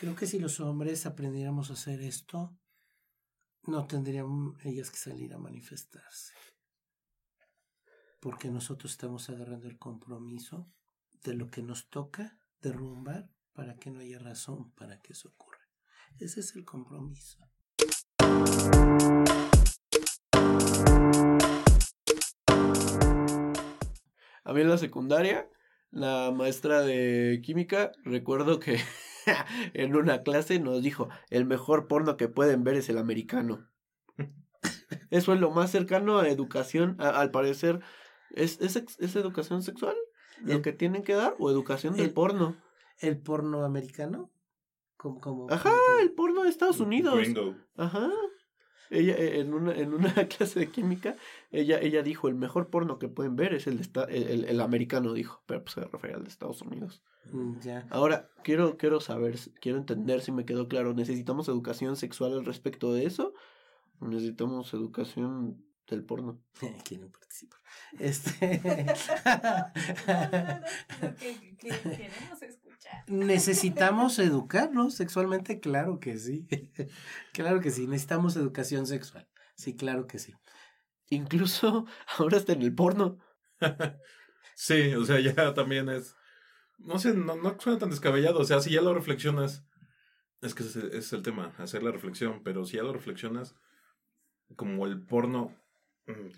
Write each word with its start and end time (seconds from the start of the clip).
Creo 0.00 0.16
que 0.16 0.26
si 0.26 0.38
los 0.38 0.60
hombres 0.60 1.04
aprendiéramos 1.04 1.68
a 1.68 1.74
hacer 1.74 2.00
esto, 2.00 2.56
no 3.64 3.86
tendrían 3.86 4.54
ellas 4.64 4.90
que 4.90 4.96
salir 4.96 5.34
a 5.34 5.38
manifestarse. 5.38 6.32
Porque 8.18 8.48
nosotros 8.48 8.92
estamos 8.92 9.28
agarrando 9.28 9.68
el 9.68 9.76
compromiso 9.76 10.72
de 11.22 11.34
lo 11.34 11.50
que 11.50 11.60
nos 11.60 11.90
toca 11.90 12.38
derrumbar 12.62 13.28
para 13.52 13.76
que 13.76 13.90
no 13.90 14.00
haya 14.00 14.18
razón 14.18 14.72
para 14.72 15.02
que 15.02 15.12
eso 15.12 15.28
ocurra. 15.28 15.68
Ese 16.18 16.40
es 16.40 16.56
el 16.56 16.64
compromiso. 16.64 17.38
A 24.44 24.52
mí 24.54 24.62
en 24.62 24.68
la 24.70 24.78
secundaria, 24.78 25.46
la 25.90 26.30
maestra 26.30 26.80
de 26.80 27.42
química, 27.44 27.92
recuerdo 28.02 28.60
que 28.60 28.80
en 29.74 29.96
una 29.96 30.22
clase 30.22 30.58
nos 30.58 30.82
dijo, 30.82 31.08
el 31.30 31.44
mejor 31.44 31.88
porno 31.88 32.16
que 32.16 32.28
pueden 32.28 32.64
ver 32.64 32.76
es 32.76 32.88
el 32.88 32.98
americano. 32.98 33.68
Eso 35.10 35.32
es 35.32 35.40
lo 35.40 35.50
más 35.50 35.70
cercano 35.70 36.18
a 36.18 36.28
educación, 36.28 36.96
al 36.98 37.30
parecer. 37.30 37.80
¿Es, 38.30 38.60
es, 38.60 39.16
educación 39.16 39.62
sexual 39.62 39.96
lo 40.42 40.62
que 40.62 40.72
tienen 40.72 41.02
que 41.02 41.14
dar 41.14 41.34
o 41.38 41.50
educación 41.50 41.96
del 41.96 42.12
porno? 42.12 42.56
¿El 42.98 43.18
porno 43.18 43.64
americano? 43.64 44.30
Como, 44.96 45.50
Ajá, 45.50 45.72
el 46.02 46.12
porno 46.12 46.42
de 46.42 46.50
Estados 46.50 46.80
Unidos. 46.80 47.18
Ajá. 47.76 48.10
Ella, 48.90 49.14
eh, 49.16 49.40
en 49.40 49.54
una, 49.54 49.72
en 49.72 49.94
una 49.94 50.12
clase 50.28 50.60
de 50.60 50.70
química, 50.70 51.16
ella, 51.50 51.78
ella 51.80 52.02
dijo, 52.02 52.28
el 52.28 52.34
mejor 52.34 52.68
porno 52.68 52.98
que 52.98 53.08
pueden 53.08 53.36
ver 53.36 53.54
es 53.54 53.66
el, 53.66 53.78
de 53.78 53.88
el, 54.08 54.44
el, 54.44 54.60
americano, 54.60 55.12
dijo, 55.12 55.42
pero 55.46 55.62
pues 55.62 55.74
se 55.74 55.84
refería 55.84 56.16
al 56.16 56.24
de 56.24 56.30
Estados 56.30 56.60
Unidos. 56.62 57.02
Mm. 57.32 57.58
Ahora, 57.90 58.28
quiero, 58.42 58.76
quiero 58.76 59.00
saber, 59.00 59.36
quiero 59.60 59.78
entender 59.78 60.20
si 60.20 60.32
me 60.32 60.44
quedó 60.44 60.68
claro, 60.68 60.92
¿necesitamos 60.92 61.48
educación 61.48 61.96
sexual 61.96 62.32
al 62.32 62.44
respecto 62.44 62.92
de 62.92 63.06
eso? 63.06 63.32
necesitamos 64.00 64.72
educación 64.72 65.62
del 65.94 66.04
porno? 66.04 66.42
¿Quién 66.84 67.02
no 67.02 67.10
participa? 67.10 67.56
Este... 67.98 68.60
queremos 71.60 72.40
¿Necesitamos 73.06 74.18
educarnos 74.18 74.94
sexualmente? 74.94 75.60
Claro 75.60 76.00
que 76.00 76.18
sí. 76.18 76.46
claro 77.32 77.60
que 77.60 77.70
sí. 77.70 77.86
Necesitamos 77.86 78.36
educación 78.36 78.86
sexual. 78.86 79.28
Sí, 79.54 79.76
claro 79.76 80.06
que 80.06 80.18
sí. 80.18 80.34
Incluso 81.08 81.86
ahora 82.18 82.36
está 82.36 82.52
en 82.52 82.62
el 82.62 82.74
porno. 82.74 83.18
sí, 84.54 84.94
o 84.94 85.04
sea, 85.04 85.20
ya 85.20 85.54
también 85.54 85.88
es. 85.88 86.16
No 86.78 86.98
sé, 86.98 87.14
no, 87.14 87.36
no 87.36 87.56
suena 87.58 87.78
tan 87.78 87.90
descabellado. 87.90 88.40
O 88.40 88.44
sea, 88.44 88.60
si 88.60 88.70
ya 88.70 88.80
lo 88.80 88.94
reflexionas. 88.94 89.64
Es 90.40 90.54
que 90.54 90.62
ese 90.62 90.96
es 90.96 91.12
el 91.12 91.20
tema, 91.22 91.52
hacer 91.58 91.82
la 91.82 91.90
reflexión. 91.90 92.42
Pero 92.42 92.64
si 92.64 92.76
ya 92.76 92.82
lo 92.82 92.92
reflexionas, 92.92 93.56
como 94.56 94.86
el 94.86 95.02
porno. 95.02 95.54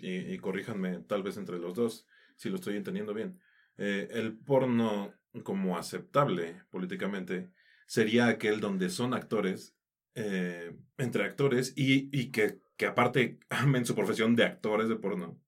Y, 0.01 0.33
y 0.33 0.37
corríjanme, 0.37 0.99
tal 0.99 1.23
vez 1.23 1.37
entre 1.37 1.57
los 1.57 1.75
dos, 1.75 2.07
si 2.35 2.49
lo 2.49 2.55
estoy 2.55 2.75
entendiendo 2.77 3.13
bien. 3.13 3.39
Eh, 3.77 4.07
el 4.11 4.37
porno 4.37 5.13
como 5.43 5.77
aceptable 5.77 6.61
políticamente 6.69 7.49
sería 7.87 8.27
aquel 8.27 8.59
donde 8.59 8.89
son 8.89 9.13
actores, 9.13 9.75
eh, 10.15 10.75
entre 10.97 11.25
actores, 11.25 11.73
y, 11.75 12.09
y 12.17 12.31
que, 12.31 12.59
que, 12.77 12.85
aparte 12.85 13.39
amen 13.49 13.85
su 13.85 13.95
profesión 13.95 14.35
de 14.35 14.43
actores 14.43 14.89
de 14.89 14.95
porno, 14.95 15.39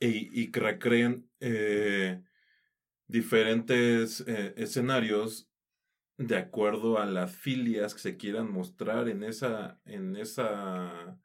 y, 0.00 0.40
y 0.40 0.50
que 0.50 0.60
recreen 0.60 1.28
eh, 1.40 2.22
diferentes 3.06 4.24
eh, 4.26 4.54
escenarios 4.56 5.50
de 6.18 6.36
acuerdo 6.36 6.98
a 6.98 7.06
las 7.06 7.34
filias 7.34 7.94
que 7.94 8.00
se 8.00 8.16
quieran 8.16 8.50
mostrar 8.50 9.08
en 9.08 9.22
esa, 9.22 9.80
en 9.84 10.16
esa 10.16 11.18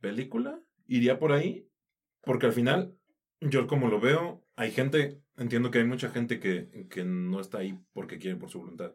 película. 0.00 0.60
Iría 0.86 1.18
por 1.18 1.32
ahí, 1.32 1.68
porque 2.22 2.46
al 2.46 2.52
final, 2.52 2.96
yo 3.40 3.66
como 3.66 3.88
lo 3.88 4.00
veo, 4.00 4.44
hay 4.56 4.72
gente 4.72 5.20
entiendo 5.36 5.70
que 5.70 5.78
hay 5.78 5.84
mucha 5.84 6.10
gente 6.10 6.40
que, 6.40 6.86
que 6.90 7.04
no 7.04 7.40
está 7.40 7.58
ahí 7.58 7.78
porque 7.92 8.18
quiere 8.18 8.36
por 8.36 8.50
su 8.50 8.60
voluntad. 8.60 8.94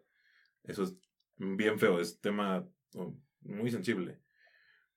Eso 0.64 0.84
es 0.84 0.96
bien 1.38 1.80
feo, 1.80 2.00
es 2.00 2.20
tema 2.20 2.68
oh, 2.96 3.16
muy 3.42 3.72
sensible. 3.72 4.20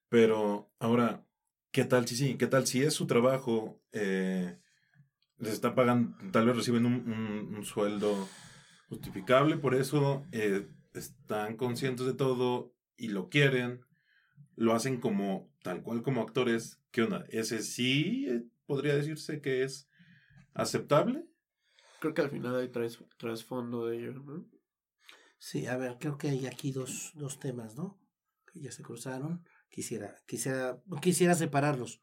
Pero 0.08 0.70
ahora, 0.78 1.26
¿qué 1.70 1.84
tal 1.84 2.06
si 2.06 2.16
sí? 2.16 2.36
¿Qué 2.36 2.46
tal 2.46 2.66
si 2.66 2.82
es 2.82 2.94
su 2.94 3.06
trabajo? 3.06 3.80
Eh, 3.92 4.58
les 5.38 5.52
está 5.52 5.74
pagando, 5.74 6.16
tal 6.30 6.46
vez 6.46 6.56
reciben 6.56 6.86
un, 6.86 7.54
un, 7.54 7.64
sueldo 7.64 8.28
justificable, 8.88 9.56
por 9.56 9.74
eso 9.74 10.24
eh, 10.30 10.68
están 10.94 11.56
conscientes 11.56 12.06
de 12.06 12.14
todo 12.14 12.72
y 12.96 13.08
lo 13.08 13.28
quieren, 13.28 13.84
lo 14.54 14.74
hacen 14.74 15.00
como 15.00 15.52
tal 15.64 15.82
cual 15.82 16.02
como 16.02 16.20
actores. 16.20 16.78
¿Qué 16.90 17.02
onda? 17.02 17.24
¿Ese 17.30 17.62
sí 17.62 18.26
eh, 18.28 18.44
podría 18.66 18.94
decirse 18.94 19.40
que 19.40 19.64
es 19.64 19.88
aceptable? 20.52 21.26
Creo 22.00 22.12
que 22.12 22.20
al 22.20 22.30
final 22.30 22.56
hay 22.56 22.70
trasfondo 23.16 23.86
de 23.86 23.96
ello, 23.96 24.12
¿no? 24.12 24.46
Sí, 25.38 25.66
a 25.66 25.78
ver, 25.78 25.96
creo 25.98 26.18
que 26.18 26.28
hay 26.28 26.46
aquí 26.46 26.70
dos, 26.70 27.12
dos 27.14 27.40
temas, 27.40 27.76
¿no? 27.76 27.98
Que 28.52 28.60
ya 28.60 28.70
se 28.70 28.82
cruzaron. 28.82 29.42
Quisiera, 29.70 30.14
quisiera, 30.26 30.82
quisiera 31.00 31.34
separarlos. 31.34 32.02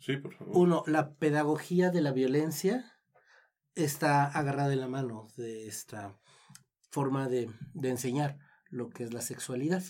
Sí, 0.00 0.16
por 0.16 0.32
favor. 0.32 0.56
Uno, 0.56 0.82
la 0.86 1.16
pedagogía 1.16 1.90
de 1.90 2.00
la 2.00 2.12
violencia 2.12 2.98
está 3.74 4.24
agarrada 4.24 4.70
de 4.70 4.76
la 4.76 4.88
mano 4.88 5.28
de 5.36 5.68
esta 5.68 6.18
forma 6.88 7.28
de, 7.28 7.50
de 7.74 7.90
enseñar 7.90 8.38
lo 8.70 8.88
que 8.88 9.04
es 9.04 9.12
la 9.12 9.20
sexualidad. 9.20 9.82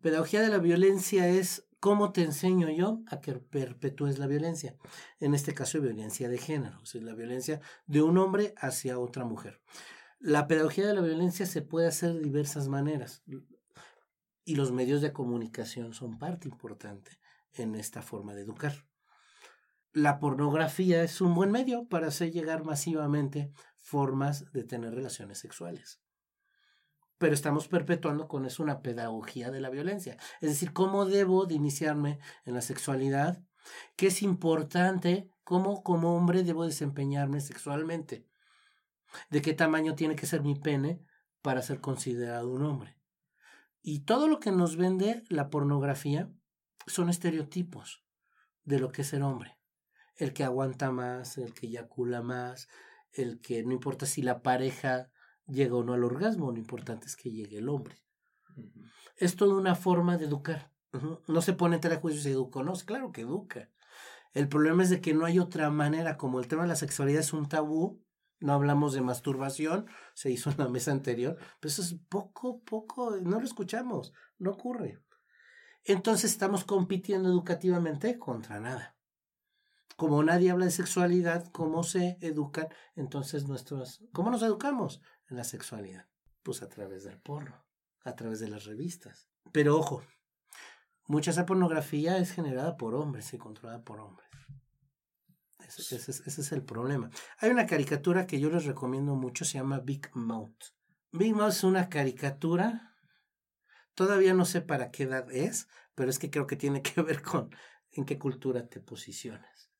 Pedagogía 0.00 0.42
de 0.42 0.48
la 0.48 0.58
violencia 0.58 1.28
es 1.28 1.67
¿Cómo 1.80 2.10
te 2.10 2.22
enseño 2.22 2.68
yo 2.70 3.02
a 3.06 3.20
que 3.20 3.34
perpetúes 3.34 4.18
la 4.18 4.26
violencia? 4.26 4.76
En 5.20 5.32
este 5.32 5.54
caso, 5.54 5.80
violencia 5.80 6.28
de 6.28 6.38
género, 6.38 6.80
es 6.82 6.94
la 6.96 7.14
violencia 7.14 7.60
de 7.86 8.02
un 8.02 8.18
hombre 8.18 8.52
hacia 8.56 8.98
otra 8.98 9.24
mujer. 9.24 9.60
La 10.18 10.48
pedagogía 10.48 10.88
de 10.88 10.94
la 10.94 11.02
violencia 11.02 11.46
se 11.46 11.62
puede 11.62 11.86
hacer 11.86 12.14
de 12.14 12.20
diversas 12.20 12.66
maneras 12.66 13.22
y 14.44 14.56
los 14.56 14.72
medios 14.72 15.02
de 15.02 15.12
comunicación 15.12 15.94
son 15.94 16.18
parte 16.18 16.48
importante 16.48 17.20
en 17.52 17.76
esta 17.76 18.02
forma 18.02 18.34
de 18.34 18.42
educar. 18.42 18.84
La 19.92 20.18
pornografía 20.18 21.04
es 21.04 21.20
un 21.20 21.36
buen 21.36 21.52
medio 21.52 21.86
para 21.86 22.08
hacer 22.08 22.32
llegar 22.32 22.64
masivamente 22.64 23.52
formas 23.76 24.50
de 24.52 24.64
tener 24.64 24.94
relaciones 24.94 25.38
sexuales 25.38 26.00
pero 27.18 27.34
estamos 27.34 27.68
perpetuando 27.68 28.28
con 28.28 28.46
eso 28.46 28.62
una 28.62 28.80
pedagogía 28.80 29.50
de 29.50 29.60
la 29.60 29.70
violencia. 29.70 30.16
Es 30.40 30.50
decir, 30.50 30.72
cómo 30.72 31.04
debo 31.04 31.46
de 31.46 31.54
iniciarme 31.54 32.20
en 32.44 32.54
la 32.54 32.62
sexualidad, 32.62 33.42
qué 33.96 34.06
es 34.06 34.22
importante, 34.22 35.28
cómo 35.44 35.82
como 35.82 36.16
hombre 36.16 36.44
debo 36.44 36.64
desempeñarme 36.64 37.40
sexualmente, 37.40 38.26
de 39.30 39.42
qué 39.42 39.52
tamaño 39.52 39.94
tiene 39.94 40.16
que 40.16 40.26
ser 40.26 40.42
mi 40.42 40.54
pene 40.54 41.02
para 41.42 41.62
ser 41.62 41.80
considerado 41.80 42.50
un 42.50 42.64
hombre. 42.64 42.98
Y 43.82 44.00
todo 44.00 44.28
lo 44.28 44.38
que 44.38 44.52
nos 44.52 44.76
vende 44.76 45.24
la 45.28 45.50
pornografía 45.50 46.30
son 46.86 47.08
estereotipos 47.08 48.04
de 48.64 48.78
lo 48.78 48.92
que 48.92 49.02
es 49.02 49.08
ser 49.08 49.22
hombre. 49.22 49.58
El 50.16 50.32
que 50.32 50.44
aguanta 50.44 50.90
más, 50.90 51.38
el 51.38 51.54
que 51.54 51.66
eyacula 51.66 52.22
más, 52.22 52.68
el 53.12 53.40
que 53.40 53.62
no 53.64 53.72
importa 53.72 54.04
si 54.04 54.22
la 54.22 54.42
pareja 54.42 55.10
llega 55.48 55.74
o 55.74 55.82
no 55.82 55.94
al 55.94 56.04
orgasmo, 56.04 56.52
lo 56.52 56.58
importante 56.58 57.06
es 57.06 57.16
que 57.16 57.30
llegue 57.30 57.58
el 57.58 57.68
hombre. 57.68 57.96
Es 59.16 59.36
toda 59.36 59.54
una 59.54 59.74
forma 59.74 60.16
de 60.16 60.26
educar. 60.26 60.72
No 61.26 61.42
se 61.42 61.52
pone 61.52 61.76
entre 61.76 61.96
juicio 61.96 62.22
si 62.22 62.30
educa 62.30 62.60
o 62.60 62.62
no, 62.62 62.72
claro 62.74 63.12
que 63.12 63.22
educa. 63.22 63.70
El 64.32 64.48
problema 64.48 64.82
es 64.82 64.90
de 64.90 65.00
que 65.00 65.14
no 65.14 65.24
hay 65.24 65.38
otra 65.38 65.70
manera, 65.70 66.16
como 66.16 66.40
el 66.40 66.48
tema 66.48 66.62
de 66.62 66.68
la 66.68 66.76
sexualidad 66.76 67.20
es 67.20 67.32
un 67.32 67.48
tabú, 67.48 68.02
no 68.40 68.52
hablamos 68.52 68.92
de 68.92 69.00
masturbación, 69.00 69.86
se 70.14 70.30
hizo 70.30 70.50
en 70.50 70.58
la 70.58 70.68
mesa 70.68 70.92
anterior, 70.92 71.36
pero 71.60 71.70
eso 71.70 71.82
es 71.82 71.96
poco, 72.08 72.62
poco, 72.62 73.16
no 73.20 73.40
lo 73.40 73.44
escuchamos, 73.44 74.12
no 74.38 74.52
ocurre. 74.52 75.02
Entonces 75.84 76.30
estamos 76.30 76.64
compitiendo 76.64 77.28
educativamente 77.28 78.18
contra 78.18 78.60
nada. 78.60 78.96
Como 79.96 80.22
nadie 80.22 80.50
habla 80.50 80.66
de 80.66 80.70
sexualidad, 80.70 81.50
¿cómo 81.50 81.82
se 81.82 82.18
educan? 82.20 82.68
Entonces 82.94 83.48
nuestros, 83.48 84.04
¿cómo 84.12 84.30
nos 84.30 84.42
educamos? 84.42 85.00
En 85.28 85.36
la 85.36 85.44
sexualidad? 85.44 86.06
Pues 86.42 86.62
a 86.62 86.68
través 86.68 87.04
del 87.04 87.18
porno, 87.18 87.64
a 88.04 88.14
través 88.14 88.40
de 88.40 88.48
las 88.48 88.64
revistas. 88.64 89.28
Pero 89.52 89.76
ojo, 89.76 90.02
mucha 91.06 91.30
esa 91.30 91.46
pornografía 91.46 92.18
es 92.18 92.32
generada 92.32 92.76
por 92.76 92.94
hombres 92.94 93.32
y 93.34 93.38
controlada 93.38 93.82
por 93.82 94.00
hombres. 94.00 94.28
Ese, 95.66 95.96
ese, 95.96 96.40
es 96.40 96.52
el 96.52 96.62
problema. 96.62 97.10
Hay 97.38 97.50
una 97.50 97.66
caricatura 97.66 98.26
que 98.26 98.40
yo 98.40 98.48
les 98.48 98.64
recomiendo 98.64 99.14
mucho, 99.14 99.44
se 99.44 99.58
llama 99.58 99.80
Big 99.80 100.08
Mouth. 100.14 100.72
Big 101.12 101.34
Mouth 101.34 101.50
es 101.50 101.64
una 101.64 101.90
caricatura, 101.90 102.96
todavía 103.94 104.32
no 104.32 104.46
sé 104.46 104.62
para 104.62 104.90
qué 104.90 105.02
edad 105.02 105.30
es, 105.30 105.68
pero 105.94 106.10
es 106.10 106.18
que 106.18 106.30
creo 106.30 106.46
que 106.46 106.56
tiene 106.56 106.80
que 106.82 107.02
ver 107.02 107.22
con 107.22 107.50
en 107.92 108.04
qué 108.04 108.18
cultura 108.18 108.66
te 108.68 108.80
posicionas. 108.80 109.70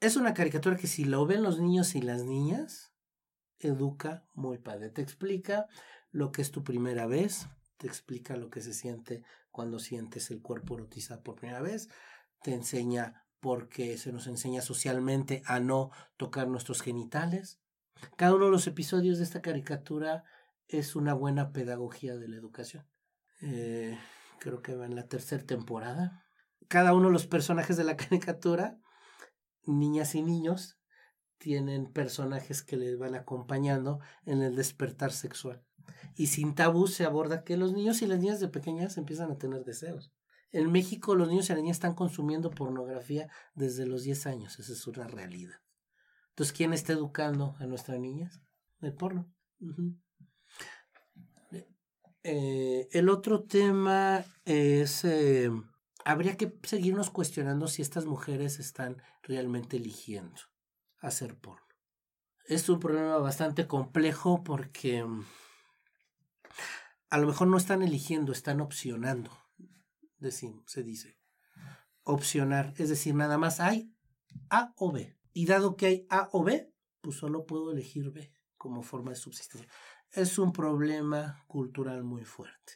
Es 0.00 0.16
una 0.16 0.34
caricatura 0.34 0.76
que 0.76 0.86
si 0.86 1.04
lo 1.04 1.26
ven 1.26 1.42
los 1.42 1.58
niños 1.58 1.94
y 1.94 2.02
las 2.02 2.24
niñas, 2.24 2.92
educa 3.58 4.24
muy 4.34 4.58
padre. 4.58 4.90
Te 4.90 5.02
explica 5.02 5.66
lo 6.10 6.32
que 6.32 6.42
es 6.42 6.50
tu 6.50 6.64
primera 6.64 7.06
vez, 7.06 7.48
te 7.76 7.86
explica 7.86 8.36
lo 8.36 8.50
que 8.50 8.60
se 8.60 8.72
siente 8.72 9.22
cuando 9.50 9.78
sientes 9.78 10.30
el 10.30 10.42
cuerpo 10.42 10.74
erotizado 10.74 11.22
por 11.22 11.36
primera 11.36 11.60
vez, 11.60 11.88
te 12.42 12.52
enseña 12.52 13.24
porque 13.40 13.96
se 13.98 14.12
nos 14.12 14.26
enseña 14.26 14.62
socialmente 14.62 15.42
a 15.46 15.60
no 15.60 15.90
tocar 16.16 16.48
nuestros 16.48 16.82
genitales. 16.82 17.60
Cada 18.16 18.34
uno 18.34 18.46
de 18.46 18.50
los 18.50 18.66
episodios 18.66 19.18
de 19.18 19.24
esta 19.24 19.42
caricatura 19.42 20.24
es 20.68 20.96
una 20.96 21.14
buena 21.14 21.52
pedagogía 21.52 22.16
de 22.16 22.28
la 22.28 22.36
educación. 22.36 22.86
Eh, 23.40 23.98
creo 24.40 24.62
que 24.62 24.74
va 24.74 24.86
en 24.86 24.96
la 24.96 25.06
tercera 25.06 25.44
temporada. 25.44 26.26
Cada 26.68 26.94
uno 26.94 27.06
de 27.06 27.12
los 27.12 27.26
personajes 27.26 27.76
de 27.76 27.84
la 27.84 27.96
caricatura, 27.96 28.78
niñas 29.64 30.14
y 30.14 30.22
niños, 30.22 30.78
tienen 31.38 31.92
personajes 31.92 32.62
que 32.62 32.76
les 32.76 32.98
van 32.98 33.14
acompañando 33.14 34.00
en 34.24 34.42
el 34.42 34.56
despertar 34.56 35.12
sexual. 35.12 35.62
Y 36.14 36.28
sin 36.28 36.54
tabú 36.54 36.86
se 36.86 37.04
aborda 37.04 37.44
que 37.44 37.56
los 37.56 37.72
niños 37.72 38.02
y 38.02 38.06
las 38.06 38.20
niñas 38.20 38.40
de 38.40 38.48
pequeñas 38.48 38.96
empiezan 38.96 39.30
a 39.30 39.38
tener 39.38 39.64
deseos. 39.64 40.12
En 40.52 40.72
México 40.72 41.14
los 41.14 41.28
niños 41.28 41.48
y 41.48 41.52
las 41.52 41.62
niñas 41.62 41.76
están 41.76 41.94
consumiendo 41.94 42.50
pornografía 42.50 43.28
desde 43.54 43.86
los 43.86 44.04
10 44.04 44.26
años, 44.26 44.58
esa 44.58 44.72
es 44.72 44.86
una 44.86 45.06
realidad. 45.06 45.56
Entonces, 46.30 46.56
¿quién 46.56 46.72
está 46.72 46.92
educando 46.92 47.56
a 47.58 47.66
nuestras 47.66 47.98
niñas? 47.98 48.40
El 48.80 48.94
porno. 48.94 49.32
Eh, 52.22 52.88
el 52.90 53.08
otro 53.08 53.44
tema 53.44 54.24
es, 54.44 55.04
eh, 55.04 55.50
habría 56.04 56.36
que 56.36 56.58
seguirnos 56.62 57.10
cuestionando 57.10 57.68
si 57.68 57.82
estas 57.82 58.04
mujeres 58.06 58.58
están 58.58 59.00
realmente 59.22 59.76
eligiendo 59.76 60.36
hacer 61.00 61.38
porno. 61.38 61.66
Es 62.46 62.68
un 62.68 62.78
problema 62.78 63.18
bastante 63.18 63.66
complejo 63.66 64.44
porque 64.44 65.04
mm, 65.04 65.24
a 67.10 67.18
lo 67.18 67.26
mejor 67.26 67.48
no 67.48 67.56
están 67.56 67.82
eligiendo, 67.82 68.32
están 68.32 68.60
opcionando, 68.60 69.30
se 70.66 70.82
dice. 70.82 71.18
Opcionar, 72.02 72.72
es 72.76 72.88
decir, 72.88 73.14
nada 73.14 73.36
más 73.36 73.60
hay 73.60 73.92
A 74.48 74.72
o 74.76 74.92
B. 74.92 75.18
Y 75.32 75.46
dado 75.46 75.76
que 75.76 75.86
hay 75.86 76.06
A 76.08 76.28
o 76.32 76.44
B, 76.44 76.72
pues 77.00 77.16
solo 77.16 77.46
puedo 77.46 77.72
elegir 77.72 78.10
B 78.10 78.32
como 78.56 78.82
forma 78.82 79.10
de 79.10 79.16
subsistencia. 79.16 79.68
Es 80.12 80.38
un 80.38 80.52
problema 80.52 81.44
cultural 81.46 82.04
muy 82.04 82.24
fuerte. 82.24 82.74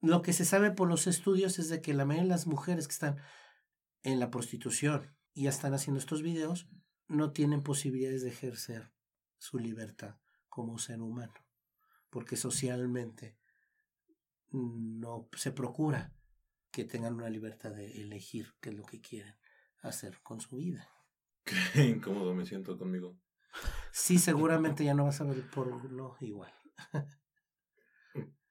Lo 0.00 0.22
que 0.22 0.32
se 0.32 0.44
sabe 0.44 0.70
por 0.70 0.88
los 0.88 1.06
estudios 1.06 1.58
es 1.58 1.68
de 1.68 1.82
que 1.82 1.94
la 1.94 2.04
mayoría 2.04 2.24
de 2.24 2.30
las 2.30 2.46
mujeres 2.46 2.88
que 2.88 2.92
están 2.92 3.18
en 4.02 4.18
la 4.18 4.30
prostitución 4.30 5.14
y 5.34 5.44
ya 5.44 5.50
están 5.50 5.74
haciendo 5.74 5.98
estos 5.98 6.22
videos 6.22 6.68
no 7.10 7.32
tienen 7.32 7.62
posibilidades 7.62 8.22
de 8.22 8.30
ejercer 8.30 8.92
su 9.38 9.58
libertad 9.58 10.16
como 10.48 10.78
ser 10.78 11.02
humano, 11.02 11.34
porque 12.08 12.36
socialmente 12.36 13.36
no 14.52 15.28
se 15.36 15.50
procura 15.50 16.14
que 16.70 16.84
tengan 16.84 17.14
una 17.14 17.28
libertad 17.28 17.72
de 17.72 18.00
elegir 18.00 18.54
qué 18.60 18.70
es 18.70 18.76
lo 18.76 18.84
que 18.84 19.00
quieren 19.00 19.34
hacer 19.82 20.20
con 20.22 20.40
su 20.40 20.56
vida. 20.56 20.88
Qué 21.72 21.84
incómodo 21.84 22.34
me 22.34 22.46
siento 22.46 22.78
conmigo. 22.78 23.18
Sí, 23.90 24.18
seguramente 24.18 24.84
ya 24.84 24.94
no 24.94 25.04
vas 25.04 25.20
a 25.20 25.24
ver 25.24 25.42
por 25.50 25.90
no 25.90 26.16
igual. 26.20 26.52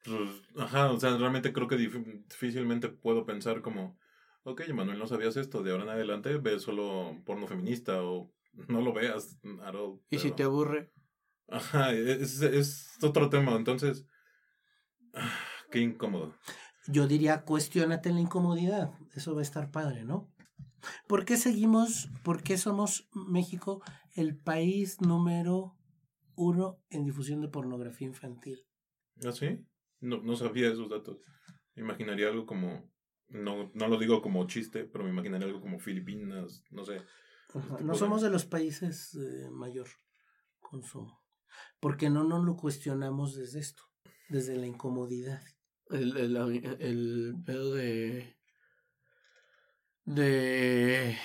Pues, 0.05 0.29
ajá, 0.57 0.91
o 0.91 0.99
sea, 0.99 1.17
realmente 1.17 1.51
creo 1.51 1.67
que 1.67 1.75
difícilmente 1.75 2.87
puedo 2.87 3.25
pensar 3.25 3.61
como, 3.61 3.99
ok, 4.43 4.61
Manuel, 4.73 4.97
no 4.97 5.07
sabías 5.07 5.35
esto, 5.35 5.61
de 5.61 5.71
ahora 5.71 5.83
en 5.83 5.89
adelante 5.89 6.37
ves 6.37 6.63
solo 6.63 7.21
porno 7.25 7.47
feminista 7.47 8.01
o 8.01 8.33
no 8.67 8.81
lo 8.81 8.93
veas, 8.93 9.37
¿Y 10.09 10.19
si 10.19 10.31
te 10.31 10.43
aburre? 10.43 10.91
Ajá, 11.47 11.93
es, 11.93 12.41
es 12.41 12.97
otro 13.01 13.29
tema, 13.29 13.55
entonces, 13.55 14.05
ah, 15.13 15.33
qué 15.71 15.79
incómodo. 15.79 16.35
Yo 16.87 17.07
diría, 17.07 17.43
cuestionate 17.43 18.11
la 18.11 18.19
incomodidad, 18.19 18.91
eso 19.15 19.33
va 19.33 19.41
a 19.41 19.43
estar 19.43 19.71
padre, 19.71 20.05
¿no? 20.05 20.31
¿Por 21.07 21.25
qué 21.25 21.37
seguimos, 21.37 22.09
por 22.23 22.41
qué 22.41 22.57
somos 22.57 23.09
México 23.13 23.81
el 24.15 24.37
país 24.37 25.01
número 25.01 25.75
uno 26.35 26.79
en 26.89 27.03
difusión 27.03 27.41
de 27.41 27.49
pornografía 27.49 28.07
infantil? 28.07 28.65
¿Ah, 29.25 29.31
sí? 29.31 29.65
No, 29.99 30.21
no 30.21 30.35
sabía 30.35 30.69
esos 30.69 30.89
datos. 30.89 31.17
Imaginaría 31.75 32.29
algo 32.29 32.45
como, 32.45 32.89
no, 33.27 33.71
no 33.73 33.87
lo 33.87 33.97
digo 33.97 34.21
como 34.21 34.47
chiste, 34.47 34.85
pero 34.85 35.03
me 35.03 35.09
imaginaría 35.09 35.47
algo 35.47 35.61
como 35.61 35.79
Filipinas, 35.79 36.63
no 36.69 36.85
sé. 36.85 37.01
No 37.81 37.95
somos 37.95 38.21
de 38.21 38.29
los 38.29 38.45
países 38.45 39.11
de 39.13 39.49
mayor 39.49 39.87
consumo. 40.59 41.23
Porque 41.79 42.09
no 42.09 42.23
nos 42.23 42.43
lo 42.43 42.55
cuestionamos 42.55 43.35
desde 43.35 43.59
esto, 43.59 43.83
desde 44.29 44.55
la 44.55 44.67
incomodidad. 44.67 45.41
El, 45.89 46.15
el, 46.17 46.77
el 46.79 47.35
pedo 47.45 47.73
de. 47.73 48.37
de. 50.05 51.17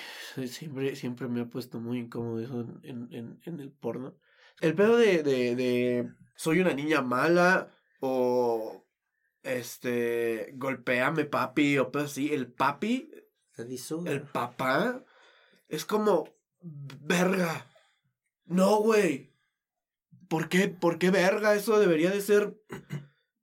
Siempre, 0.47 0.95
siempre 0.95 1.27
me 1.27 1.41
ha 1.41 1.49
puesto 1.49 1.79
muy 1.79 1.99
incómodo 1.99 2.39
eso 2.39 2.61
en, 2.83 3.07
en, 3.11 3.39
en 3.43 3.59
el 3.59 3.71
porno. 3.71 4.17
El 4.59 4.73
pedo 4.73 4.97
de, 4.97 5.23
de, 5.23 5.55
de. 5.55 6.11
soy 6.35 6.59
una 6.59 6.73
niña 6.73 7.01
mala 7.01 7.69
o. 7.99 8.83
este. 9.43 10.53
golpeame 10.55 11.25
papi 11.25 11.77
o 11.77 11.91
pedo 11.91 12.05
así. 12.05 12.33
El 12.33 12.51
papi. 12.51 13.11
El 14.05 14.23
papá 14.23 15.05
es 15.67 15.85
como, 15.85 16.35
verga. 16.61 17.67
No, 18.45 18.77
güey. 18.77 19.33
¿Por 20.27 20.49
qué? 20.49 20.67
¿Por 20.67 20.97
qué 20.97 21.11
verga? 21.11 21.55
Eso 21.55 21.79
debería 21.79 22.09
de 22.09 22.21
ser, 22.21 22.59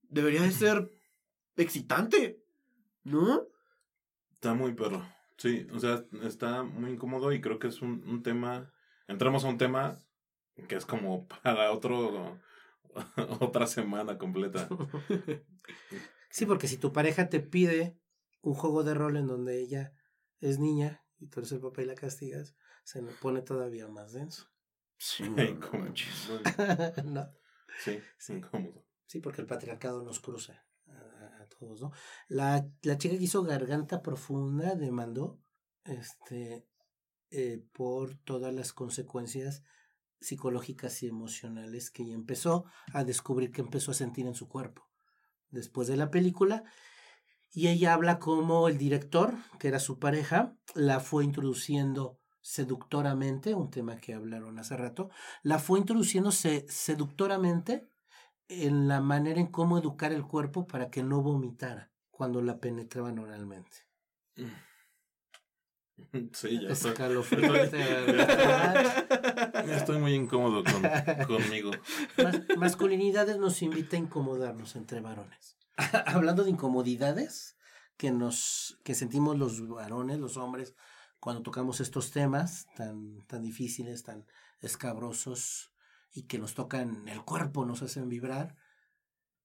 debería 0.02 0.42
de 0.42 0.50
ser 0.50 0.90
excitante, 1.56 2.42
¿no? 3.04 3.46
Está 4.34 4.54
muy 4.54 4.74
perro. 4.74 5.06
Sí, 5.36 5.66
o 5.72 5.78
sea, 5.78 6.04
está 6.22 6.62
muy 6.62 6.92
incómodo 6.92 7.32
y 7.32 7.40
creo 7.40 7.58
que 7.58 7.68
es 7.68 7.82
un, 7.82 8.04
un 8.08 8.22
tema, 8.22 8.72
entramos 9.08 9.44
a 9.44 9.48
un 9.48 9.58
tema 9.58 9.98
que 10.68 10.76
es 10.76 10.86
como 10.86 11.26
para 11.26 11.72
otro, 11.72 12.40
otra 13.40 13.66
semana 13.66 14.18
completa. 14.18 14.68
Sí, 16.34 16.46
porque 16.46 16.66
si 16.66 16.78
tu 16.78 16.94
pareja 16.94 17.28
te 17.28 17.40
pide 17.40 18.00
un 18.40 18.54
juego 18.54 18.84
de 18.84 18.94
rol 18.94 19.18
en 19.18 19.26
donde 19.26 19.60
ella 19.60 19.92
es 20.40 20.58
niña 20.58 21.01
y 21.22 21.28
tú 21.28 21.40
eres 21.40 21.52
el 21.52 21.60
papá 21.60 21.82
y 21.82 21.86
la 21.86 21.94
castigas, 21.94 22.56
se 22.82 23.00
me 23.00 23.12
pone 23.12 23.42
todavía 23.42 23.86
más 23.86 24.12
denso. 24.12 24.50
Sí, 24.98 25.24
incómodo. 25.24 25.92
no. 27.04 27.30
Sí, 27.82 28.00
sí, 28.18 28.34
incómodo. 28.34 28.84
Sí, 29.06 29.20
porque 29.20 29.40
el 29.40 29.46
patriarcado 29.46 30.02
nos 30.02 30.20
cruza 30.20 30.66
a, 30.88 31.46
todos, 31.58 31.80
¿no? 31.80 31.92
La, 32.28 32.68
la, 32.82 32.98
chica 32.98 33.16
que 33.16 33.22
hizo 33.22 33.42
Garganta 33.42 34.02
Profunda 34.02 34.74
demandó 34.74 35.40
este, 35.84 36.66
eh, 37.30 37.64
por 37.72 38.16
todas 38.16 38.52
las 38.52 38.72
consecuencias 38.72 39.62
psicológicas 40.20 41.02
y 41.02 41.08
emocionales 41.08 41.90
que 41.90 42.02
ella 42.02 42.14
empezó 42.14 42.64
a 42.92 43.04
descubrir 43.04 43.52
que 43.52 43.60
empezó 43.60 43.90
a 43.90 43.94
sentir 43.94 44.26
en 44.26 44.34
su 44.34 44.48
cuerpo 44.48 44.88
después 45.50 45.88
de 45.88 45.96
la 45.96 46.10
película 46.10 46.64
y 47.52 47.68
ella 47.68 47.94
habla 47.94 48.18
como 48.18 48.68
el 48.68 48.78
director, 48.78 49.34
que 49.58 49.68
era 49.68 49.78
su 49.78 49.98
pareja, 49.98 50.54
la 50.74 51.00
fue 51.00 51.24
introduciendo 51.24 52.18
seductoramente, 52.40 53.54
un 53.54 53.70
tema 53.70 53.96
que 53.96 54.14
hablaron 54.14 54.58
hace 54.58 54.76
rato, 54.76 55.10
la 55.42 55.58
fue 55.58 55.78
introduciendo 55.78 56.32
seductoramente 56.32 57.88
en 58.48 58.88
la 58.88 59.00
manera 59.00 59.40
en 59.40 59.46
cómo 59.46 59.78
educar 59.78 60.12
el 60.12 60.26
cuerpo 60.26 60.66
para 60.66 60.90
que 60.90 61.02
no 61.02 61.22
vomitara 61.22 61.90
cuando 62.10 62.42
la 62.42 62.58
penetraban 62.58 63.18
oralmente. 63.18 63.78
Sí, 66.32 66.60
ya 66.60 66.70
estoy. 66.70 66.92
estoy 69.70 69.98
muy 69.98 70.14
incómodo 70.14 70.64
conmigo. 71.28 71.70
masculinidades 72.56 73.38
nos 73.38 73.62
invita 73.62 73.96
a 73.96 74.00
incomodarnos 74.00 74.74
entre 74.74 75.00
varones. 75.00 75.56
hablando 76.06 76.44
de 76.44 76.50
incomodidades 76.50 77.56
que 77.96 78.10
nos 78.10 78.78
que 78.84 78.94
sentimos 78.94 79.38
los 79.38 79.66
varones, 79.68 80.18
los 80.18 80.36
hombres 80.36 80.74
cuando 81.20 81.42
tocamos 81.42 81.80
estos 81.80 82.10
temas 82.10 82.66
tan 82.76 83.26
tan 83.26 83.42
difíciles, 83.42 84.02
tan 84.02 84.26
escabrosos 84.60 85.72
y 86.12 86.24
que 86.24 86.38
nos 86.38 86.54
tocan 86.54 87.08
el 87.08 87.22
cuerpo, 87.24 87.64
nos 87.64 87.82
hacen 87.82 88.08
vibrar. 88.08 88.56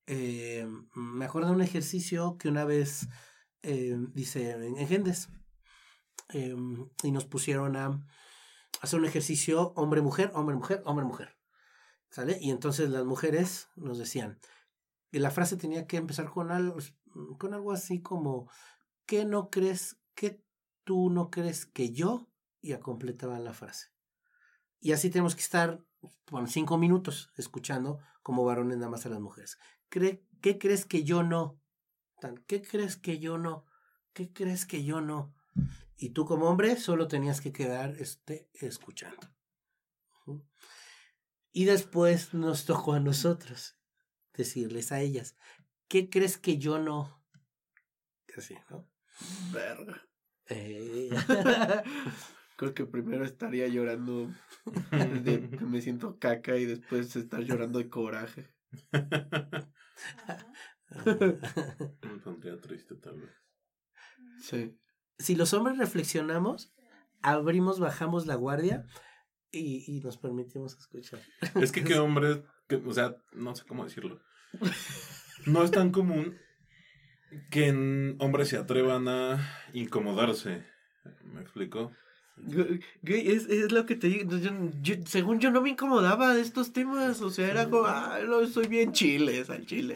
Eh, 0.06 0.68
me 0.96 1.26
acuerdo 1.26 1.50
de 1.50 1.56
un 1.56 1.62
ejercicio 1.62 2.38
que 2.38 2.50
una 2.50 2.66
vez 2.66 3.08
eh, 3.64 3.96
dice 4.14 4.52
en 4.52 4.88
Gendes 4.88 5.30
eh, 6.30 6.56
y 7.04 7.12
nos 7.12 7.26
pusieron 7.26 7.76
a 7.76 8.04
hacer 8.82 9.00
un 9.00 9.06
ejercicio 9.06 9.74
hombre-mujer, 9.76 10.32
hombre-mujer, 10.34 10.82
hombre-mujer. 10.86 11.38
¿Sale? 12.10 12.38
Y 12.40 12.52
entonces 12.52 12.90
las 12.90 13.06
mujeres 13.06 13.68
nos 13.76 13.98
decían, 13.98 14.40
y 15.12 15.20
la 15.20 15.32
frase 15.32 15.58
tenía 15.58 15.88
que 15.88 15.98
empezar 15.98 16.30
con 16.30 16.52
algo, 16.52 16.78
con 17.38 17.54
algo 17.54 17.72
así 17.72 18.02
como, 18.02 18.50
¿qué 19.06 19.26
no 19.26 19.50
crees, 19.50 19.98
que 20.16 20.44
tú 20.84 21.10
no 21.10 21.30
crees 21.30 21.66
que 21.66 21.92
yo? 21.92 22.30
Y 22.62 22.76
completaban 22.78 23.44
la 23.44 23.54
frase. 23.54 23.88
Y 24.80 24.92
así 24.92 25.10
tenemos 25.10 25.36
que 25.36 25.42
estar 25.42 25.84
cinco 26.48 26.78
minutos 26.78 27.32
escuchando 27.38 28.00
como 28.22 28.44
varones 28.44 28.78
nada 28.78 28.90
más 28.90 29.06
a 29.06 29.10
las 29.10 29.20
mujeres. 29.20 29.58
¿Qué 29.90 30.58
crees 30.60 30.86
que 30.86 31.04
yo 31.04 31.24
no? 31.24 31.60
¿Qué 32.48 32.62
crees 32.62 32.98
que 32.98 33.20
yo 33.20 33.38
no? 33.38 33.66
¿Qué 34.14 34.34
crees 34.34 34.66
que 34.66 34.84
yo 34.84 35.02
no? 35.02 35.34
Y 35.96 36.10
tú 36.10 36.26
como 36.26 36.48
hombre 36.48 36.76
solo 36.78 37.08
tenías 37.08 37.42
que 37.42 37.52
quedar 37.54 37.96
este, 38.00 38.50
escuchando. 38.54 39.28
Y 41.52 41.66
después 41.66 42.34
nos 42.34 42.66
tocó 42.66 42.94
a 42.94 43.00
nosotros 43.00 43.77
decirles 44.38 44.91
a 44.91 45.01
ellas, 45.01 45.36
¿qué 45.88 46.10
crees 46.10 46.38
que 46.38 46.58
yo 46.58 46.79
no? 46.79 47.22
Así, 48.38 48.56
¿no? 48.70 48.88
Verga. 49.51 50.08
Eh. 50.46 51.10
Creo 52.56 52.74
que 52.74 52.86
primero 52.86 53.25
estaría 53.25 53.67
llorando 53.67 54.32
de 54.91 55.50
que 55.50 55.65
me 55.65 55.82
siento 55.82 56.17
caca 56.20 56.56
y 56.58 56.65
después 56.65 57.15
estar 57.15 57.41
llorando 57.41 57.79
de 57.79 57.89
coraje. 57.89 58.53
me 61.06 62.17
pondría 62.24 62.60
triste 62.62 62.96
tal 62.96 63.22
vez. 63.22 63.32
Sí. 64.41 64.79
Si 65.20 65.36
los 65.36 65.53
hombres 65.53 65.77
reflexionamos, 65.77 66.74
abrimos, 67.22 67.79
bajamos 67.79 68.25
la 68.27 68.36
guardia 68.36 68.86
y, 69.58 69.84
y 69.88 70.00
nos 70.02 70.18
permitimos 70.18 70.78
escuchar. 70.78 71.20
Es 71.56 71.72
que 71.72 71.84
qué 71.84 71.96
hombre, 72.00 72.44
o 72.86 72.94
sea, 72.94 73.16
no 73.34 73.56
sé 73.56 73.64
cómo 73.66 73.84
decirlo. 73.84 74.20
No 75.46 75.64
es 75.64 75.72
tan 75.72 75.92
común 75.92 76.38
que 77.50 78.16
hombres 78.20 78.50
se 78.50 78.58
atrevan 78.58 79.08
a 79.08 79.70
incomodarse. 79.74 80.66
¿Me 81.34 81.42
explico? 81.42 81.92
Es, 83.04 83.48
es 83.48 83.72
lo 83.72 83.86
que 83.86 83.96
te 83.96 84.08
digo. 84.08 84.38
según 85.06 85.40
yo 85.40 85.52
no 85.52 85.62
me 85.62 85.72
incomodaba 85.72 86.34
de 86.34 86.42
estos 86.42 86.74
temas. 86.74 87.22
O 87.22 87.30
sea, 87.30 87.50
era 87.50 87.70
como, 87.70 87.86
ah, 87.86 88.20
no, 88.26 88.46
soy 88.48 88.68
bien 88.68 88.92
chiles 88.92 89.50
al 89.50 89.66
chile. 89.66 89.96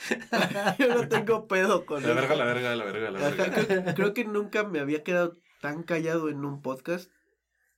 yo 0.78 0.94
no 0.94 1.08
tengo 1.08 1.46
pedo 1.46 1.84
con 1.84 2.02
La 2.02 2.14
verga, 2.14 2.34
la 2.34 2.44
verga, 2.44 2.76
la 2.76 2.84
verga, 2.84 3.10
la 3.10 3.18
verga. 3.18 3.94
Creo, 3.94 4.14
que 4.14 4.24
nunca 4.24 4.64
me 4.64 4.80
había 4.80 5.02
quedado 5.02 5.36
tan 5.60 5.82
callado 5.82 6.28
en 6.28 6.44
un 6.44 6.62
podcast 6.62 7.10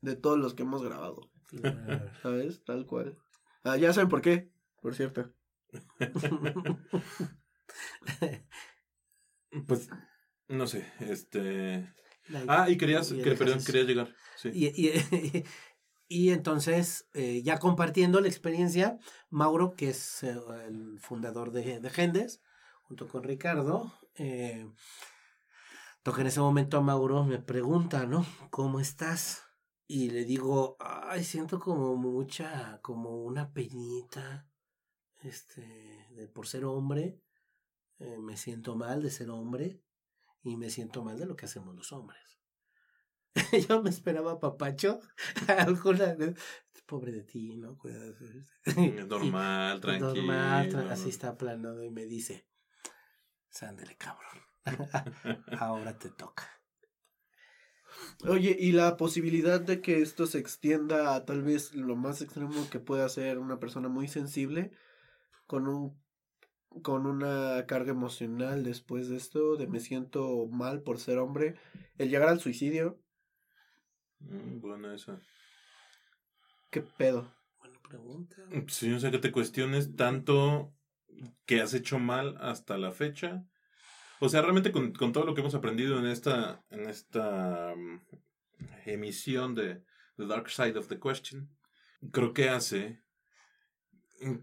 de 0.02 0.14
todos 0.16 0.38
los 0.38 0.52
que 0.54 0.64
hemos 0.64 0.82
grabado. 0.82 1.30
¿Sabes? 2.22 2.62
Tal 2.64 2.84
cual. 2.86 3.18
Ah, 3.64 3.76
ya 3.78 3.92
saben 3.92 4.10
por 4.10 4.20
qué, 4.20 4.52
por 4.80 4.94
cierto. 4.94 5.32
pues, 9.66 9.88
no 10.48 10.66
sé, 10.66 10.86
este 11.00 11.88
ah, 12.48 12.68
y 12.68 12.76
querías, 12.76 13.12
perdón, 13.12 13.64
querías 13.64 13.86
llegar. 13.86 14.14
Y, 16.08 16.28
entonces, 16.28 17.08
eh, 17.14 17.40
ya 17.42 17.58
compartiendo 17.58 18.20
la 18.20 18.28
experiencia, 18.28 18.98
Mauro, 19.30 19.74
que 19.74 19.88
es 19.88 20.22
eh, 20.22 20.36
el 20.66 20.98
fundador 21.00 21.52
de, 21.52 21.80
de, 21.80 21.88
Gendes, 21.88 22.42
junto 22.82 23.08
con 23.08 23.22
Ricardo, 23.22 23.94
eh, 24.16 24.70
toca 26.02 26.20
en 26.20 26.26
ese 26.26 26.40
momento 26.40 26.76
a 26.76 26.82
Mauro, 26.82 27.24
me 27.24 27.38
pregunta, 27.38 28.04
¿no? 28.04 28.26
¿Cómo 28.50 28.78
estás? 28.78 29.44
Y 29.94 30.08
le 30.08 30.24
digo, 30.24 30.78
ay, 30.80 31.22
siento 31.22 31.60
como 31.60 31.96
mucha, 31.96 32.80
como 32.80 33.24
una 33.24 33.52
peñita, 33.52 34.48
este, 35.22 36.08
de, 36.12 36.28
por 36.28 36.46
ser 36.46 36.64
hombre, 36.64 37.20
me 37.98 38.38
siento 38.38 38.74
mal 38.74 39.02
de 39.02 39.10
ser 39.10 39.28
hombre 39.28 39.82
y 40.42 40.56
me 40.56 40.70
siento 40.70 41.04
mal 41.04 41.18
de 41.18 41.26
lo 41.26 41.36
que 41.36 41.44
hacemos 41.44 41.76
los 41.76 41.92
hombres. 41.92 42.40
Yo 43.68 43.82
me 43.82 43.90
esperaba 43.90 44.40
papacho, 44.40 44.98
alguna 45.58 46.16
pobre 46.86 47.12
de 47.12 47.24
ti, 47.24 47.56
¿no? 47.56 47.78
Normal, 49.06 49.78
tranquilo. 49.82 50.14
Normal, 50.14 50.90
así 50.90 51.10
está 51.10 51.28
aplanado 51.28 51.84
y 51.84 51.90
me 51.90 52.06
dice, 52.06 52.48
sándele 53.50 53.98
cabrón, 53.98 54.40
ahora 55.58 55.98
te 55.98 56.08
toca. 56.08 56.61
Oye, 58.28 58.56
¿y 58.58 58.72
la 58.72 58.96
posibilidad 58.96 59.60
de 59.60 59.80
que 59.80 60.00
esto 60.00 60.26
se 60.26 60.38
extienda 60.38 61.14
a 61.14 61.24
tal 61.24 61.42
vez 61.42 61.74
lo 61.74 61.96
más 61.96 62.22
extremo 62.22 62.68
que 62.70 62.78
pueda 62.78 63.08
ser 63.08 63.38
una 63.38 63.58
persona 63.58 63.88
muy 63.88 64.08
sensible 64.08 64.70
con 65.46 65.66
un 65.66 66.00
con 66.82 67.06
una 67.06 67.66
carga 67.66 67.90
emocional 67.90 68.64
después 68.64 69.08
de 69.10 69.16
esto, 69.16 69.56
de 69.56 69.66
me 69.66 69.80
siento 69.80 70.46
mal 70.46 70.82
por 70.82 70.98
ser 70.98 71.18
hombre, 71.18 71.56
el 71.98 72.08
llegar 72.08 72.30
al 72.30 72.40
suicidio. 72.40 72.98
Mm, 74.20 74.60
buena 74.60 74.94
esa. 74.94 75.20
¿Qué 76.70 76.80
pedo? 76.80 77.30
Buena 77.58 77.78
pregunta. 77.80 78.36
Sí, 78.68 78.90
o 78.92 78.98
sea, 78.98 79.10
que 79.10 79.18
te 79.18 79.32
cuestiones 79.32 79.94
tanto 79.94 80.72
que 81.44 81.60
has 81.60 81.74
hecho 81.74 81.98
mal 81.98 82.36
hasta 82.40 82.78
la 82.78 82.92
fecha. 82.92 83.44
O 84.24 84.28
sea, 84.28 84.40
realmente 84.40 84.70
con, 84.70 84.92
todo 84.92 85.24
lo 85.24 85.34
que 85.34 85.40
hemos 85.40 85.56
aprendido 85.56 85.98
en 85.98 86.06
esta, 86.06 86.64
en 86.70 86.88
esta 86.88 87.74
mm, 87.76 88.00
emisión 88.86 89.56
de 89.56 89.82
The 90.16 90.26
Dark 90.28 90.48
Side 90.48 90.78
of 90.78 90.86
the 90.86 91.00
Question, 91.00 91.50
creo 92.12 92.32
que 92.32 92.48
hace 92.48 93.02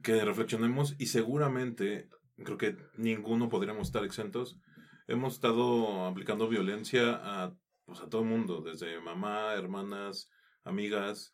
que 0.03 0.25
reflexionemos 0.25 0.97
y 0.99 1.05
seguramente 1.05 2.09
creo 2.43 2.57
que 2.57 2.75
ninguno 2.97 3.47
podríamos 3.47 3.87
estar 3.87 4.03
exentos. 4.03 4.59
Hemos 5.07 5.35
estado 5.35 6.07
aplicando 6.07 6.49
violencia 6.49 7.13
a, 7.13 7.55
pues, 7.85 8.01
a 8.01 8.09
todo 8.09 8.23
el 8.23 8.27
mundo, 8.27 8.59
desde 8.59 8.99
mamá, 8.99 9.53
hermanas, 9.53 10.29
amigas, 10.65 11.31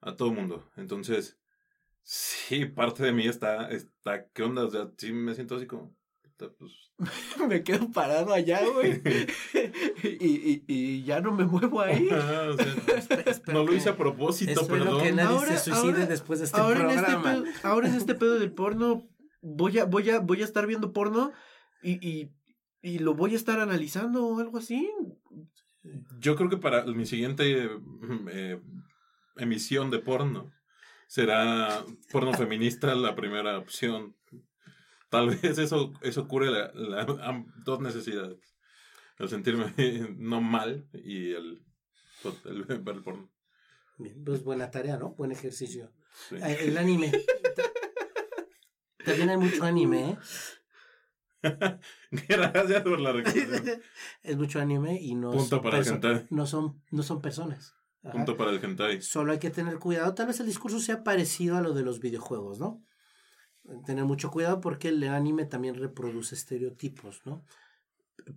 a 0.00 0.16
todo 0.16 0.30
el 0.30 0.34
mundo. 0.34 0.70
Entonces, 0.76 1.38
sí, 2.02 2.64
parte 2.64 3.02
de 3.02 3.12
mí 3.12 3.26
está, 3.26 3.68
está, 3.68 4.28
¿qué 4.28 4.44
onda? 4.44 4.64
O 4.64 4.94
sí 4.96 5.12
me 5.12 5.34
siento 5.34 5.56
así 5.56 5.66
como, 5.66 5.95
pues... 6.38 6.72
me 7.48 7.62
quedo 7.62 7.90
parado 7.90 8.32
allá, 8.32 8.60
güey. 8.74 9.02
y, 10.20 10.64
y, 10.66 11.04
ya 11.04 11.20
no 11.20 11.32
me 11.32 11.44
muevo 11.44 11.80
ahí. 11.80 12.08
no 13.46 13.64
lo 13.64 13.74
hice 13.74 13.90
a 13.90 13.96
propósito, 13.96 14.66
perdón. 14.66 15.02
que 15.02 15.12
nadie 15.12 15.36
ahora, 15.36 15.56
se 15.56 15.70
suicide 15.70 16.06
después 16.06 16.38
de 16.40 16.46
este 16.46 16.60
ahora 16.60 16.92
En 16.92 16.98
este 16.98 17.16
pedo, 17.16 17.44
ahora 17.62 17.88
en 17.88 17.94
este 17.94 18.14
pedo 18.14 18.38
del 18.38 18.52
porno, 18.52 19.08
voy 19.40 19.78
a, 19.78 19.84
voy 19.84 20.10
a, 20.10 20.20
voy 20.20 20.42
a 20.42 20.44
estar 20.44 20.66
viendo 20.66 20.92
porno 20.92 21.32
y, 21.82 22.06
y, 22.06 22.32
y 22.82 22.98
lo 22.98 23.14
voy 23.14 23.32
a 23.34 23.36
estar 23.36 23.60
analizando 23.60 24.26
o 24.26 24.40
algo 24.40 24.58
así. 24.58 24.90
Yo 26.18 26.36
creo 26.36 26.48
que 26.48 26.56
para 26.56 26.84
mi 26.84 27.06
siguiente 27.06 27.68
eh, 28.32 28.60
emisión 29.36 29.90
de 29.90 29.98
porno 30.00 30.52
será 31.06 31.84
porno 32.10 32.32
feminista 32.32 32.94
la 32.94 33.14
primera 33.14 33.58
opción. 33.58 34.16
Tal 35.08 35.28
vez 35.30 35.58
eso, 35.58 35.92
eso 36.02 36.28
cure 36.28 36.50
la, 36.50 37.06
dos 37.64 37.80
necesidades. 37.80 38.38
El 39.18 39.28
sentirme 39.28 39.72
no 40.16 40.40
mal 40.40 40.88
y 40.92 41.32
el, 41.32 41.62
el 42.44 42.64
ver 42.82 42.96
el 42.96 43.02
porno. 43.02 43.30
Bien, 43.98 44.22
pues 44.24 44.42
buena 44.44 44.70
tarea, 44.70 44.98
¿no? 44.98 45.14
Buen 45.14 45.32
ejercicio. 45.32 45.92
Eh, 46.32 46.58
el 46.62 46.76
anime. 46.76 47.12
También 49.04 49.30
hay 49.30 49.36
mucho 49.36 49.64
anime, 49.64 50.10
¿eh? 50.10 50.18
Gracias 52.10 52.82
por 52.82 52.98
la 52.98 53.12
recomendación. 53.12 53.80
es 54.22 54.36
mucho 54.36 54.60
anime 54.60 55.00
y 55.00 55.14
no, 55.14 55.30
Punto 55.30 55.62
para 55.62 55.78
el 55.78 56.26
no 56.30 56.46
son, 56.46 56.82
no 56.90 57.02
son 57.04 57.22
personas. 57.22 57.76
Punto 58.10 58.36
para 58.36 58.50
el 58.50 58.62
hentai. 58.62 59.00
Solo 59.02 59.32
hay 59.32 59.38
que 59.38 59.50
tener 59.50 59.78
cuidado. 59.78 60.14
Tal 60.14 60.26
vez 60.26 60.40
el 60.40 60.46
discurso 60.46 60.80
sea 60.80 61.04
parecido 61.04 61.56
a 61.56 61.60
lo 61.60 61.72
de 61.72 61.82
los 61.82 62.00
videojuegos, 62.00 62.58
¿no? 62.58 62.84
Tener 63.84 64.04
mucho 64.04 64.30
cuidado 64.30 64.60
porque 64.60 64.88
el 64.88 65.02
anime 65.04 65.44
también 65.44 65.74
reproduce 65.74 66.34
estereotipos, 66.34 67.22
¿no? 67.24 67.44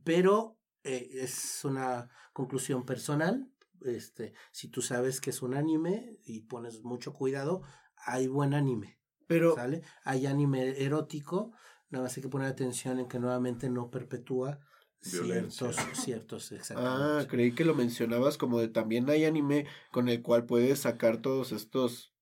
Pero 0.04 0.58
eh, 0.84 1.10
es 1.14 1.64
una 1.64 2.10
conclusión 2.34 2.86
personal. 2.86 3.52
Este, 3.86 4.34
si 4.52 4.68
tú 4.68 4.82
sabes 4.82 5.22
que 5.22 5.30
es 5.30 5.42
un 5.42 5.54
anime 5.54 6.20
y 6.26 6.42
pones 6.42 6.84
mucho 6.84 7.14
cuidado, 7.14 7.62
hay 7.96 8.28
buen 8.28 8.54
anime. 8.54 9.00
Pero 9.28 9.56
¿sale? 9.56 9.84
hay 10.04 10.26
anime 10.26 10.84
erótico, 10.84 11.52
nada 11.90 12.06
más 12.06 12.18
hay 12.18 12.24
que 12.24 12.30
poner 12.30 12.48
atención 12.48 13.00
en 13.00 13.08
que 13.08 13.20
nuevamente 13.20 13.70
no 13.70 13.92
perpetúa 13.92 14.60
ciertos, 15.02 15.76
ciertos 15.94 16.54
Ah, 16.76 17.26
creí 17.30 17.54
que 17.54 17.66
lo 17.66 17.74
mencionabas 17.74 18.38
como 18.38 18.60
de 18.60 18.68
también 18.68 19.10
hay 19.10 19.26
anime 19.26 19.66
con 19.92 20.10
el 20.10 20.22
cual 20.22 20.46
puedes 20.46 20.80
sacar 20.80 21.22
todos 21.22 21.52
estos 21.52 22.14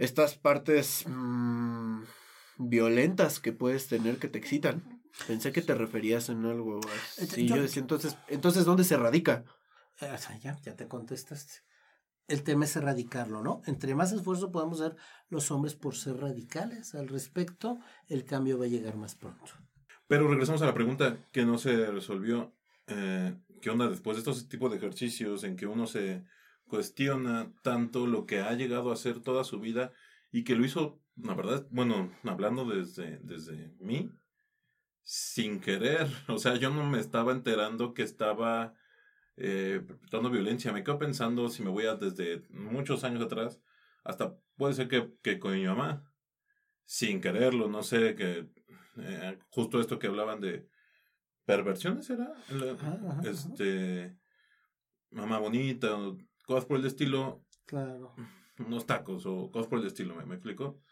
estas 0.00 0.36
partes 0.36 1.04
mmm, 1.06 2.02
violentas 2.58 3.38
que 3.38 3.52
puedes 3.52 3.86
tener 3.86 4.18
que 4.18 4.28
te 4.28 4.38
excitan. 4.38 5.00
Pensé 5.26 5.52
que 5.52 5.62
te 5.62 5.74
referías 5.74 6.28
en 6.28 6.44
algo 6.44 6.80
así. 7.20 7.46
Yo, 7.46 7.60
decía, 7.60 7.80
entonces, 7.80 8.16
entonces, 8.28 8.64
¿dónde 8.64 8.84
se 8.84 8.96
radica? 8.96 9.44
Eh, 10.00 10.16
ya, 10.42 10.58
ya 10.60 10.76
te 10.76 10.88
contestaste 10.88 11.70
el 12.30 12.44
tema 12.44 12.64
es 12.64 12.76
erradicarlo, 12.76 13.42
¿no? 13.42 13.60
Entre 13.66 13.94
más 13.94 14.12
esfuerzo 14.12 14.52
podamos 14.52 14.80
hacer 14.80 14.96
los 15.28 15.50
hombres 15.50 15.74
por 15.74 15.96
ser 15.96 16.16
radicales 16.16 16.94
al 16.94 17.08
respecto, 17.08 17.80
el 18.06 18.24
cambio 18.24 18.58
va 18.58 18.66
a 18.66 18.68
llegar 18.68 18.96
más 18.96 19.16
pronto. 19.16 19.52
Pero 20.06 20.28
regresamos 20.28 20.62
a 20.62 20.66
la 20.66 20.74
pregunta 20.74 21.18
que 21.32 21.44
no 21.44 21.58
se 21.58 21.86
resolvió. 21.86 22.54
Eh, 22.86 23.36
¿Qué 23.60 23.70
onda 23.70 23.88
después 23.88 24.16
de 24.16 24.20
estos 24.20 24.48
tipos 24.48 24.70
de 24.70 24.76
ejercicios 24.76 25.44
en 25.44 25.56
que 25.56 25.66
uno 25.66 25.86
se 25.86 26.24
cuestiona 26.70 27.52
tanto 27.62 28.06
lo 28.06 28.24
que 28.24 28.40
ha 28.40 28.54
llegado 28.54 28.90
a 28.90 28.94
hacer 28.94 29.20
toda 29.20 29.44
su 29.44 29.60
vida 29.60 29.92
y 30.32 30.44
que 30.44 30.54
lo 30.54 30.64
hizo, 30.64 31.02
la 31.16 31.34
verdad, 31.34 31.66
bueno, 31.70 32.10
hablando 32.24 32.64
desde, 32.64 33.18
desde 33.18 33.74
mí, 33.78 34.10
sin 35.02 35.60
querer. 35.60 36.06
O 36.28 36.38
sea, 36.38 36.54
yo 36.54 36.70
no 36.70 36.88
me 36.88 37.00
estaba 37.00 37.32
enterando 37.32 37.92
que 37.92 38.02
estaba 38.02 38.74
eh, 39.36 39.82
perpetrando 39.86 40.30
violencia. 40.30 40.72
Me 40.72 40.84
quedo 40.84 40.98
pensando 40.98 41.48
si 41.48 41.62
me 41.62 41.70
voy 41.70 41.86
a 41.86 41.96
desde 41.96 42.42
muchos 42.50 43.04
años 43.04 43.22
atrás, 43.22 43.60
hasta 44.04 44.36
puede 44.56 44.74
ser 44.74 44.88
que, 44.88 45.12
que 45.22 45.38
con 45.38 45.52
mi 45.52 45.66
mamá, 45.66 46.10
sin 46.86 47.20
quererlo, 47.20 47.68
no 47.68 47.82
sé, 47.82 48.14
que 48.14 48.48
eh, 48.98 49.38
justo 49.50 49.80
esto 49.80 49.98
que 49.98 50.06
hablaban 50.06 50.40
de 50.40 50.68
perversiones 51.44 52.08
era, 52.10 52.32
este, 53.24 54.16
mamá 55.10 55.38
bonita, 55.38 55.96
cosas 56.50 56.64
por 56.64 56.80
el 56.80 56.84
estilo. 56.84 57.44
Claro. 57.64 58.12
Unos 58.58 58.84
tacos 58.84 59.24
o 59.24 59.52
cosas 59.52 59.68
por 59.68 59.78
el 59.78 59.86
estilo, 59.86 60.16
¿me, 60.16 60.26
me 60.26 60.34
explico? 60.34 60.82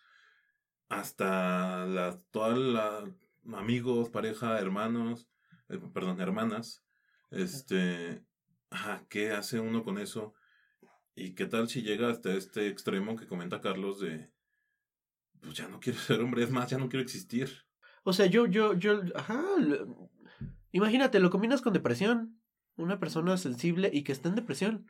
Hasta 0.88 1.84
las, 1.84 2.22
todas 2.30 2.56
las 2.56 3.04
amigos, 3.52 4.08
pareja, 4.08 4.60
hermanos, 4.60 5.28
eh, 5.68 5.80
perdón, 5.92 6.20
hermanas, 6.20 6.84
este, 7.32 8.24
¿qué 9.08 9.32
hace 9.32 9.58
uno 9.58 9.82
con 9.82 9.98
eso? 9.98 10.32
¿Y 11.16 11.34
qué 11.34 11.46
tal 11.46 11.68
si 11.68 11.82
llega 11.82 12.08
hasta 12.08 12.34
este 12.34 12.68
extremo 12.68 13.16
que 13.16 13.26
comenta 13.26 13.60
Carlos 13.60 13.98
de, 13.98 14.30
pues 15.40 15.54
ya 15.54 15.66
no 15.66 15.80
quiero 15.80 15.98
ser 15.98 16.20
hombre, 16.20 16.44
es 16.44 16.52
más, 16.52 16.70
ya 16.70 16.78
no 16.78 16.88
quiero 16.88 17.02
existir? 17.02 17.50
O 18.04 18.12
sea, 18.12 18.26
yo, 18.26 18.46
yo, 18.46 18.74
yo, 18.74 19.02
ajá, 19.16 19.42
imagínate, 20.70 21.18
lo 21.18 21.30
combinas 21.30 21.62
con 21.62 21.72
depresión, 21.72 22.40
una 22.76 23.00
persona 23.00 23.36
sensible 23.36 23.90
y 23.92 24.04
que 24.04 24.12
está 24.12 24.28
en 24.28 24.36
depresión. 24.36 24.86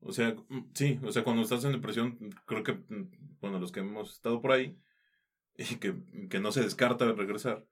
O 0.00 0.12
sea, 0.12 0.34
mm, 0.48 0.70
sí, 0.74 1.00
o 1.02 1.12
sea, 1.12 1.24
cuando 1.24 1.42
estás 1.42 1.64
en 1.64 1.72
depresión, 1.72 2.18
creo 2.46 2.62
que, 2.62 2.72
mm, 2.72 3.38
bueno, 3.40 3.58
los 3.58 3.72
que 3.72 3.80
hemos 3.80 4.12
estado 4.12 4.40
por 4.40 4.52
ahí, 4.52 4.78
y 5.56 5.76
que, 5.76 5.94
que 6.28 6.40
no 6.40 6.52
se 6.52 6.62
descarta 6.62 7.12
regresar, 7.12 7.66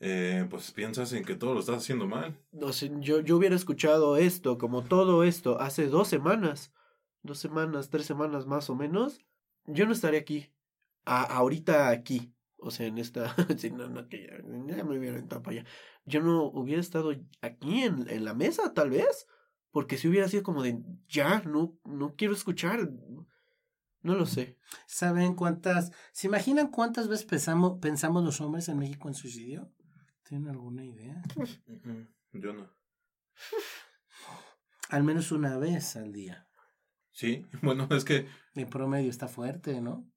eh, 0.00 0.46
pues 0.50 0.72
piensas 0.72 1.12
en 1.12 1.24
que 1.24 1.36
todo 1.36 1.54
lo 1.54 1.60
estás 1.60 1.76
haciendo 1.76 2.06
mal. 2.06 2.38
No 2.52 2.72
sé, 2.72 2.90
yo, 2.98 3.20
yo 3.20 3.36
hubiera 3.36 3.56
escuchado 3.56 4.16
esto, 4.16 4.58
como 4.58 4.84
todo 4.84 5.24
esto, 5.24 5.60
hace 5.60 5.86
dos 5.86 6.08
semanas, 6.08 6.72
dos 7.22 7.38
semanas, 7.38 7.90
tres 7.90 8.04
semanas 8.04 8.46
más 8.46 8.68
o 8.68 8.74
menos, 8.74 9.24
yo 9.66 9.86
no 9.86 9.92
estaría 9.92 10.20
aquí. 10.20 10.52
A, 11.06 11.22
ahorita 11.22 11.88
aquí. 11.88 12.32
O 12.56 12.70
sea, 12.70 12.86
en 12.86 12.98
esta. 12.98 13.34
no, 13.72 13.88
no, 13.88 14.08
que 14.08 14.26
ya, 14.26 14.84
me 14.84 14.98
hubiera 14.98 15.22
para 15.26 15.50
allá. 15.50 15.64
Yo 16.06 16.20
no 16.20 16.44
hubiera 16.44 16.80
estado 16.80 17.12
aquí 17.40 17.82
en, 17.82 18.08
en 18.08 18.24
la 18.24 18.34
mesa, 18.34 18.72
tal 18.74 18.90
vez. 18.90 19.26
Porque 19.74 19.98
si 19.98 20.06
hubiera 20.06 20.28
sido 20.28 20.44
como 20.44 20.62
de 20.62 20.80
ya, 21.08 21.40
no, 21.40 21.76
no 21.84 22.14
quiero 22.14 22.32
escuchar. 22.32 22.88
No 24.02 24.14
lo 24.14 24.24
sé. 24.24 24.56
¿Saben 24.86 25.34
cuántas? 25.34 25.90
¿Se 26.12 26.28
imaginan 26.28 26.68
cuántas 26.68 27.08
veces 27.08 27.26
pensamos, 27.26 27.80
pensamos 27.80 28.22
los 28.22 28.40
hombres 28.40 28.68
en 28.68 28.78
México 28.78 29.08
en 29.08 29.14
suicidio? 29.14 29.74
¿Tienen 30.22 30.48
alguna 30.48 30.84
idea? 30.84 31.20
Yo 32.30 32.52
no. 32.52 32.70
Al 34.90 35.02
menos 35.02 35.32
una 35.32 35.58
vez 35.58 35.96
al 35.96 36.12
día. 36.12 36.48
Sí, 37.10 37.44
bueno, 37.62 37.88
es 37.90 38.04
que. 38.04 38.28
El 38.54 38.68
promedio 38.68 39.10
está 39.10 39.26
fuerte, 39.26 39.80
¿no? 39.80 40.08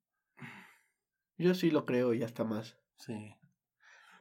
Yo 1.36 1.52
sí 1.56 1.72
lo 1.72 1.84
creo 1.84 2.14
y 2.14 2.22
hasta 2.22 2.44
más. 2.44 2.78
Sí. 2.96 3.34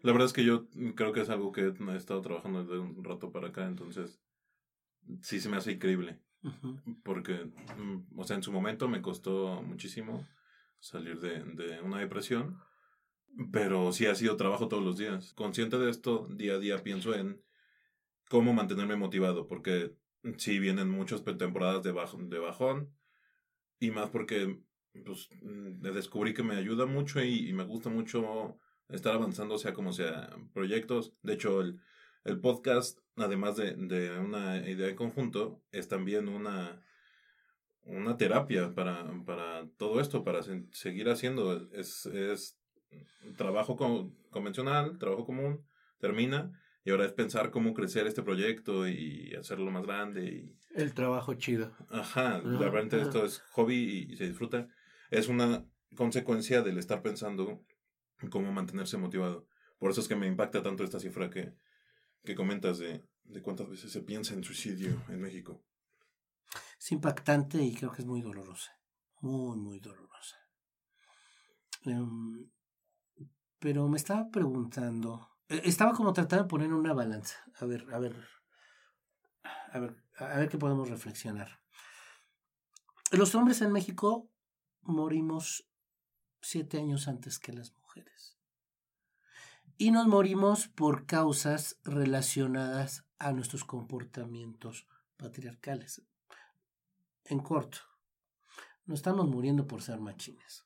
La 0.02 0.14
verdad 0.14 0.26
es 0.26 0.34
que 0.34 0.44
yo 0.44 0.68
creo 0.96 1.14
que 1.14 1.22
es 1.22 1.30
algo 1.30 1.52
que 1.52 1.62
he 1.62 1.96
estado 1.96 2.22
trabajando 2.22 2.64
desde 2.64 2.80
un 2.80 3.04
rato 3.04 3.32
para 3.32 3.50
acá, 3.50 3.68
entonces 3.68 4.20
sí 5.22 5.40
se 5.40 5.50
me 5.50 5.58
hace 5.58 5.74
increíble. 5.74 6.20
Porque, 7.04 7.52
mm, 7.78 8.20
o 8.20 8.24
sea, 8.24 8.36
en 8.38 8.44
su 8.44 8.52
momento 8.52 8.88
me 8.88 9.02
costó 9.02 9.62
muchísimo 9.64 10.26
salir 10.80 11.20
de, 11.20 11.44
de 11.44 11.82
una 11.82 12.00
depresión, 12.00 12.60
pero 13.52 13.92
sí 13.92 14.06
ha 14.06 14.16
sido 14.16 14.38
trabajo 14.38 14.68
todos 14.68 14.84
los 14.84 14.98
días. 14.98 15.34
Consciente 15.34 15.78
de 15.78 15.90
esto, 15.90 16.28
día 16.32 16.54
a 16.54 16.60
día 16.60 16.84
pienso 16.84 17.14
en 17.14 17.42
cómo 18.30 18.54
mantenerme 18.54 18.96
motivado, 18.96 19.48
porque 19.48 19.96
sí 20.38 20.60
vienen 20.60 20.90
muchas 20.90 21.24
temporadas 21.24 21.84
de, 21.84 21.92
de 21.92 22.40
bajón, 22.40 22.94
y 23.80 23.92
más 23.92 24.10
porque 24.10 24.60
pues, 25.06 25.30
descubrí 25.42 26.34
que 26.34 26.44
me 26.44 26.56
ayuda 26.56 26.86
mucho 26.86 27.24
y, 27.24 27.50
y, 27.50 27.54
me 27.54 27.64
gusta 27.64 27.90
mucho 27.90 28.58
estar 28.90 29.14
avanzando, 29.14 29.58
sea 29.58 29.74
como 29.74 29.94
sea, 29.94 30.36
proyectos. 30.54 31.14
De 31.22 31.34
hecho, 31.34 31.62
el, 31.62 31.80
el 32.24 32.40
podcast, 32.40 33.00
además 33.16 33.56
de, 33.56 33.74
de 33.76 34.18
una 34.20 34.58
idea 34.70 34.90
en 34.90 34.96
conjunto, 34.96 35.62
es 35.72 35.88
también 35.88 36.28
una, 36.28 36.82
una 37.84 38.18
terapia 38.18 38.74
para, 38.74 39.06
para 39.26 39.68
todo 39.78 40.00
esto, 40.02 40.24
para 40.24 40.42
seguir 40.72 41.10
haciendo. 41.10 41.70
Es, 41.72 42.06
es 42.08 42.60
trabajo 43.38 43.78
convencional, 44.30 44.98
trabajo 44.98 45.26
común, 45.26 45.66
termina, 46.00 46.52
y 46.84 46.92
ahora 46.92 47.06
es 47.06 47.14
pensar 47.14 47.52
cómo 47.52 47.74
crecer 47.74 48.08
este 48.08 48.24
proyecto 48.24 48.88
y 48.88 49.34
hacerlo 49.36 49.72
más 49.72 49.84
grande. 49.84 50.26
Y... 50.26 50.58
El 50.74 50.94
trabajo 50.94 51.34
chido. 51.34 51.76
Ajá, 51.90 52.42
la 52.44 52.70
verdad 52.70 53.02
esto 53.02 53.26
es 53.26 53.40
hobby 53.52 54.08
y, 54.10 54.16
se 54.16 54.28
disfruta. 54.28 54.70
Es 55.10 55.28
una 55.28 55.66
consecuencia 55.96 56.62
del 56.62 56.78
estar 56.78 57.02
pensando 57.02 57.62
cómo 58.30 58.52
mantenerse 58.52 58.98
motivado. 58.98 59.48
Por 59.80 59.92
eso 59.92 60.02
es 60.02 60.08
que 60.08 60.16
me 60.16 60.28
impacta 60.28 60.64
tanto 60.64 60.84
esta 60.84 61.00
cifra 61.00 61.30
que, 61.30 61.54
que 62.24 62.36
comentas 62.36 62.78
de, 62.78 63.06
de 63.24 63.42
cuántas 63.42 63.70
veces 63.70 63.92
se 63.92 64.02
piensa 64.02 64.34
en 64.34 64.44
suicidio 64.44 65.04
en 65.10 65.22
México. 65.22 65.64
Es 66.80 66.92
impactante 66.92 67.62
y 67.62 67.74
creo 67.76 67.92
que 67.92 68.02
es 68.02 68.08
muy 68.08 68.22
dolorosa. 68.22 68.72
Muy, 69.22 69.58
muy 69.58 69.80
dolorosa. 69.80 70.38
Em, 71.84 72.50
pero 73.60 73.88
me 73.88 73.98
estaba 73.98 74.30
preguntando. 74.30 75.30
E, 75.50 75.62
estaba 75.66 75.94
como 75.94 76.14
tratando 76.14 76.44
de 76.44 76.50
poner 76.50 76.74
una 76.74 76.94
balanza. 76.94 77.38
A 77.60 77.66
ver, 77.66 77.86
a 77.94 78.00
ver. 78.00 78.16
A 79.72 79.80
ver, 79.80 80.04
a 80.18 80.38
ver 80.38 80.50
qué 80.50 80.58
podemos 80.58 80.90
reflexionar. 80.90 81.60
Los 83.12 83.36
hombres 83.36 83.62
en 83.62 83.72
México 83.72 84.30
morimos 84.82 85.68
siete 86.42 86.78
años 86.78 87.08
antes 87.08 87.40
que 87.40 87.54
las 87.54 87.74
mujeres 87.74 88.37
y 89.78 89.92
nos 89.92 90.08
morimos 90.08 90.68
por 90.68 91.06
causas 91.06 91.80
relacionadas 91.84 93.06
a 93.20 93.32
nuestros 93.32 93.64
comportamientos 93.64 94.88
patriarcales. 95.18 96.02
En 97.26 97.40
corto, 97.40 97.78
no 98.86 98.96
estamos 98.96 99.28
muriendo 99.28 99.68
por 99.68 99.84
ser 99.84 100.00
machines, 100.00 100.66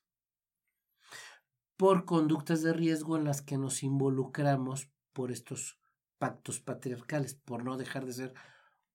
por 1.75 2.05
conductas 2.05 2.61
de 2.61 2.71
riesgo 2.71 3.17
en 3.17 3.25
las 3.25 3.41
que 3.41 3.57
nos 3.57 3.83
involucramos 3.83 4.89
por 5.11 5.31
estos 5.31 5.77
pactos 6.17 6.61
patriarcales, 6.61 7.35
por 7.35 7.65
no 7.65 7.75
dejar 7.75 8.05
de 8.05 8.13
ser 8.13 8.33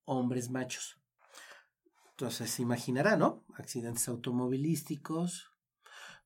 hombres 0.04 0.48
machos. 0.48 0.98
Entonces 2.10 2.50
se 2.50 2.62
imaginará, 2.62 3.16
¿no? 3.16 3.44
Accidentes 3.54 4.08
automovilísticos, 4.08 5.50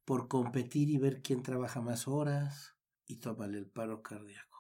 por 0.05 0.29
competir 0.29 0.91
y 0.91 0.99
ver 0.99 1.23
quién 1.23 1.43
trabaja 1.43 1.81
más 1.81 2.07
horas, 2.07 2.77
y 3.11 3.17
tómale 3.17 3.59
el 3.59 3.67
paro 3.67 4.03
cardíaco. 4.03 4.59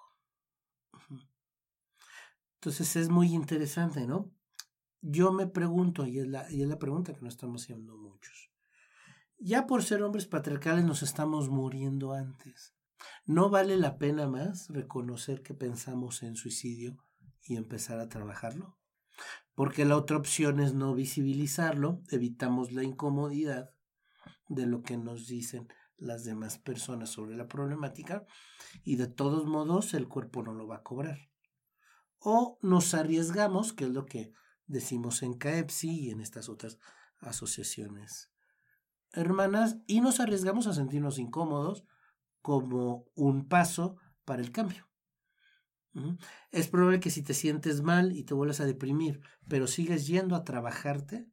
Entonces 2.55 2.97
es 2.97 3.09
muy 3.09 3.33
interesante, 3.33 4.07
¿no? 4.07 4.33
Yo 5.01 5.33
me 5.33 5.47
pregunto, 5.47 6.05
y 6.07 6.19
es 6.19 6.27
la, 6.27 6.51
y 6.51 6.63
es 6.63 6.69
la 6.69 6.79
pregunta 6.79 7.15
que 7.15 7.23
nos 7.23 7.35
estamos 7.35 7.63
haciendo 7.63 7.97
muchos. 7.97 8.51
Ya 9.39 9.67
por 9.67 9.83
ser 9.83 10.03
hombres 10.03 10.27
patriarcales 10.27 10.85
nos 10.85 11.03
estamos 11.03 11.49
muriendo 11.49 12.13
antes. 12.13 12.75
¿No 13.25 13.49
vale 13.49 13.79
la 13.79 13.97
pena 13.97 14.29
más 14.29 14.69
reconocer 14.69 15.43
que 15.43 15.55
pensamos 15.55 16.23
en 16.23 16.37
suicidio 16.37 16.99
y 17.43 17.57
empezar 17.57 18.01
a 18.01 18.09
trabajarlo? 18.09 18.77
Porque 19.55 19.85
la 19.85 19.97
otra 19.97 20.17
opción 20.17 20.61
es 20.61 20.75
no 20.75 20.95
visibilizarlo, 20.95 22.03
evitamos 22.11 22.73
la 22.73 22.83
incomodidad 22.83 23.71
de 24.49 24.67
lo 24.67 24.83
que 24.83 24.99
nos 24.99 25.29
dicen 25.29 25.69
las 26.01 26.25
demás 26.25 26.59
personas 26.59 27.11
sobre 27.11 27.37
la 27.37 27.47
problemática 27.47 28.25
y 28.83 28.97
de 28.97 29.07
todos 29.07 29.47
modos 29.47 29.95
el 29.95 30.09
cuerpo 30.09 30.43
no 30.43 30.53
lo 30.53 30.67
va 30.67 30.77
a 30.77 30.83
cobrar. 30.83 31.31
O 32.19 32.59
nos 32.63 32.95
arriesgamos, 32.95 33.73
que 33.73 33.85
es 33.85 33.91
lo 33.91 34.07
que 34.07 34.33
decimos 34.67 35.23
en 35.23 35.35
CAEPSI 35.35 36.07
y 36.07 36.11
en 36.11 36.21
estas 36.21 36.49
otras 36.49 36.79
asociaciones 37.21 38.31
hermanas, 39.13 39.79
y 39.87 40.01
nos 40.01 40.21
arriesgamos 40.21 40.67
a 40.67 40.73
sentirnos 40.73 41.19
incómodos 41.19 41.85
como 42.43 43.07
un 43.15 43.49
paso 43.49 43.97
para 44.25 44.43
el 44.43 44.53
cambio. 44.53 44.89
Es 46.53 46.69
probable 46.69 47.01
que 47.01 47.11
si 47.11 47.23
te 47.23 47.35
sientes 47.35 47.83
mal 47.83 48.13
y 48.13 48.23
te 48.23 48.35
vuelves 48.35 48.61
a 48.61 48.65
deprimir, 48.65 49.21
pero 49.49 49.67
sigues 49.67 50.07
yendo 50.07 50.37
a 50.37 50.45
trabajarte, 50.45 51.29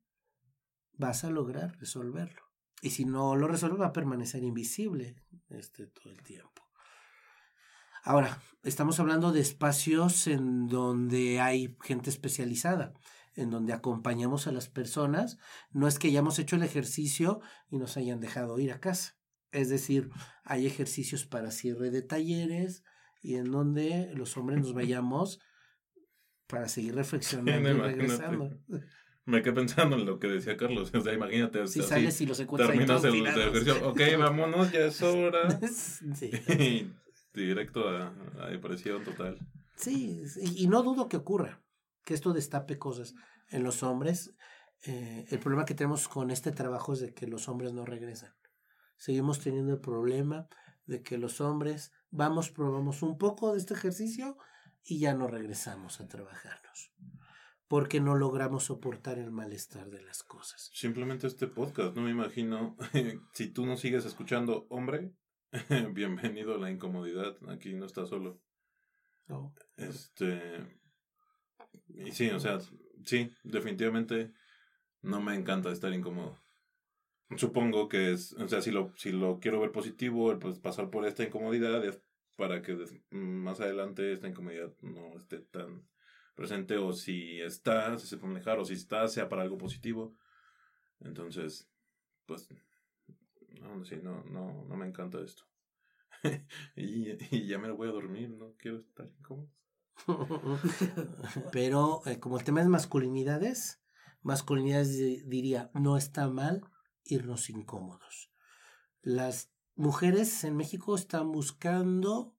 vas 0.93 1.23
a 1.23 1.29
lograr 1.29 1.77
resolverlo. 1.77 2.46
Y 2.81 2.91
si 2.91 3.05
no 3.05 3.35
lo 3.35 3.47
resuelve, 3.47 3.77
va 3.77 3.87
a 3.87 3.93
permanecer 3.93 4.43
invisible 4.43 5.15
este, 5.49 5.87
todo 5.87 6.11
el 6.11 6.21
tiempo. 6.21 6.63
Ahora, 8.03 8.41
estamos 8.63 8.99
hablando 8.99 9.31
de 9.31 9.41
espacios 9.41 10.27
en 10.27 10.67
donde 10.67 11.39
hay 11.41 11.75
gente 11.81 12.09
especializada. 12.09 12.93
en 13.35 13.51
donde 13.51 13.71
acompañamos 13.71 14.47
a 14.47 14.51
las 14.51 14.67
personas. 14.67 15.37
No 15.71 15.87
es 15.87 15.99
que 15.99 16.07
hayamos 16.07 16.39
hecho 16.39 16.55
el 16.55 16.63
ejercicio 16.63 17.39
y 17.69 17.77
nos 17.77 17.95
hayan 17.95 18.19
dejado 18.19 18.57
ir 18.57 18.71
a 18.71 18.79
casa. 18.79 19.15
Es 19.51 19.69
decir, 19.69 20.09
hay 20.43 20.65
ejercicios 20.65 21.25
para 21.25 21.51
cierre 21.51 21.91
de 21.91 22.01
talleres 22.01 22.83
y 23.21 23.35
en 23.35 23.51
donde 23.51 24.11
los 24.15 24.35
hombres 24.37 24.59
nos 24.59 24.73
vayamos 24.73 25.39
para 26.47 26.67
seguir 26.67 26.95
reflexionando 26.95 27.69
y 27.69 27.73
regresando. 27.79 28.57
Me 29.27 29.41
quedé 29.41 29.53
pensando 29.53 29.97
en 29.97 30.05
lo 30.05 30.19
que 30.19 30.27
decía 30.27 30.55
Carlos. 30.55 30.89
O 30.95 31.01
sea, 31.01 31.13
imagínate. 31.13 31.67
Si 31.67 31.83
sales 31.83 32.19
y 32.21 32.25
lo 32.25 32.33
Terminas 32.33 33.03
el, 33.03 33.27
ejercicio. 33.27 33.89
Ok, 33.89 33.99
vámonos, 34.17 34.71
ya 34.71 34.85
es 34.85 35.01
hora. 35.01 35.59
sí. 36.15 36.91
directo 37.33 37.89
a, 37.89 38.13
a, 38.39 38.47
depresión 38.47 39.03
total. 39.03 39.37
Sí, 39.75 40.23
y 40.55 40.67
no 40.67 40.81
dudo 40.81 41.09
que 41.09 41.17
ocurra, 41.17 41.61
que 42.03 42.13
esto 42.13 42.33
destape 42.33 42.79
cosas 42.79 43.13
en 43.49 43.63
los 43.63 43.83
hombres. 43.83 44.33
Eh, 44.85 45.25
el 45.29 45.39
problema 45.39 45.65
que 45.65 45.75
tenemos 45.75 46.07
con 46.07 46.31
este 46.31 46.51
trabajo 46.51 46.93
es 46.93 47.01
de 47.01 47.13
que 47.13 47.27
los 47.27 47.49
hombres 47.49 47.73
no 47.73 47.85
regresan. 47.85 48.33
Seguimos 48.95 49.39
teniendo 49.41 49.73
el 49.73 49.81
problema 49.81 50.47
de 50.85 51.03
que 51.03 51.17
los 51.17 51.41
hombres 51.41 51.91
vamos, 52.11 52.49
probamos 52.49 53.03
un 53.03 53.17
poco 53.17 53.51
de 53.51 53.59
este 53.59 53.73
ejercicio 53.73 54.37
y 54.83 54.99
ya 54.99 55.13
no 55.13 55.27
regresamos 55.27 55.99
a 55.99 56.07
trabajarnos 56.07 56.93
porque 57.67 57.99
no 57.99 58.15
logramos 58.15 58.65
soportar 58.65 59.19
el 59.19 59.31
malestar 59.31 59.89
de 59.89 60.01
las 60.01 60.23
cosas. 60.23 60.69
Simplemente 60.73 61.27
este 61.27 61.47
podcast, 61.47 61.95
no 61.95 62.03
me 62.03 62.11
imagino, 62.11 62.77
si 63.33 63.49
tú 63.49 63.65
no 63.65 63.77
sigues 63.77 64.05
escuchando, 64.05 64.67
hombre, 64.69 65.11
bienvenido 65.93 66.55
a 66.55 66.59
la 66.59 66.71
incomodidad, 66.71 67.35
aquí 67.49 67.73
no 67.73 67.85
estás 67.85 68.09
solo. 68.09 68.41
No. 69.27 69.53
Este, 69.75 70.65
y 71.89 72.11
sí, 72.11 72.29
o 72.29 72.39
sea, 72.39 72.59
sí, 73.03 73.33
definitivamente 73.43 74.31
no 75.01 75.21
me 75.21 75.35
encanta 75.35 75.71
estar 75.71 75.93
incómodo. 75.93 76.39
Supongo 77.35 77.89
que 77.89 78.13
es, 78.13 78.31
o 78.33 78.47
sea, 78.47 78.61
si 78.61 78.71
lo, 78.71 78.93
si 78.95 79.11
lo 79.11 79.39
quiero 79.39 79.59
ver 79.59 79.73
positivo, 79.73 80.39
pues 80.39 80.59
pasar 80.59 80.89
por 80.89 81.05
esta 81.05 81.25
incomodidad 81.25 81.83
es 81.83 82.01
para 82.37 82.61
que 82.61 82.77
más 83.09 83.59
adelante 83.59 84.13
esta 84.13 84.29
incomodidad 84.29 84.71
no 84.81 85.17
esté 85.19 85.39
tan 85.39 85.85
presente 86.37 86.77
o 86.77 86.93
si 86.93 87.41
está, 87.41 87.97
si 87.97 88.05
se 88.05 88.17
puede 88.17 88.33
manejar 88.33 88.59
o 88.59 88.63
si 88.63 88.75
está, 88.75 89.07
sea 89.07 89.27
para 89.27 89.41
algo 89.41 89.57
positivo. 89.57 90.15
Entonces, 90.99 91.67
pues, 92.27 92.47
no, 93.59 93.83
sí, 93.83 93.97
no, 94.03 94.23
no, 94.25 94.63
no 94.65 94.77
me 94.77 94.85
encanta 94.85 95.19
esto. 95.19 95.43
y, 96.75 97.47
ya 97.47 97.57
me 97.57 97.71
voy 97.71 97.89
a 97.89 97.91
dormir, 97.91 98.29
no 98.29 98.53
quiero 98.57 98.77
estar 98.77 99.09
incómodo. 99.17 99.49
Pero 101.51 102.03
eh, 102.05 102.19
como 102.19 102.37
el 102.37 102.43
tema 102.43 102.61
es 102.61 102.67
masculinidades, 102.67 103.81
masculinidades 104.21 105.27
diría, 105.27 105.71
no 105.73 105.97
está 105.97 106.29
mal 106.29 106.61
irnos 107.03 107.49
incómodos. 107.49 108.31
Las 109.01 109.51
mujeres 109.75 110.43
en 110.43 110.55
México 110.55 110.95
están 110.95 111.31
buscando 111.31 112.35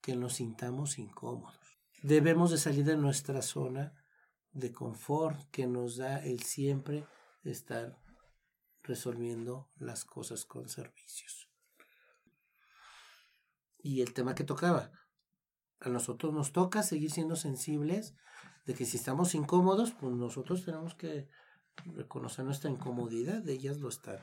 que 0.00 0.14
nos 0.14 0.34
sintamos 0.34 1.00
incómodos. 1.00 1.59
Debemos 2.02 2.50
de 2.50 2.56
salir 2.56 2.84
de 2.84 2.96
nuestra 2.96 3.42
zona 3.42 3.92
de 4.52 4.72
confort 4.72 5.38
que 5.50 5.66
nos 5.66 5.98
da 5.98 6.24
el 6.24 6.42
siempre 6.42 7.06
estar 7.44 7.98
resolviendo 8.82 9.70
las 9.76 10.06
cosas 10.06 10.46
con 10.46 10.68
servicios. 10.68 11.50
Y 13.78 14.00
el 14.00 14.14
tema 14.14 14.34
que 14.34 14.44
tocaba, 14.44 14.90
a 15.80 15.88
nosotros 15.90 16.32
nos 16.32 16.52
toca 16.52 16.82
seguir 16.82 17.10
siendo 17.10 17.36
sensibles 17.36 18.14
de 18.64 18.74
que 18.74 18.86
si 18.86 18.96
estamos 18.96 19.34
incómodos, 19.34 19.92
pues 19.92 20.14
nosotros 20.14 20.64
tenemos 20.64 20.94
que 20.94 21.28
reconocer 21.84 22.44
nuestra 22.44 22.70
incomodidad, 22.70 23.46
ellas 23.48 23.78
lo 23.78 23.88
están 23.88 24.18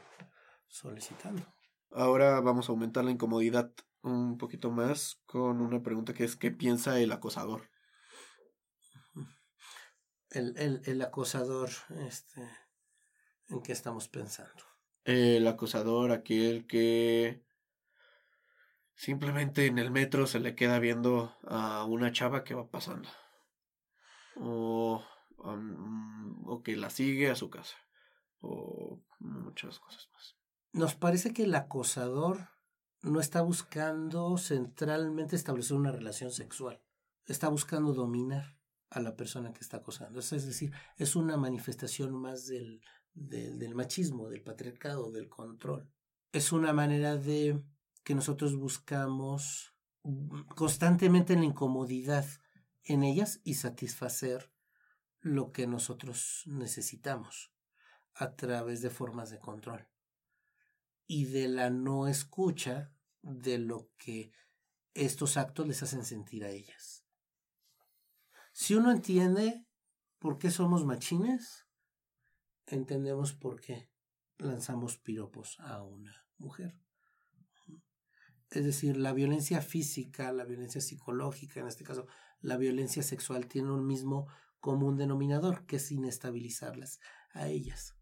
solicitando. 0.68 1.44
Ahora 1.92 2.40
vamos 2.42 2.70
a 2.70 2.72
aumentar 2.72 3.06
la 3.06 3.12
incomodidad 3.12 3.72
un 4.12 4.38
poquito 4.38 4.72
más 4.72 5.22
con 5.26 5.62
una 5.62 5.82
pregunta 5.82 6.14
que 6.14 6.24
es 6.24 6.36
¿qué 6.36 6.52
piensa 6.52 7.00
el 7.00 7.12
acosador? 7.12 7.70
El, 10.30 10.58
el, 10.58 10.82
el 10.86 11.02
acosador, 11.02 11.70
este, 12.06 12.42
¿en 13.50 13.62
qué 13.62 13.72
estamos 13.72 14.10
pensando? 14.10 14.64
El 15.06 15.48
acosador, 15.48 16.12
aquel 16.12 16.68
que 16.68 17.42
simplemente 18.94 19.68
en 19.68 19.78
el 19.78 19.90
metro 19.90 20.28
se 20.28 20.40
le 20.40 20.54
queda 20.54 20.80
viendo 20.80 21.34
a 21.44 21.86
una 21.86 22.12
chava 22.12 22.44
que 22.44 22.56
va 22.56 22.70
pasando. 22.70 23.08
O, 24.36 25.04
o 25.38 26.62
que 26.64 26.76
la 26.76 26.90
sigue 26.90 27.30
a 27.30 27.36
su 27.36 27.50
casa. 27.50 27.78
O 28.42 29.02
muchas 29.20 29.80
cosas 29.80 30.10
más. 30.14 30.38
Nos 30.74 30.96
parece 30.96 31.34
que 31.34 31.44
el 31.44 31.56
acosador 31.56 32.50
no 33.02 33.20
está 33.20 33.42
buscando 33.42 34.38
centralmente 34.38 35.36
establecer 35.36 35.78
una 35.78 35.92
relación 35.92 36.32
sexual, 36.32 36.82
está 37.26 37.50
buscando 37.50 37.94
dominar 37.94 38.58
a 38.90 39.00
la 39.00 39.16
persona 39.16 39.54
que 39.54 39.62
está 39.62 39.78
acosando. 39.78 40.20
Es 40.20 40.30
decir, 40.30 40.72
es 40.98 41.16
una 41.16 41.38
manifestación 41.38 42.14
más 42.14 42.48
del, 42.48 42.82
del, 43.14 43.60
del 43.60 43.76
machismo, 43.76 44.30
del 44.30 44.44
patriarcado, 44.44 45.12
del 45.12 45.30
control. 45.30 45.92
Es 46.32 46.52
una 46.52 46.74
manera 46.74 47.18
de 47.18 47.64
que 48.04 48.16
nosotros 48.16 48.56
buscamos 48.56 49.74
constantemente 50.56 51.34
en 51.34 51.40
la 51.40 51.48
incomodidad 51.48 52.26
en 52.84 53.04
ellas 53.04 53.42
y 53.44 53.56
satisfacer 53.56 54.52
lo 55.20 55.52
que 55.52 55.68
nosotros 55.68 56.44
necesitamos 56.46 57.52
a 58.14 58.36
través 58.36 58.82
de 58.82 58.90
formas 58.90 59.30
de 59.30 59.40
control 59.40 59.88
y 61.08 61.26
de 61.26 61.48
la 61.48 61.70
no 61.70 62.08
escucha 62.08 62.92
de 63.22 63.58
lo 63.58 63.90
que 63.98 64.32
estos 64.94 65.38
actos 65.38 65.68
les 65.68 65.82
hacen 65.82 66.04
sentir 66.04 66.44
a 66.44 66.50
ellas. 66.50 67.06
Si 68.52 68.76
uno 68.76 68.92
entiende 68.92 69.66
por 70.20 70.38
qué 70.38 70.52
somos 70.52 70.86
machines, 70.86 71.66
entendemos 72.66 73.34
por 73.34 73.62
qué 73.62 73.90
lanzamos 74.38 74.98
piropos 74.98 75.60
a 75.60 75.84
una 75.84 76.28
mujer. 76.38 76.78
Es 78.50 78.66
decir, 78.66 78.98
la 78.98 79.14
violencia 79.14 79.62
física, 79.62 80.32
la 80.32 80.46
violencia 80.46 80.82
psicológica, 80.82 81.60
en 81.60 81.68
este 81.68 81.84
caso 81.84 82.08
la 82.40 82.58
violencia 82.58 83.04
sexual, 83.04 83.48
tiene 83.48 83.72
un 83.72 83.86
mismo 83.86 84.28
común 84.60 84.98
denominador, 84.98 85.66
que 85.66 85.78
es 85.78 85.92
inestabilizarlas 85.92 87.00
a 87.32 87.48
ellas 87.48 87.96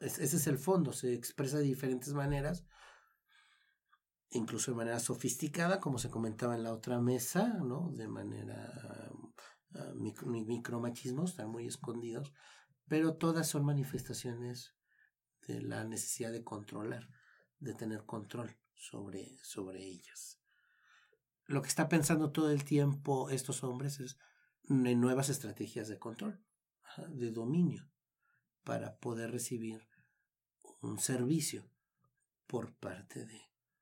ese 0.00 0.24
es 0.24 0.46
el 0.46 0.58
fondo, 0.58 0.92
se 0.92 1.12
expresa 1.12 1.58
de 1.58 1.64
diferentes 1.64 2.12
maneras, 2.14 2.64
incluso 4.30 4.70
de 4.70 4.76
manera 4.78 4.98
sofisticada, 4.98 5.78
como 5.78 5.98
se 5.98 6.10
comentaba 6.10 6.54
en 6.54 6.62
la 6.62 6.72
otra 6.72 7.00
mesa, 7.00 7.58
¿no? 7.62 7.90
De 7.92 8.08
manera 8.08 9.10
uh, 9.74 9.94
micromachismos, 9.94 11.30
están 11.30 11.50
muy 11.50 11.66
escondidos, 11.66 12.32
pero 12.88 13.16
todas 13.16 13.46
son 13.46 13.64
manifestaciones 13.64 14.74
de 15.46 15.60
la 15.60 15.84
necesidad 15.84 16.32
de 16.32 16.44
controlar, 16.44 17.08
de 17.58 17.74
tener 17.74 18.04
control 18.06 18.56
sobre, 18.74 19.38
sobre 19.42 19.84
ellas. 19.84 20.40
Lo 21.44 21.62
que 21.62 21.68
está 21.68 21.88
pensando 21.88 22.32
todo 22.32 22.50
el 22.50 22.64
tiempo 22.64 23.28
estos 23.30 23.64
hombres 23.64 24.00
es 24.00 24.18
en 24.68 25.00
nuevas 25.00 25.28
estrategias 25.28 25.88
de 25.88 25.98
control, 25.98 26.42
de 27.08 27.32
dominio, 27.32 27.90
para 28.62 28.96
poder 28.98 29.32
recibir 29.32 29.89
un 30.80 30.98
servicio 30.98 31.70
por 32.46 32.74
parte 32.74 33.24
de, 33.24 33.40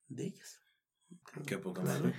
de 0.09 0.27
ellas. 0.27 0.63
Qué 1.47 1.59
poca 1.59 1.83
madre. 1.83 2.15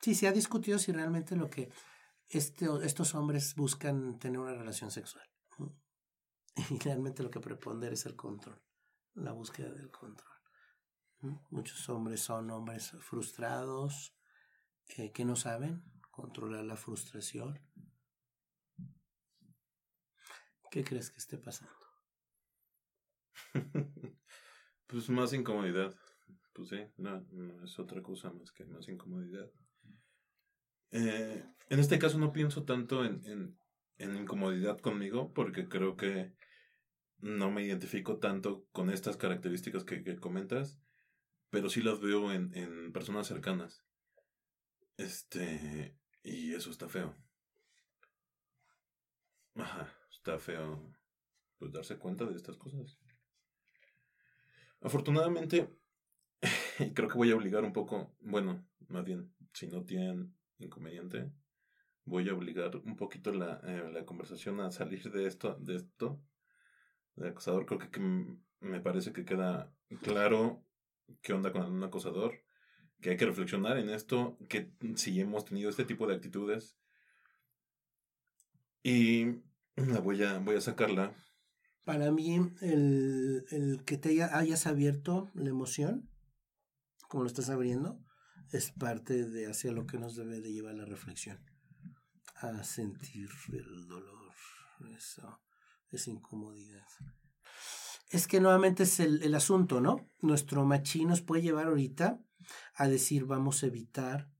sí. 0.00 0.14
se 0.14 0.28
ha 0.28 0.32
discutido 0.32 0.78
si 0.78 0.92
realmente 0.92 1.36
lo 1.36 1.48
que 1.48 1.72
este, 2.28 2.66
estos 2.82 3.14
hombres 3.14 3.54
buscan 3.54 4.18
tener 4.18 4.38
una 4.38 4.54
relación 4.54 4.90
sexual. 4.90 5.26
Y 6.70 6.78
realmente 6.78 7.22
lo 7.22 7.30
que 7.30 7.40
prepondera 7.40 7.94
es 7.94 8.04
el 8.06 8.16
control, 8.16 8.60
la 9.14 9.32
búsqueda 9.32 9.72
del 9.72 9.90
control. 9.90 10.28
Muchos 11.50 11.88
hombres 11.88 12.20
son 12.20 12.50
hombres 12.50 12.90
frustrados, 13.00 14.14
eh, 14.96 15.12
que 15.12 15.24
no 15.24 15.36
saben 15.36 15.84
controlar 16.10 16.64
la 16.64 16.76
frustración, 16.76 17.60
¿Qué 20.70 20.84
crees 20.84 21.10
que 21.10 21.18
esté 21.18 21.36
pasando? 21.36 21.74
pues 24.86 25.08
más 25.10 25.32
incomodidad. 25.32 25.94
Pues 26.52 26.68
sí, 26.68 26.78
no, 26.96 27.20
no 27.32 27.64
es 27.64 27.78
otra 27.78 28.02
cosa 28.02 28.32
más 28.32 28.52
que 28.52 28.64
más 28.64 28.88
incomodidad. 28.88 29.50
Eh, 30.92 31.44
en 31.68 31.78
este 31.78 31.98
caso 31.98 32.18
no 32.18 32.32
pienso 32.32 32.64
tanto 32.64 33.04
en, 33.04 33.24
en, 33.24 33.58
en, 33.98 34.16
incomodidad 34.16 34.78
conmigo 34.78 35.32
porque 35.32 35.68
creo 35.68 35.96
que 35.96 36.32
no 37.18 37.50
me 37.50 37.62
identifico 37.62 38.18
tanto 38.18 38.66
con 38.72 38.90
estas 38.90 39.16
características 39.16 39.84
que, 39.84 40.02
que 40.02 40.16
comentas, 40.16 40.80
pero 41.50 41.68
sí 41.68 41.82
las 41.82 42.00
veo 42.00 42.32
en, 42.32 42.54
en 42.56 42.92
personas 42.92 43.26
cercanas. 43.26 43.84
Este, 44.96 45.96
Y 46.22 46.54
eso 46.54 46.70
está 46.70 46.88
feo. 46.88 47.14
Ajá, 49.54 49.99
está 50.20 50.38
feo 50.38 50.78
pues 51.58 51.72
darse 51.72 51.98
cuenta 51.98 52.24
de 52.26 52.36
estas 52.36 52.56
cosas. 52.56 52.98
Afortunadamente, 54.80 55.68
creo 56.94 57.08
que 57.08 57.18
voy 57.18 57.30
a 57.30 57.36
obligar 57.36 57.64
un 57.64 57.72
poco, 57.72 58.14
bueno, 58.20 58.66
más 58.88 59.04
bien, 59.04 59.32
si 59.52 59.66
no 59.66 59.84
tienen 59.84 60.34
inconveniente, 60.58 61.30
voy 62.04 62.28
a 62.28 62.34
obligar 62.34 62.76
un 62.76 62.96
poquito 62.96 63.32
la, 63.32 63.60
eh, 63.64 63.90
la 63.92 64.04
conversación 64.04 64.60
a 64.60 64.70
salir 64.70 65.10
de 65.10 65.26
esto, 65.26 65.54
de 65.56 65.76
esto, 65.76 66.22
de 67.16 67.28
acosador. 67.28 67.66
Creo 67.66 67.78
que, 67.78 67.90
que 67.90 68.00
me 68.00 68.80
parece 68.80 69.12
que 69.12 69.24
queda 69.24 69.72
claro 70.02 70.62
qué 71.22 71.32
onda 71.32 71.52
con 71.52 71.62
un 71.62 71.82
acosador, 71.82 72.42
que 73.00 73.10
hay 73.10 73.16
que 73.16 73.26
reflexionar 73.26 73.78
en 73.78 73.90
esto, 73.90 74.38
que 74.48 74.70
si 74.96 75.18
hemos 75.20 75.44
tenido 75.46 75.70
este 75.70 75.84
tipo 75.84 76.06
de 76.06 76.14
actitudes. 76.14 76.78
Y 78.82 79.42
la 79.86 80.00
voy 80.00 80.22
a, 80.22 80.38
voy 80.38 80.56
a 80.56 80.60
sacarla 80.60 81.14
para 81.84 82.10
mí, 82.12 82.36
el, 82.60 83.44
el 83.50 83.84
que 83.84 83.96
te 83.96 84.22
hayas 84.22 84.66
abierto 84.66 85.30
la 85.34 85.48
emoción, 85.48 86.08
como 87.08 87.24
lo 87.24 87.28
estás 87.28 87.50
abriendo, 87.50 87.98
es 88.52 88.70
parte 88.70 89.26
de 89.26 89.50
hacia 89.50 89.72
lo 89.72 89.86
que 89.86 89.98
nos 89.98 90.14
debe 90.14 90.40
de 90.40 90.52
llevar 90.52 90.74
la 90.74 90.84
reflexión. 90.84 91.44
A 92.36 92.62
sentir 92.64 93.28
el 93.52 93.88
dolor, 93.88 94.32
eso, 94.96 95.40
esa 95.90 96.10
incomodidad. 96.10 96.86
Es 98.08 98.26
que 98.26 98.40
nuevamente 98.40 98.84
es 98.84 99.00
el, 99.00 99.22
el 99.22 99.34
asunto, 99.34 99.80
¿no? 99.80 100.08
Nuestro 100.20 100.64
machín 100.64 101.08
nos 101.08 101.22
puede 101.22 101.42
llevar 101.42 101.66
ahorita 101.66 102.20
a 102.74 102.88
decir 102.88 103.24
vamos 103.24 103.62
a 103.62 103.66
evitar 103.66 104.30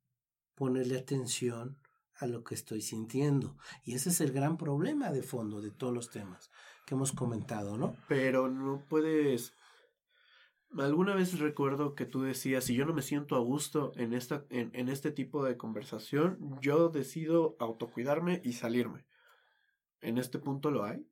ponerle 0.55 0.99
atención 0.99 1.79
a 2.21 2.27
lo 2.27 2.45
que 2.45 2.55
estoy 2.55 2.81
sintiendo. 2.81 3.57
Y 3.85 3.95
ese 3.95 4.11
es 4.11 4.21
el 4.21 4.33
gran 4.33 4.57
problema 4.57 5.11
de 5.11 5.23
fondo 5.23 5.61
de 5.61 5.71
todos 5.71 5.93
los 5.93 6.11
temas 6.11 6.51
que 6.87 6.95
hemos 6.95 7.13
comentado, 7.13 7.77
¿no? 7.77 7.97
Pero 8.09 8.49
no 8.49 8.85
puedes... 8.89 9.55
Alguna 10.79 11.15
vez 11.17 11.39
recuerdo 11.41 11.97
que 11.97 12.07
tú 12.07 12.23
decías, 12.23 12.65
si 12.65 12.75
yo 12.75 12.85
no 12.85 12.95
me 12.95 13.03
siento 13.03 13.35
a 13.35 13.41
gusto 13.41 13.93
en, 13.97 14.13
esta, 14.13 14.45
en, 14.51 14.71
en 14.73 14.89
este 14.89 15.11
tipo 15.11 15.45
de 15.45 15.57
conversación, 15.57 16.39
yo 16.61 16.89
decido 16.91 17.57
autocuidarme 17.59 18.41
y 18.45 18.53
salirme. 18.53 19.05
¿En 20.01 20.17
este 20.17 20.39
punto 20.39 20.71
lo 20.71 20.85
hay? 20.85 21.05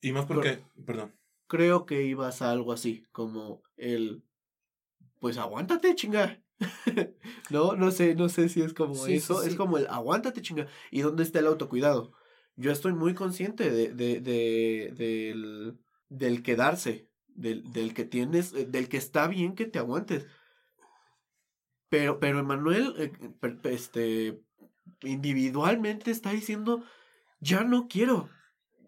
Y 0.00 0.12
más 0.12 0.26
porque, 0.26 0.64
perdón. 0.84 1.14
Creo 1.46 1.86
que 1.86 2.02
ibas 2.02 2.42
a 2.42 2.50
algo 2.50 2.72
así, 2.72 3.04
como 3.10 3.62
el, 3.76 4.22
pues 5.18 5.38
aguántate, 5.38 5.94
chinga. 5.94 6.42
no, 7.50 7.76
no 7.76 7.90
sé, 7.90 8.14
no 8.14 8.28
sé 8.28 8.48
si 8.48 8.62
es 8.62 8.74
como 8.74 9.06
eso. 9.06 9.42
Es 9.42 9.54
como 9.54 9.78
el 9.78 9.86
aguántate, 9.88 10.42
chinga. 10.42 10.66
¿Y 10.90 11.02
dónde 11.02 11.22
está 11.22 11.38
el 11.38 11.46
autocuidado? 11.46 12.12
Yo 12.56 12.72
estoy 12.72 12.92
muy 12.92 13.14
consciente 13.14 13.70
de, 13.70 13.94
de, 13.94 14.20
de 14.20 14.92
del, 14.96 15.78
del 16.08 16.42
quedarse, 16.42 17.08
del, 17.28 17.72
del 17.72 17.94
que 17.94 18.04
tienes, 18.04 18.52
eh, 18.52 18.66
del 18.66 18.88
que 18.88 18.96
está 18.96 19.28
bien 19.28 19.54
que 19.54 19.66
te 19.66 19.78
aguantes. 19.78 20.26
Pero, 21.88 22.18
pero 22.18 22.40
Emanuel, 22.40 22.94
eh, 22.98 23.12
este, 23.64 24.42
individualmente 25.02 26.10
está 26.10 26.32
diciendo, 26.32 26.82
ya 27.40 27.62
no 27.62 27.88
quiero. 27.88 28.28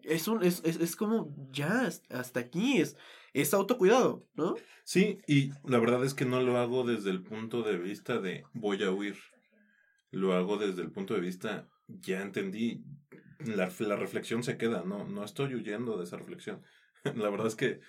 Es, 0.03 0.27
un, 0.27 0.43
es, 0.43 0.61
es, 0.65 0.77
es 0.77 0.95
como, 0.95 1.33
ya, 1.51 1.89
hasta 2.09 2.39
aquí, 2.39 2.81
es, 2.81 2.97
es 3.33 3.53
autocuidado, 3.53 4.27
¿no? 4.33 4.55
Sí, 4.83 5.19
y 5.27 5.51
la 5.63 5.79
verdad 5.79 6.03
es 6.03 6.13
que 6.13 6.25
no 6.25 6.41
lo 6.41 6.57
hago 6.57 6.83
desde 6.83 7.11
el 7.11 7.23
punto 7.23 7.63
de 7.63 7.77
vista 7.77 8.19
de 8.19 8.43
voy 8.53 8.83
a 8.83 8.91
huir. 8.91 9.17
Lo 10.11 10.33
hago 10.33 10.57
desde 10.57 10.81
el 10.81 10.91
punto 10.91 11.13
de 11.13 11.21
vista, 11.21 11.69
ya 11.87 12.21
entendí, 12.21 12.83
la, 13.39 13.71
la 13.79 13.95
reflexión 13.95 14.43
se 14.43 14.57
queda, 14.57 14.83
no, 14.83 15.05
no 15.07 15.23
estoy 15.23 15.55
huyendo 15.55 15.97
de 15.97 16.03
esa 16.03 16.17
reflexión. 16.17 16.61
la 17.15 17.29
verdad 17.29 17.47
es 17.47 17.55
que 17.55 17.79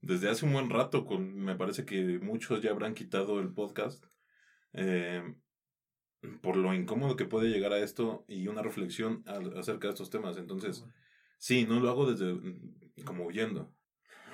desde 0.00 0.28
hace 0.28 0.46
un 0.46 0.52
buen 0.52 0.70
rato, 0.70 1.04
con, 1.04 1.34
me 1.34 1.56
parece 1.56 1.84
que 1.84 2.20
muchos 2.20 2.62
ya 2.62 2.70
habrán 2.70 2.94
quitado 2.94 3.40
el 3.40 3.52
podcast, 3.52 4.04
eh, 4.74 5.34
por 6.40 6.56
lo 6.56 6.72
incómodo 6.72 7.16
que 7.16 7.24
puede 7.24 7.48
llegar 7.48 7.72
a 7.72 7.80
esto 7.80 8.24
y 8.28 8.46
una 8.46 8.62
reflexión 8.62 9.24
acerca 9.56 9.88
de 9.88 9.94
estos 9.94 10.10
temas. 10.10 10.36
Entonces, 10.36 10.84
sí, 11.38 11.66
no 11.66 11.80
lo 11.80 11.90
hago 11.90 12.10
desde 12.10 12.38
como 13.04 13.26
huyendo 13.26 13.74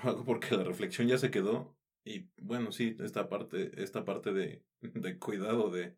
hago 0.02 0.24
porque 0.24 0.56
la 0.56 0.64
reflexión 0.64 1.08
ya 1.08 1.18
se 1.18 1.30
quedó. 1.30 1.76
Y 2.04 2.30
bueno, 2.38 2.72
sí, 2.72 2.96
esta 3.00 3.28
parte, 3.28 3.72
esta 3.82 4.04
parte 4.04 4.32
de, 4.32 4.64
de 4.80 5.18
cuidado 5.18 5.70
de. 5.70 5.96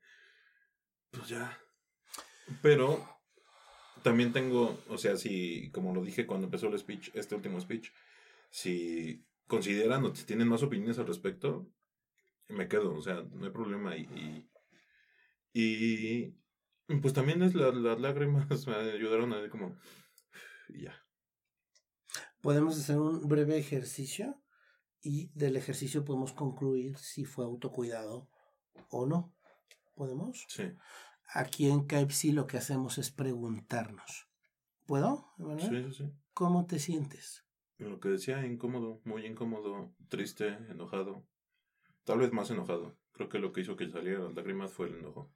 Pues 1.10 1.28
ya. 1.28 1.58
Pero 2.60 3.06
también 4.02 4.32
tengo, 4.32 4.78
o 4.88 4.98
sea, 4.98 5.16
si, 5.16 5.70
como 5.70 5.94
lo 5.94 6.02
dije 6.02 6.26
cuando 6.26 6.46
empezó 6.46 6.68
el 6.68 6.78
speech, 6.78 7.10
este 7.14 7.34
último 7.34 7.60
speech, 7.60 7.90
si 8.50 9.24
consideran 9.46 10.04
o 10.04 10.14
si 10.14 10.24
tienen 10.24 10.48
más 10.48 10.62
opiniones 10.62 10.98
al 10.98 11.06
respecto, 11.06 11.70
me 12.48 12.68
quedo, 12.68 12.94
o 12.94 13.02
sea, 13.02 13.22
no 13.32 13.44
hay 13.44 13.52
problema. 13.52 13.96
Y, 13.96 14.48
y, 15.52 16.34
pues 17.00 17.14
también 17.14 17.42
es 17.42 17.54
las 17.54 18.00
lágrimas 18.00 18.48
me 18.66 18.74
ayudaron 18.74 19.32
a 19.32 19.48
como, 19.48 19.78
y 20.68 20.82
ya 20.82 21.02
podemos 22.42 22.78
hacer 22.78 22.98
un 22.98 23.26
breve 23.26 23.56
ejercicio 23.56 24.42
y 25.00 25.30
del 25.34 25.56
ejercicio 25.56 26.04
podemos 26.04 26.32
concluir 26.32 26.98
si 26.98 27.24
fue 27.24 27.44
autocuidado 27.44 28.28
o 28.90 29.06
no. 29.06 29.34
¿Podemos? 29.94 30.44
Sí. 30.48 30.64
Aquí 31.34 31.70
en 31.70 31.86
KFC 31.86 32.32
lo 32.32 32.46
que 32.46 32.58
hacemos 32.58 32.98
es 32.98 33.10
preguntarnos. 33.10 34.28
¿Puedo? 34.86 35.32
Sí, 35.58 35.68
sí, 35.68 35.92
sí. 35.92 36.12
¿Cómo 36.34 36.66
te 36.66 36.78
sientes? 36.78 37.44
Lo 37.78 38.00
que 38.00 38.10
decía, 38.10 38.44
incómodo, 38.44 39.00
muy 39.04 39.26
incómodo, 39.26 39.94
triste, 40.08 40.48
enojado. 40.68 41.26
Tal 42.04 42.18
vez 42.18 42.32
más 42.32 42.50
enojado. 42.50 42.98
Creo 43.12 43.28
que 43.28 43.38
lo 43.38 43.52
que 43.52 43.62
hizo 43.62 43.76
que 43.76 43.90
saliera 43.90 44.20
las 44.20 44.34
lágrimas 44.34 44.72
fue 44.72 44.88
el 44.88 44.96
enojo. 44.96 45.32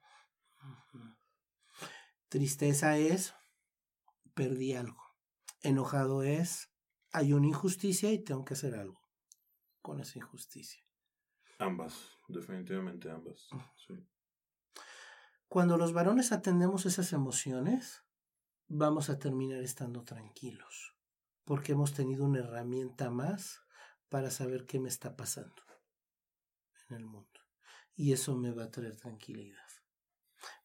Tristeza 2.29 2.97
es 2.97 3.33
perdí 4.33 4.73
algo. 4.73 5.01
Enojado 5.61 6.23
es 6.23 6.71
hay 7.17 7.33
una 7.33 7.47
injusticia 7.47 8.11
y 8.11 8.19
tengo 8.19 8.45
que 8.45 8.53
hacer 8.53 8.75
algo 8.75 9.01
con 9.81 9.99
esa 9.99 10.19
injusticia. 10.19 10.83
Ambas, 11.57 11.93
definitivamente 12.27 13.09
ambas. 13.09 13.49
Cuando 15.47 15.77
los 15.77 15.93
varones 15.93 16.31
atendemos 16.31 16.85
esas 16.85 17.13
emociones, 17.13 18.03
vamos 18.67 19.09
a 19.09 19.17
terminar 19.17 19.63
estando 19.63 20.03
tranquilos, 20.03 20.95
porque 21.43 21.71
hemos 21.71 21.93
tenido 21.93 22.23
una 22.23 22.39
herramienta 22.39 23.09
más 23.09 23.61
para 24.09 24.29
saber 24.29 24.67
qué 24.67 24.79
me 24.79 24.89
está 24.89 25.15
pasando 25.15 25.63
en 26.89 26.97
el 26.97 27.05
mundo. 27.05 27.39
Y 27.95 28.13
eso 28.13 28.35
me 28.35 28.51
va 28.51 28.65
a 28.65 28.71
traer 28.71 28.95
tranquilidad. 28.95 29.65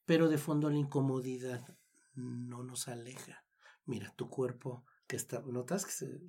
Pero 0.05 0.29
de 0.29 0.37
fondo 0.37 0.69
la 0.69 0.77
incomodidad 0.77 1.79
no 2.13 2.63
nos 2.63 2.89
aleja. 2.89 3.47
Mira, 3.87 4.13
tu 4.17 4.29
cuerpo 4.29 4.85
que 5.07 5.17
está, 5.17 5.41
notas 5.41 5.87
que 5.87 5.93
se, 5.93 6.21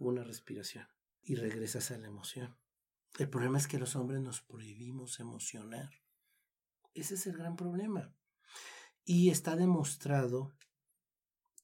una 0.00 0.24
respiración 0.24 0.88
y 1.22 1.36
regresas 1.36 1.90
a 1.90 1.98
la 1.98 2.08
emoción. 2.08 2.56
El 3.18 3.28
problema 3.28 3.58
es 3.58 3.66
que 3.66 3.78
los 3.78 3.96
hombres 3.96 4.20
nos 4.20 4.40
prohibimos 4.40 5.20
emocionar. 5.20 5.90
Ese 6.94 7.14
es 7.14 7.26
el 7.26 7.36
gran 7.36 7.56
problema. 7.56 8.14
Y 9.04 9.30
está 9.30 9.56
demostrado 9.56 10.52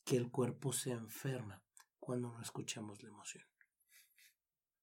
que 0.05 0.17
el 0.17 0.31
cuerpo 0.31 0.73
se 0.73 0.93
enferma 0.93 1.65
cuando 1.99 2.31
no 2.31 2.43
escuchamos 2.43 3.03
la 3.03 3.09
emoción. 3.09 3.45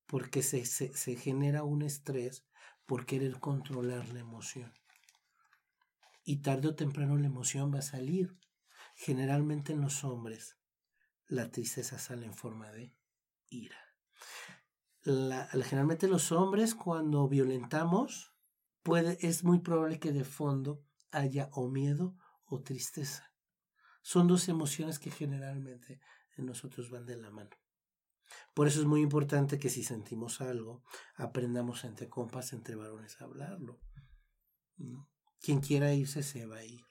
Porque 0.07 0.41
se, 0.41 0.65
se, 0.65 0.93
se 0.95 1.15
genera 1.15 1.63
un 1.63 1.83
estrés 1.83 2.45
por 2.85 3.05
querer 3.05 3.39
controlar 3.39 4.09
la 4.09 4.19
emoción. 4.19 4.73
Y 6.23 6.37
tarde 6.37 6.69
o 6.69 6.75
temprano 6.75 7.17
la 7.17 7.27
emoción 7.27 7.73
va 7.73 7.79
a 7.79 7.83
salir. 7.83 8.37
Generalmente 8.95 9.73
en 9.73 9.81
los 9.81 10.03
hombres 10.03 10.57
la 11.27 11.51
tristeza 11.51 11.99
sale 11.99 12.25
en 12.25 12.33
forma 12.33 12.71
de 12.71 12.93
ira. 13.53 13.77
Generalmente 15.03 16.07
los 16.07 16.31
hombres 16.31 16.75
cuando 16.75 17.27
violentamos 17.27 18.35
puede, 18.81 19.17
es 19.21 19.43
muy 19.43 19.59
probable 19.59 19.99
que 19.99 20.11
de 20.11 20.23
fondo 20.23 20.83
haya 21.11 21.49
o 21.53 21.69
miedo 21.69 22.15
o 22.45 22.61
tristeza. 22.61 23.33
Son 24.01 24.27
dos 24.27 24.49
emociones 24.49 24.99
que 24.99 25.11
generalmente 25.11 26.01
en 26.35 26.45
nosotros 26.45 26.89
van 26.89 27.05
de 27.05 27.17
la 27.17 27.29
mano. 27.29 27.51
Por 28.53 28.67
eso 28.67 28.79
es 28.79 28.85
muy 28.85 29.01
importante 29.01 29.59
que 29.59 29.69
si 29.69 29.83
sentimos 29.83 30.41
algo, 30.41 30.83
aprendamos 31.15 31.83
entre 31.83 32.09
compas, 32.09 32.53
entre 32.53 32.75
varones 32.75 33.19
a 33.19 33.25
hablarlo. 33.25 33.79
Quien 35.39 35.59
quiera 35.59 35.93
irse 35.93 36.23
se 36.23 36.45
va 36.45 36.57
a 36.57 36.65
ir. 36.65 36.81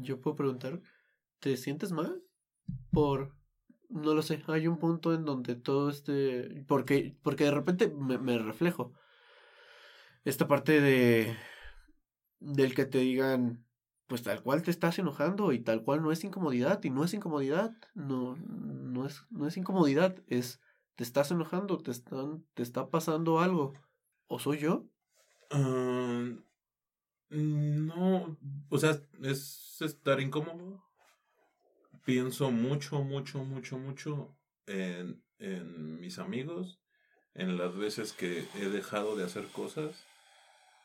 Yo 0.00 0.20
puedo 0.20 0.36
preguntar, 0.36 0.82
¿te 1.38 1.56
sientes 1.56 1.92
mal 1.92 2.22
por 2.90 3.35
no 3.88 4.14
lo 4.14 4.22
sé, 4.22 4.42
hay 4.48 4.66
un 4.66 4.78
punto 4.78 5.14
en 5.14 5.24
donde 5.24 5.54
todo 5.56 5.90
este, 5.90 6.64
porque, 6.66 7.16
porque 7.22 7.44
de 7.44 7.50
repente 7.50 7.88
me, 7.88 8.38
reflejo. 8.38 8.92
Esta 10.24 10.48
parte 10.48 10.80
de, 10.80 11.36
del 12.40 12.74
que 12.74 12.84
te 12.84 12.98
digan, 12.98 13.64
pues 14.06 14.22
tal 14.22 14.42
cual 14.42 14.62
te 14.62 14.70
estás 14.70 14.98
enojando 14.98 15.52
y 15.52 15.60
tal 15.60 15.82
cual 15.82 16.02
no 16.02 16.12
es 16.12 16.24
incomodidad 16.24 16.82
y 16.82 16.90
no 16.90 17.04
es 17.04 17.14
incomodidad, 17.14 17.72
no, 17.94 18.36
no 18.36 19.06
es, 19.06 19.24
no 19.30 19.46
es 19.46 19.56
incomodidad, 19.56 20.16
es 20.26 20.60
te 20.96 21.04
estás 21.04 21.30
enojando, 21.30 21.78
te 21.78 21.90
están, 21.90 22.44
te 22.54 22.62
está 22.62 22.88
pasando 22.88 23.38
algo. 23.38 23.74
¿O 24.28 24.38
soy 24.38 24.58
yo? 24.58 24.86
Ah, 25.50 26.24
no, 27.28 28.38
o 28.68 28.78
sea, 28.78 29.00
es 29.22 29.76
estar 29.80 30.20
incómodo. 30.20 30.85
Pienso 32.06 32.52
mucho, 32.52 33.02
mucho, 33.02 33.44
mucho, 33.44 33.78
mucho 33.78 34.38
en, 34.66 35.24
en 35.40 35.98
mis 35.98 36.20
amigos, 36.20 36.80
en 37.34 37.58
las 37.58 37.76
veces 37.76 38.12
que 38.12 38.44
he 38.54 38.68
dejado 38.68 39.16
de 39.16 39.24
hacer 39.24 39.48
cosas, 39.48 40.06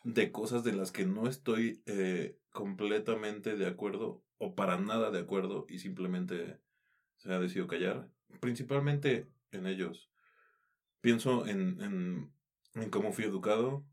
de 0.04 0.32
cosas 0.32 0.64
de 0.64 0.74
las 0.74 0.92
que 0.92 1.06
no 1.06 1.28
estoy 1.28 1.84
eh, 1.86 2.40
completamente 2.50 3.56
de 3.56 3.68
acuerdo 3.68 4.24
o 4.40 4.56
para 4.56 4.80
nada 4.80 5.12
de 5.12 5.20
acuerdo 5.20 5.68
y 5.70 5.78
simplemente 5.78 6.60
se 7.18 7.32
ha 7.32 7.38
decidido 7.38 7.68
callar, 7.68 8.10
principalmente 8.40 9.28
en 9.52 9.68
ellos. 9.68 10.10
Pienso 11.02 11.46
en, 11.46 11.80
en, 11.84 12.34
en 12.74 12.90
cómo 12.90 13.14
fui 13.14 13.26
educado. 13.26 13.86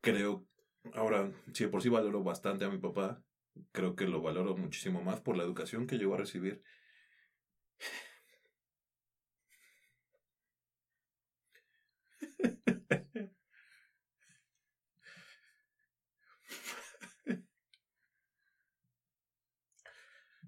Creo, 0.00 0.46
ahora, 0.94 1.30
si 1.52 1.64
de 1.64 1.70
por 1.70 1.82
sí 1.82 1.90
valoro 1.90 2.22
bastante 2.22 2.64
a 2.64 2.70
mi 2.70 2.78
papá, 2.78 3.22
creo 3.72 3.96
que 3.96 4.06
lo 4.06 4.22
valoro 4.22 4.56
muchísimo 4.56 5.02
más 5.02 5.20
por 5.20 5.36
la 5.36 5.44
educación 5.44 5.86
que 5.86 5.98
llegó 5.98 6.14
a 6.14 6.18
recibir. 6.18 6.62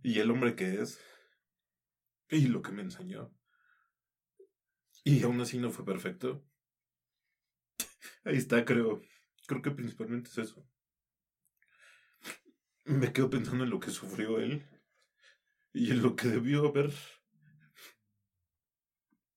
y 0.03 0.21
el 0.21 0.31
hombre 0.31 0.55
que 0.55 0.81
es, 0.83 1.01
y 2.29 2.49
lo 2.49 2.61
que 2.61 2.71
me 2.73 2.83
enseñó. 2.83 3.33
Y 5.05 5.23
aún 5.23 5.41
así 5.41 5.57
no 5.59 5.71
fue 5.71 5.85
perfecto. 5.85 6.45
Ahí 8.25 8.37
está, 8.37 8.65
creo. 8.65 9.01
Creo 9.47 9.63
que 9.63 9.71
principalmente 9.71 10.29
es 10.31 10.39
eso. 10.39 10.67
Me 12.85 13.13
quedo 13.13 13.31
pensando 13.31 13.65
en 13.65 13.71
lo 13.71 13.81
que 13.81 13.91
sufrió 13.91 14.39
él 14.39 14.63
y 15.73 15.91
en 15.91 16.03
lo 16.03 16.17
que 16.17 16.29
debió 16.29 16.69
haber. 16.69 16.93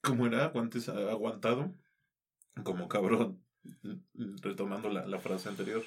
Como 0.01 0.27
era 0.27 0.51
antes 0.55 0.89
aguantado, 0.89 1.73
como 2.63 2.87
cabrón, 2.87 3.43
retomando 4.41 4.89
la, 4.89 5.05
la 5.05 5.19
frase 5.19 5.49
anterior, 5.49 5.83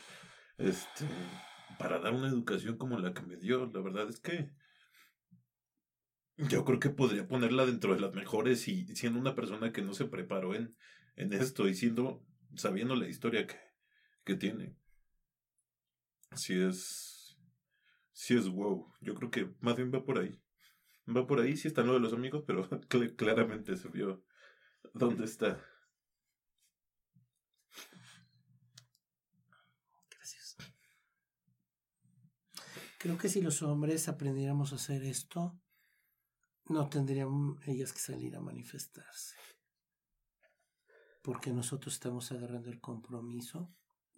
este, 0.59 1.07
para 1.79 1.99
dar 1.99 2.13
una 2.13 2.29
educación 2.29 2.77
como 2.77 2.99
la 2.99 3.15
que 3.15 3.23
me 3.23 3.37
dio, 3.37 3.67
la 3.67 3.81
verdad 3.81 4.09
es 4.09 4.21
que 4.21 4.51
yo 6.37 6.65
creo 6.65 6.81
que 6.81 6.91
podría 6.91 7.29
ponerla 7.29 7.67
dentro 7.67 7.95
de 7.95 8.01
las 8.01 8.15
mejores 8.15 8.67
y 8.69 8.87
siendo 8.97 9.19
una 9.19 9.35
persona 9.35 9.73
que 9.73 9.83
no 9.83 9.93
se 9.93 10.07
preparó 10.07 10.55
en, 10.55 10.77
en 11.17 11.33
esto 11.33 11.69
y 11.69 11.75
siendo, 11.75 12.25
sabiendo 12.57 12.97
la 12.97 13.09
historia 13.09 13.47
que, 13.47 13.57
que 14.25 14.37
tiene. 14.37 14.77
Si 16.35 16.61
es, 16.61 17.20
si 18.21 18.37
es 18.37 18.51
wow. 18.51 18.93
Yo 19.01 19.15
creo 19.15 19.31
que 19.31 19.55
más 19.61 19.77
bien 19.77 19.91
va 19.91 20.05
por 20.05 20.19
ahí. 20.19 20.39
Va 21.09 21.27
por 21.27 21.41
ahí, 21.41 21.57
sí 21.57 21.69
está 21.69 21.81
lo 21.81 21.95
de 21.95 22.01
los 22.01 22.13
amigos, 22.13 22.45
pero 22.47 22.69
claramente 23.17 23.79
se 23.79 23.89
vio 23.89 24.23
dónde 24.93 25.25
está. 25.25 25.59
Gracias. 30.11 30.59
Creo 32.99 33.17
que 33.17 33.31
si 33.31 33.41
los 33.41 33.63
hombres 33.63 34.07
aprendiéramos 34.07 34.75
a 34.75 34.77
hacer 34.77 35.03
esto, 35.03 35.59
no 36.67 36.91
tendrían 36.91 37.57
ellas 37.65 37.95
que 37.95 38.01
salir 38.01 38.37
a 38.37 38.41
manifestarse. 38.41 39.35
Porque 41.23 41.53
nosotros 41.53 41.95
estamos 41.95 42.31
agarrando 42.33 42.69
el 42.69 42.83
compromiso 42.83 43.75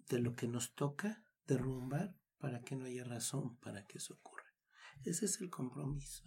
de 0.09 0.19
lo 0.19 0.35
que 0.35 0.49
nos 0.49 0.75
toca 0.75 1.23
derrumbar 1.45 2.17
para 2.43 2.61
que 2.61 2.75
no 2.75 2.83
haya 2.83 3.05
razón 3.05 3.57
para 3.59 3.87
que 3.87 3.99
eso 3.99 4.15
ocurra. 4.15 4.53
Ese 5.05 5.27
es 5.27 5.39
el 5.39 5.49
compromiso. 5.49 6.25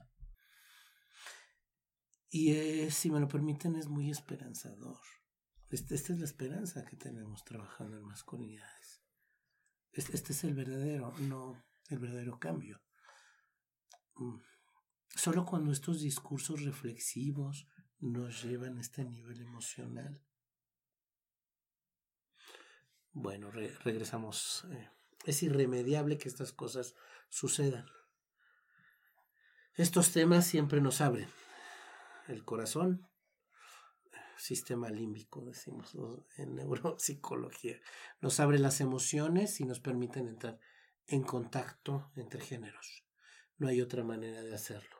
Y 2.31 2.55
si 2.91 3.11
me 3.11 3.21
lo 3.21 3.29
permiten, 3.29 3.77
es 3.77 3.87
muy 3.87 4.11
esperanzador. 4.11 4.99
Este, 5.69 5.95
esta 5.95 6.15
es 6.15 6.19
la 6.19 6.25
esperanza 6.25 6.87
que 6.87 6.97
tenemos 6.97 7.45
trabajando 7.45 7.99
en 7.99 8.05
masculinidades. 8.05 9.03
Este, 9.93 10.17
este 10.17 10.33
es 10.33 10.45
el 10.45 10.55
verdadero, 10.55 11.13
no 11.19 11.63
el 11.91 11.99
verdadero 11.99 12.39
cambio. 12.39 12.81
Mm. 14.15 14.39
Solo 15.15 15.45
cuando 15.45 15.71
estos 15.71 16.01
discursos 16.01 16.63
reflexivos 16.63 17.69
nos 17.99 18.43
llevan 18.43 18.79
a 18.79 18.81
este 18.81 19.05
nivel 19.05 19.43
emocional. 19.43 20.25
Bueno, 23.13 23.51
regresamos. 23.51 24.65
Eh, 24.71 24.96
es 25.27 25.43
irremediable 25.43 26.19
que 26.19 26.29
estas 26.29 26.53
cosas 26.53 26.95
sucedan. 27.29 27.87
Estos 29.75 30.13
temas 30.13 30.47
siempre 30.47 30.81
nos 30.81 31.01
abren 31.01 31.29
el 32.29 32.45
corazón, 32.45 33.07
sistema 34.37 34.89
límbico, 34.89 35.45
decimos 35.45 35.97
en 36.37 36.57
neuropsicología. 36.57 37.81
Nos 38.21 38.41
abre 38.41 38.59
las 38.59 38.81
emociones 38.81 39.61
y 39.61 39.65
nos 39.65 39.81
permiten 39.81 40.29
entrar 40.29 40.59
en 41.07 41.23
contacto 41.23 42.11
entre 42.17 42.41
géneros. 42.41 43.05
No 43.59 43.69
hay 43.69 43.81
otra 43.81 44.05
manera 44.05 44.43
de 44.43 44.55
hacerlo. 44.55 44.97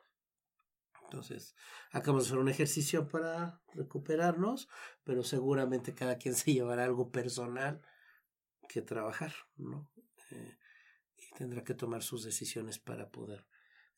Entonces, 1.03 1.55
acabamos 1.91 2.25
de 2.25 2.29
hacer 2.29 2.39
un 2.39 2.49
ejercicio 2.49 3.07
para 3.07 3.61
recuperarnos, 3.73 4.67
pero 5.03 5.23
seguramente 5.23 5.95
cada 5.95 6.17
quien 6.17 6.35
se 6.35 6.53
llevará 6.53 6.83
algo 6.83 7.11
personal 7.11 7.81
que 8.67 8.81
trabajar, 8.81 9.33
¿no? 9.55 9.89
Eh, 10.31 10.57
y 11.17 11.35
tendrá 11.35 11.63
que 11.63 11.73
tomar 11.73 12.03
sus 12.03 12.23
decisiones 12.23 12.79
para 12.79 13.09
poder 13.09 13.45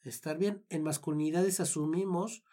estar 0.03 0.37
bien. 0.37 0.65
En 0.69 0.83
masculinidades 0.83 1.59
asumimos, 1.59 2.43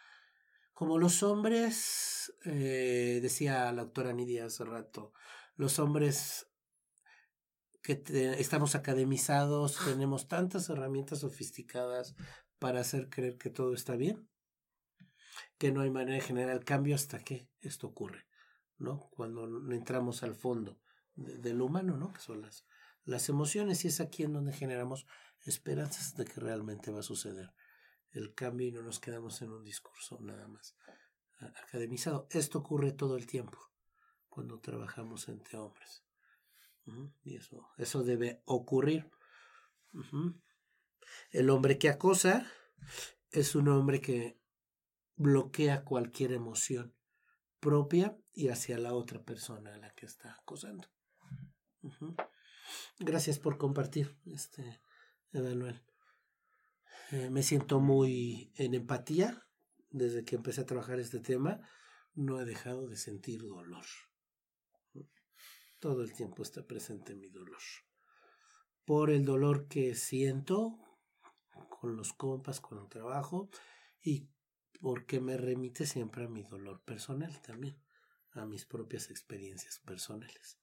como 0.73 0.99
los 0.99 1.23
hombres, 1.23 2.35
eh, 2.45 3.21
decía 3.23 3.73
la 3.73 3.85
doctora 3.85 4.13
Nidia 4.13 4.47
hace 4.47 4.65
rato, 4.65 5.13
los 5.55 5.79
hombres 5.79 6.49
que 7.83 8.03
estamos 8.39 8.75
academizados, 8.75 9.79
tenemos 9.85 10.27
tantas 10.27 10.69
herramientas 10.69 11.21
sofisticadas 11.21 12.17
para 12.59 12.81
hacer 12.81 13.09
creer 13.09 13.39
que 13.39 13.49
todo 13.49 13.75
está 13.75 13.95
bien, 13.95 14.29
que 15.57 15.71
no 15.71 15.83
hay 15.83 15.91
manera 15.91 16.15
de 16.15 16.21
generar 16.21 16.57
el 16.57 16.65
cambio 16.65 16.97
hasta 16.97 17.21
que 17.21 17.49
esto 17.61 17.87
ocurre, 17.87 18.27
¿no? 18.77 19.09
Cuando 19.11 19.45
entramos 19.73 20.25
al 20.25 20.35
fondo 20.35 20.81
de, 21.15 21.55
lo 21.55 21.67
humano, 21.67 21.97
¿no? 21.97 22.13
Que 22.13 22.21
son 22.21 22.43
las, 22.43 22.67
las 23.07 23.29
emociones 23.29 23.85
y 23.85 23.89
es 23.89 24.01
aquí 24.01 24.25
en 24.25 24.33
donde 24.35 24.53
generamos 24.53 25.07
esperanzas 25.45 26.15
de 26.17 26.25
que 26.25 26.41
realmente 26.41 26.91
va 26.91 27.01
a 27.01 27.05
suceder 27.05 27.53
el 28.11 28.35
cambio 28.35 28.67
y 28.67 28.73
no 28.73 28.83
nos 28.83 28.99
quedamos 28.99 29.41
en 29.43 29.53
un 29.53 29.65
discurso 29.65 30.19
nada 30.21 30.49
más 30.49 30.77
academizado. 31.65 32.27
Esto 32.31 32.59
ocurre 32.59 32.93
todo 32.93 33.17
el 33.17 33.27
tiempo 33.27 33.59
cuando 34.29 34.59
trabajamos 34.61 35.29
entre 35.29 35.59
hombres. 35.59 36.05
Y 37.25 37.37
eso, 37.37 37.69
eso 37.79 38.03
debe 38.03 38.43
ocurrir. 38.45 39.11
El 41.31 41.51
hombre 41.51 41.79
que 41.79 41.89
acosa 41.89 42.47
es 43.31 43.55
un 43.55 43.69
hombre 43.69 44.01
que 44.01 44.39
bloquea 45.17 45.85
cualquier 45.85 46.33
emoción 46.33 46.95
propia 47.61 48.17
y 48.33 48.49
hacia 48.49 48.79
la 48.79 48.95
otra 48.95 49.23
persona 49.25 49.75
a 49.75 49.79
la 49.79 49.91
que 49.95 50.07
está 50.07 50.35
acosando. 50.35 50.89
Gracias 52.99 53.39
por 53.39 53.59
compartir, 53.59 54.17
este, 54.27 54.81
Emanuel. 55.33 55.83
Eh, 57.13 57.31
me 57.31 57.43
siento 57.43 57.79
muy 57.79 58.53
en 58.57 58.75
empatía 58.75 59.47
desde 59.91 60.25
que 60.25 60.37
empecé 60.37 60.63
a 60.63 60.67
trabajar 60.67 60.99
este 60.99 61.21
tema. 61.21 61.61
No 62.15 62.41
he 62.41 62.45
dejado 62.45 62.89
de 62.89 62.97
sentir 62.97 63.43
dolor. 63.43 63.85
Todo 65.79 66.03
el 66.03 66.15
tiempo 66.15 66.43
está 66.43 66.67
presente 66.67 67.15
mi 67.15 67.29
dolor. 67.29 67.61
Por 68.85 69.11
el 69.11 69.25
dolor 69.25 69.69
que 69.69 69.95
siento 69.95 70.79
con 71.69 71.97
los 71.97 72.13
compas, 72.13 72.61
con 72.61 72.79
el 72.79 72.89
trabajo 72.89 73.51
y 74.03 74.29
porque 74.81 75.21
me 75.21 75.37
remite 75.37 75.87
siempre 75.87 76.25
a 76.25 76.29
mi 76.29 76.43
dolor 76.43 76.83
personal 76.83 77.41
también, 77.43 77.81
a 78.33 78.47
mis 78.47 78.65
propias 78.65 79.11
experiencias 79.11 79.79
personales. 79.81 80.59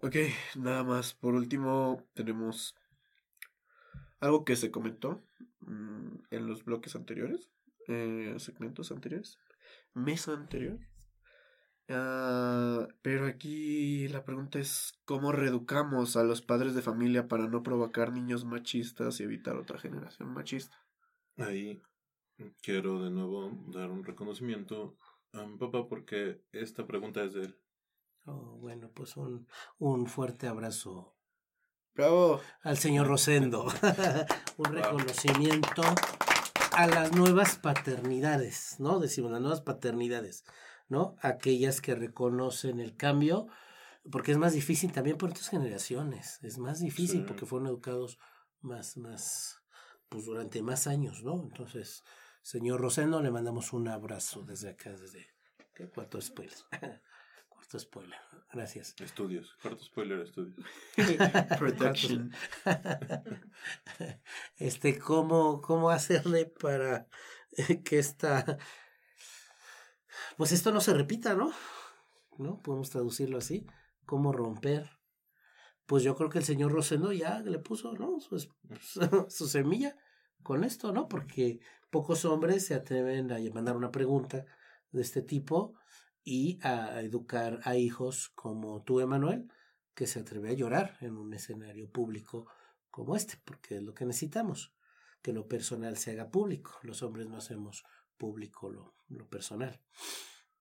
Ok, 0.00 0.14
nada 0.56 0.84
más. 0.84 1.14
Por 1.14 1.34
último, 1.34 2.06
tenemos 2.14 2.76
algo 4.20 4.44
que 4.44 4.54
se 4.54 4.70
comentó 4.70 5.20
mm, 5.60 6.18
en 6.30 6.46
los 6.46 6.64
bloques 6.64 6.94
anteriores, 6.94 7.50
eh, 7.88 8.34
segmentos 8.38 8.92
anteriores, 8.92 9.38
mesa 9.94 10.34
anterior. 10.34 10.78
Ah, 11.88 12.86
pero 13.02 13.26
aquí 13.26 14.06
la 14.08 14.24
pregunta 14.24 14.60
es 14.60 14.92
cómo 15.04 15.32
reeducamos 15.32 16.16
a 16.16 16.22
los 16.22 16.42
padres 16.42 16.74
de 16.74 16.82
familia 16.82 17.26
para 17.26 17.48
no 17.48 17.62
provocar 17.62 18.12
niños 18.12 18.44
machistas 18.44 19.18
y 19.18 19.24
evitar 19.24 19.56
otra 19.56 19.78
generación 19.78 20.32
machista. 20.32 20.76
Ahí 21.38 21.82
quiero 22.62 23.02
de 23.02 23.10
nuevo 23.10 23.50
dar 23.68 23.90
un 23.90 24.04
reconocimiento 24.04 24.96
a 25.32 25.44
mi 25.44 25.56
papá 25.56 25.88
porque 25.88 26.42
esta 26.52 26.86
pregunta 26.86 27.24
es 27.24 27.34
de 27.34 27.46
él. 27.46 27.58
Oh, 28.28 28.58
bueno, 28.60 28.90
pues 28.94 29.16
un, 29.16 29.46
un 29.78 30.06
fuerte 30.06 30.46
abrazo. 30.46 31.14
Bravo. 31.94 32.40
Al 32.62 32.78
señor 32.78 33.06
Rosendo. 33.06 33.66
un 34.58 34.72
reconocimiento 34.72 35.82
a 36.72 36.86
las 36.86 37.12
nuevas 37.12 37.56
paternidades, 37.56 38.76
¿no? 38.78 39.00
Decimos 39.00 39.32
las 39.32 39.40
nuevas 39.40 39.62
paternidades. 39.62 40.44
¿no? 40.88 41.16
Aquellas 41.20 41.80
que 41.80 41.94
reconocen 41.94 42.80
el 42.80 42.96
cambio, 42.96 43.48
porque 44.10 44.32
es 44.32 44.38
más 44.38 44.52
difícil 44.52 44.92
también 44.92 45.18
por 45.18 45.30
otras 45.30 45.48
generaciones, 45.48 46.38
es 46.42 46.58
más 46.58 46.80
difícil 46.80 47.24
porque 47.24 47.46
fueron 47.46 47.68
educados 47.68 48.18
más, 48.60 48.96
más, 48.96 49.60
pues 50.08 50.24
durante 50.24 50.62
más 50.62 50.86
años, 50.86 51.22
¿no? 51.22 51.42
Entonces, 51.42 52.04
señor 52.42 52.80
Rosendo, 52.80 53.22
le 53.22 53.30
mandamos 53.30 53.72
un 53.72 53.88
abrazo 53.88 54.42
desde 54.42 54.70
acá, 54.70 54.90
desde 54.92 55.26
¿qué? 55.74 55.88
cuarto 55.88 56.18
cuarto 57.68 57.78
spoiler, 57.80 58.18
gracias. 58.50 58.94
Estudios, 58.98 59.54
cuarto 59.60 59.84
spoiler, 59.84 60.20
estudios. 60.20 60.56
Protection. 61.58 62.32
este, 64.56 64.98
¿cómo, 64.98 65.60
cómo 65.60 65.90
hacerle 65.90 66.46
para 66.46 67.08
que 67.84 67.98
esta 67.98 68.58
pues 70.38 70.52
esto 70.52 70.72
no 70.72 70.80
se 70.80 70.94
repita, 70.94 71.34
¿no? 71.34 71.52
¿No? 72.38 72.62
Podemos 72.62 72.88
traducirlo 72.88 73.36
así. 73.36 73.66
¿Cómo 74.06 74.32
romper? 74.32 74.88
Pues 75.84 76.02
yo 76.02 76.16
creo 76.16 76.30
que 76.30 76.38
el 76.38 76.44
señor 76.44 76.72
Rosendo 76.72 77.12
ya 77.12 77.40
le 77.40 77.58
puso, 77.58 77.92
¿no? 77.92 78.18
Su, 78.20 78.48
su 79.28 79.46
semilla 79.46 79.94
con 80.42 80.64
esto, 80.64 80.90
¿no? 80.92 81.06
Porque 81.06 81.60
pocos 81.90 82.24
hombres 82.24 82.64
se 82.64 82.74
atreven 82.74 83.30
a 83.30 83.38
mandar 83.52 83.76
una 83.76 83.90
pregunta 83.90 84.46
de 84.90 85.02
este 85.02 85.20
tipo 85.20 85.74
y 86.30 86.58
a 86.62 87.00
educar 87.00 87.58
a 87.64 87.76
hijos 87.76 88.28
como 88.34 88.82
tú, 88.82 89.00
Emanuel, 89.00 89.50
que 89.94 90.06
se 90.06 90.20
atreve 90.20 90.50
a 90.50 90.52
llorar 90.52 90.98
en 91.00 91.16
un 91.16 91.32
escenario 91.32 91.90
público 91.90 92.46
como 92.90 93.16
este, 93.16 93.40
porque 93.46 93.76
es 93.76 93.82
lo 93.82 93.94
que 93.94 94.04
necesitamos, 94.04 94.74
que 95.22 95.32
lo 95.32 95.48
personal 95.48 95.96
se 95.96 96.10
haga 96.10 96.30
público. 96.30 96.72
Los 96.82 97.02
hombres 97.02 97.28
no 97.28 97.38
hacemos 97.38 97.82
público 98.18 98.68
lo, 98.68 98.94
lo 99.08 99.26
personal. 99.26 99.80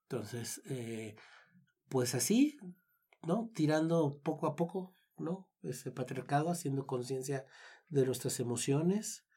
Entonces, 0.04 0.62
eh, 0.70 1.18
pues 1.90 2.16
así, 2.16 2.58
¿no? 3.24 3.52
Tirando 3.54 4.22
poco 4.24 4.48
a 4.48 4.56
poco, 4.56 4.96
¿no? 5.18 5.50
Ese 5.64 5.92
patriarcado, 5.92 6.50
haciendo 6.50 6.88
conciencia 6.88 7.46
de 7.90 8.06
nuestras 8.06 8.40
emociones, 8.40 9.28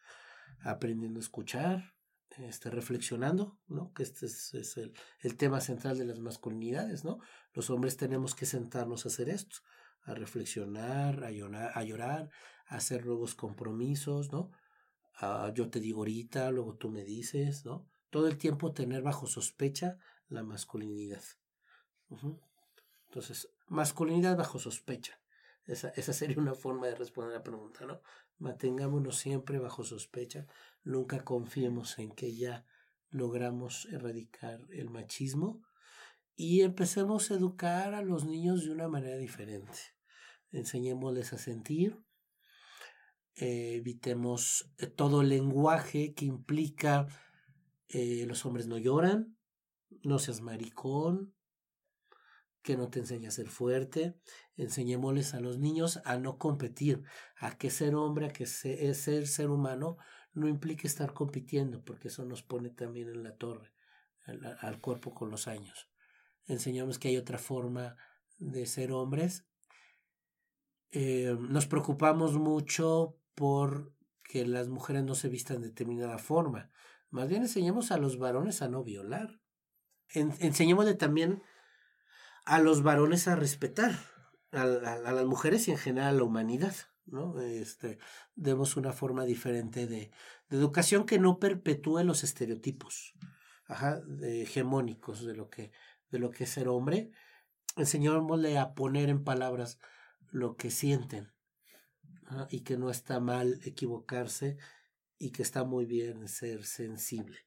aprendiendo 0.61 1.18
a 1.18 1.24
escuchar, 1.24 1.93
este, 2.39 2.70
reflexionando, 2.70 3.59
¿no? 3.68 3.93
Que 3.93 4.03
este 4.03 4.26
es, 4.26 4.76
el, 4.76 4.93
el, 5.20 5.37
tema 5.37 5.61
central 5.61 5.99
de 5.99 6.05
las 6.05 6.20
masculinidades, 6.20 7.05
¿no? 7.05 7.18
Los 7.53 7.70
hombres 7.70 7.97
tenemos 7.97 8.35
que 8.35 8.47
sentarnos 8.47 9.05
a 9.05 9.09
hacer 9.09 9.28
esto, 9.28 9.59
a 10.03 10.14
reflexionar, 10.14 11.24
a 11.24 11.31
llorar, 11.31 11.72
a, 11.74 11.83
llorar, 11.85 12.31
a 12.66 12.76
hacer 12.76 13.05
nuevos 13.05 13.35
compromisos, 13.35 14.33
¿no? 14.33 14.51
yo 15.55 15.68
te 15.68 15.81
digo 15.81 15.99
ahorita, 15.99 16.51
luego 16.51 16.76
tú 16.76 16.89
me 16.89 17.05
dices, 17.05 17.66
¿no? 17.66 17.87
todo 18.09 18.26
el 18.26 18.39
tiempo 18.39 18.72
tener 18.72 19.03
bajo 19.03 19.26
sospecha 19.26 19.99
la 20.28 20.43
masculinidad. 20.43 21.22
Entonces, 23.09 23.49
masculinidad 23.68 24.37
bajo 24.37 24.59
sospecha. 24.59 25.20
Esa, 25.71 25.91
esa 25.91 26.12
sería 26.12 26.39
una 26.39 26.55
forma 26.55 26.89
de 26.89 26.97
responder 26.97 27.33
la 27.33 27.45
pregunta, 27.45 27.87
¿no? 27.87 28.03
Mantengámonos 28.39 29.16
siempre 29.16 29.59
bajo 29.59 29.85
sospecha. 29.85 30.47
Nunca 30.83 31.25
confiemos 31.25 31.99
en 31.99 32.11
que 32.11 32.35
ya 32.35 32.66
logramos 33.11 33.87
erradicar 33.87 34.66
el 34.71 34.91
machismo 34.91 35.62
y 36.35 36.62
empecemos 36.62 37.31
a 37.31 37.35
educar 37.35 37.95
a 37.95 38.03
los 38.03 38.25
niños 38.25 38.64
de 38.64 38.73
una 38.73 38.89
manera 38.89 39.16
diferente. 39.16 39.79
Enseñémosles 40.53 41.33
a 41.33 41.39
sentir, 41.39 42.03
eh, 43.35 43.77
evitemos 43.77 44.73
eh, 44.79 44.87
todo 44.87 45.23
lenguaje 45.23 46.14
que 46.14 46.25
implica 46.25 47.07
eh, 47.89 48.25
los 48.27 48.45
hombres 48.45 48.66
no 48.66 48.79
lloran, 48.79 49.37
no 50.03 50.18
seas 50.18 50.41
maricón, 50.41 51.35
que 52.63 52.77
no 52.77 52.89
te 52.89 52.99
enseñe 53.01 53.27
a 53.27 53.31
ser 53.31 53.49
fuerte, 53.49 54.15
enseñémosles 54.57 55.35
a 55.35 55.41
los 55.41 55.59
niños 55.59 56.01
a 56.05 56.19
no 56.19 56.39
competir, 56.39 57.03
a 57.37 57.57
que 57.57 57.71
ser 57.71 57.95
hombre, 57.95 58.27
a 58.27 58.33
que 58.33 58.47
ser, 58.47 58.95
ser 58.95 59.27
ser 59.27 59.51
humano 59.51 59.97
no 60.33 60.49
implique 60.49 60.87
estar 60.87 61.13
compitiendo, 61.13 61.83
porque 61.83 62.09
eso 62.09 62.25
nos 62.25 62.43
pone 62.43 62.71
también 62.71 63.09
en 63.09 63.23
la 63.23 63.37
torre, 63.37 63.73
al, 64.27 64.81
cuerpo 64.81 65.15
con 65.15 65.31
los 65.31 65.49
años. 65.49 65.89
Enseñamos 66.47 66.99
que 66.99 67.09
hay 67.09 67.17
otra 67.17 67.39
forma 67.39 67.97
de 68.39 68.67
ser 68.67 68.93
hombres. 68.93 69.47
Eh, 70.93 71.37
nos 71.41 71.67
preocupamos 71.67 72.35
mucho 72.35 73.19
por 73.35 73.95
que 74.23 74.47
las 74.47 74.69
mujeres 74.69 75.03
no 75.03 75.15
se 75.15 75.29
vistan 75.29 75.61
de 75.61 75.69
determinada 75.69 76.19
forma. 76.19 76.71
Más 77.11 77.29
bien 77.29 77.43
enseñemos 77.43 77.91
a 77.91 77.99
los 77.99 78.19
varones 78.19 78.63
a 78.63 78.69
no 78.69 78.85
violar. 78.85 79.41
enseñémosle 80.13 80.95
también 80.95 81.43
a 82.45 82.61
los 82.61 82.82
varones 82.82 83.28
a 83.28 83.36
respetar 83.36 83.99
a, 84.53 84.64
las 84.64 85.26
mujeres 85.26 85.68
y 85.68 85.72
en 85.72 85.78
general 85.78 86.09
a 86.09 86.18
la 86.18 86.24
humanidad. 86.24 86.74
¿no? 87.07 87.41
Este, 87.41 87.99
demos 88.34 88.76
una 88.76 88.93
forma 88.93 89.24
diferente 89.24 89.86
de, 89.86 90.11
de 90.49 90.57
educación 90.57 91.07
que 91.07 91.18
no 91.18 91.38
perpetúe 91.38 92.05
los 92.05 92.24
estereotipos 92.24 93.14
ajá, 93.70 94.03
hegemónicos 94.22 95.24
de 95.24 95.34
lo, 95.34 95.49
que, 95.49 95.72
de 96.11 96.18
lo 96.18 96.30
que 96.30 96.45
es 96.45 96.51
ser 96.51 96.68
hombre. 96.68 97.12
Enseñémosle 97.76 98.59
a 98.59 98.74
poner 98.74 99.09
en 99.09 99.24
palabras 99.24 99.78
lo 100.30 100.57
que 100.57 100.70
sienten 100.70 101.32
y 102.51 102.61
que 102.61 102.76
no 102.76 102.91
está 102.91 103.20
mal 103.20 103.61
equivocarse 103.64 104.57
y 105.18 105.30
que 105.30 105.43
está 105.43 105.64
muy 105.64 105.86
bien 105.86 106.28
ser 106.28 106.64
sensible. 106.64 107.38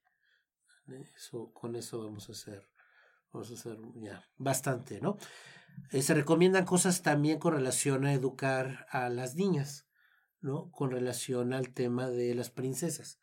Eso, 1.16 1.52
con 1.54 1.76
eso 1.76 2.04
vamos 2.04 2.30
a 2.30 2.34
hacer, 2.34 2.70
vamos 3.34 3.52
a 3.52 3.56
hacer 3.56 3.78
ya 3.96 4.24
bastante, 4.38 5.02
¿no? 5.02 5.18
Eh, 5.92 6.02
se 6.02 6.14
recomiendan 6.14 6.66
cosas 6.66 7.02
también 7.02 7.40
con 7.40 7.54
relación 7.54 8.06
a 8.06 8.14
educar 8.14 8.86
a 8.92 9.10
las 9.10 9.36
niñas, 9.36 9.88
¿no? 10.40 10.72
Con 10.72 10.92
relación 10.92 11.52
al 11.54 11.74
tema 11.74 12.10
de 12.10 12.36
las 12.36 12.52
princesas, 12.52 13.20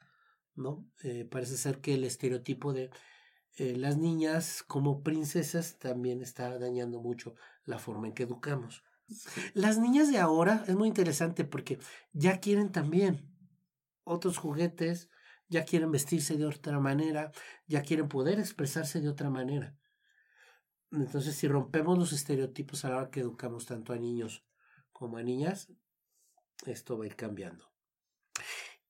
¿no? 0.55 0.85
Eh, 1.03 1.25
parece 1.31 1.57
ser 1.57 1.81
que 1.81 1.95
el 1.95 2.05
estereotipo 2.05 2.73
de 2.73 2.91
eh, 3.57 3.77
las 3.77 3.97
niñas 3.99 4.63
como 4.65 5.03
princesas 5.03 5.79
también 5.79 6.23
está 6.23 6.59
dañando 6.59 7.01
mucho 7.01 7.35
la 7.65 7.79
forma 7.79 8.09
en 8.09 8.15
que 8.15 8.25
educamos. 8.25 8.85
Las 9.55 9.79
niñas 9.79 10.11
de 10.11 10.19
ahora 10.19 10.65
es 10.69 10.77
muy 10.77 10.89
interesante 10.89 11.45
porque 11.45 11.79
ya 12.13 12.39
quieren 12.39 12.71
también, 12.71 13.29
otros 14.05 14.39
juguetes, 14.39 15.09
ya 15.49 15.65
quieren 15.65 15.91
vestirse 15.91 16.37
de 16.37 16.47
otra 16.47 16.79
manera, 16.79 17.33
ya 17.67 17.83
quieren 17.83 18.09
poder 18.09 18.39
expresarse 18.39 19.01
de 19.01 19.09
otra 19.09 19.31
manera. 19.31 19.77
Entonces, 20.93 21.37
si 21.37 21.47
rompemos 21.49 21.99
los 21.99 22.13
estereotipos 22.13 22.85
a 22.85 22.91
la 22.91 22.97
hora 22.97 23.11
que 23.11 23.21
educamos 23.21 23.67
tanto 23.67 23.93
a 23.93 23.97
niños 23.97 24.45
como 24.93 25.17
a 25.17 25.23
niñas, 25.23 25.73
esto 26.67 26.99
va 26.99 27.05
a 27.05 27.07
ir 27.07 27.17
cambiando. 27.17 27.71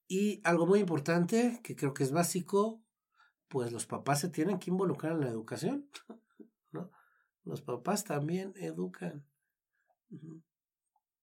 Y 0.09 0.41
algo 0.45 0.67
muy 0.67 0.81
importante, 0.81 1.61
que 1.63 1.77
creo 1.77 1.95
que 1.95 2.03
es 2.03 2.11
básico, 2.11 2.83
pues 3.49 3.73
los 3.73 3.87
papás 3.87 4.21
se 4.21 4.29
tienen 4.29 4.59
que 4.59 4.71
involucrar 4.71 5.13
en 5.13 5.21
la 5.21 5.29
educación. 5.29 5.89
¿no? 6.73 6.91
Los 7.45 7.63
papás 7.63 8.05
también 8.05 8.53
educan 8.57 9.27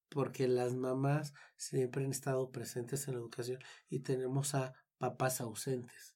porque 0.10 0.48
las 0.48 0.76
mamás 0.76 1.34
siempre 1.58 2.04
han 2.04 2.12
estado 2.12 2.50
presentes 2.52 3.08
en 3.08 3.16
la 3.16 3.20
educación 3.20 3.60
y 3.90 4.00
tenemos 4.00 4.56
a 4.56 4.74
papás 4.98 5.42
ausentes. 5.42 6.16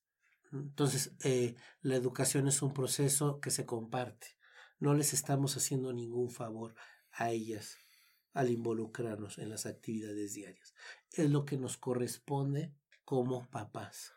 Entonces, 0.51 1.13
eh, 1.23 1.55
la 1.81 1.95
educación 1.95 2.47
es 2.47 2.61
un 2.61 2.73
proceso 2.73 3.39
que 3.39 3.51
se 3.51 3.65
comparte. 3.65 4.35
No 4.81 4.95
les 4.95 5.13
estamos 5.13 5.55
haciendo 5.57 5.93
ningún 5.93 6.31
favor 6.31 6.73
a 7.11 7.29
ellas 7.29 7.77
al 8.33 8.49
involucrarnos 8.49 9.37
en 9.37 9.49
las 9.49 9.67
actividades 9.67 10.33
diarias. 10.33 10.73
Es 11.11 11.29
lo 11.29 11.45
que 11.45 11.55
nos 11.55 11.77
corresponde 11.77 12.73
como 13.05 13.47
papás, 13.51 14.15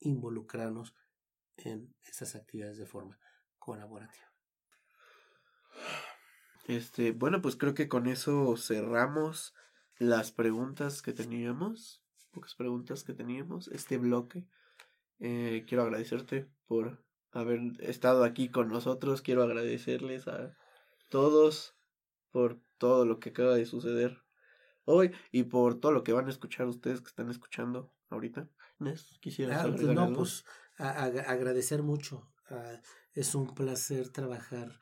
involucrarnos 0.00 0.96
en 1.58 1.94
esas 2.02 2.34
actividades 2.34 2.76
de 2.76 2.86
forma 2.86 3.20
colaborativa. 3.60 4.32
Este, 6.66 7.12
bueno, 7.12 7.40
pues 7.40 7.54
creo 7.54 7.74
que 7.74 7.88
con 7.88 8.08
eso 8.08 8.56
cerramos 8.56 9.54
las 9.98 10.32
preguntas 10.32 11.02
que 11.02 11.12
teníamos, 11.12 12.02
pocas 12.32 12.56
preguntas 12.56 13.04
que 13.04 13.14
teníamos, 13.14 13.68
este 13.68 13.96
bloque. 13.96 14.44
Eh, 15.20 15.64
quiero 15.68 15.84
agradecerte 15.84 16.50
por 16.66 17.04
haber 17.32 17.60
estado 17.80 18.24
aquí 18.24 18.48
con 18.48 18.68
nosotros. 18.68 19.22
Quiero 19.22 19.42
agradecerles 19.42 20.28
a 20.28 20.56
todos 21.08 21.74
por 22.30 22.60
todo 22.78 23.04
lo 23.04 23.20
que 23.20 23.30
acaba 23.30 23.54
de 23.54 23.66
suceder 23.66 24.22
hoy 24.84 25.12
y 25.30 25.44
por 25.44 25.80
todo 25.80 25.92
lo 25.92 26.02
que 26.02 26.12
van 26.12 26.26
a 26.26 26.30
escuchar 26.30 26.66
ustedes 26.66 27.00
que 27.00 27.08
están 27.08 27.30
escuchando 27.30 27.92
ahorita. 28.08 28.48
Quisiera 29.20 29.62
ah, 29.62 29.68
pues 29.68 29.82
no, 29.82 30.12
pues 30.12 30.44
agradecer 30.78 31.82
mucho. 31.82 32.32
Ah, 32.48 32.80
es 33.12 33.34
un 33.34 33.54
placer 33.54 34.08
trabajar 34.08 34.78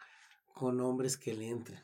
con 0.55 0.81
hombres 0.81 1.17
que 1.17 1.35
le 1.35 1.49
entren. 1.49 1.83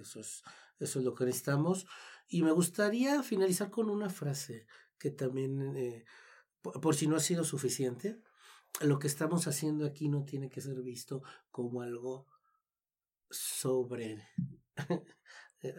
eso, 0.00 0.20
es, 0.20 0.42
eso 0.78 0.98
es 0.98 1.04
lo 1.04 1.14
que 1.14 1.24
necesitamos. 1.24 1.86
Y 2.28 2.42
me 2.42 2.52
gustaría 2.52 3.22
finalizar 3.22 3.70
con 3.70 3.88
una 3.88 4.10
frase 4.10 4.66
que 4.98 5.10
también, 5.10 5.76
eh, 5.76 6.04
por, 6.60 6.94
si 6.94 7.06
no 7.06 7.16
ha 7.16 7.20
sido 7.20 7.44
suficiente, 7.44 8.20
lo 8.80 8.98
que 8.98 9.06
estamos 9.06 9.46
haciendo 9.46 9.86
aquí 9.86 10.08
no 10.08 10.24
tiene 10.24 10.48
que 10.48 10.60
ser 10.60 10.80
visto 10.82 11.22
como 11.50 11.82
algo 11.82 12.26
sobre 13.30 14.22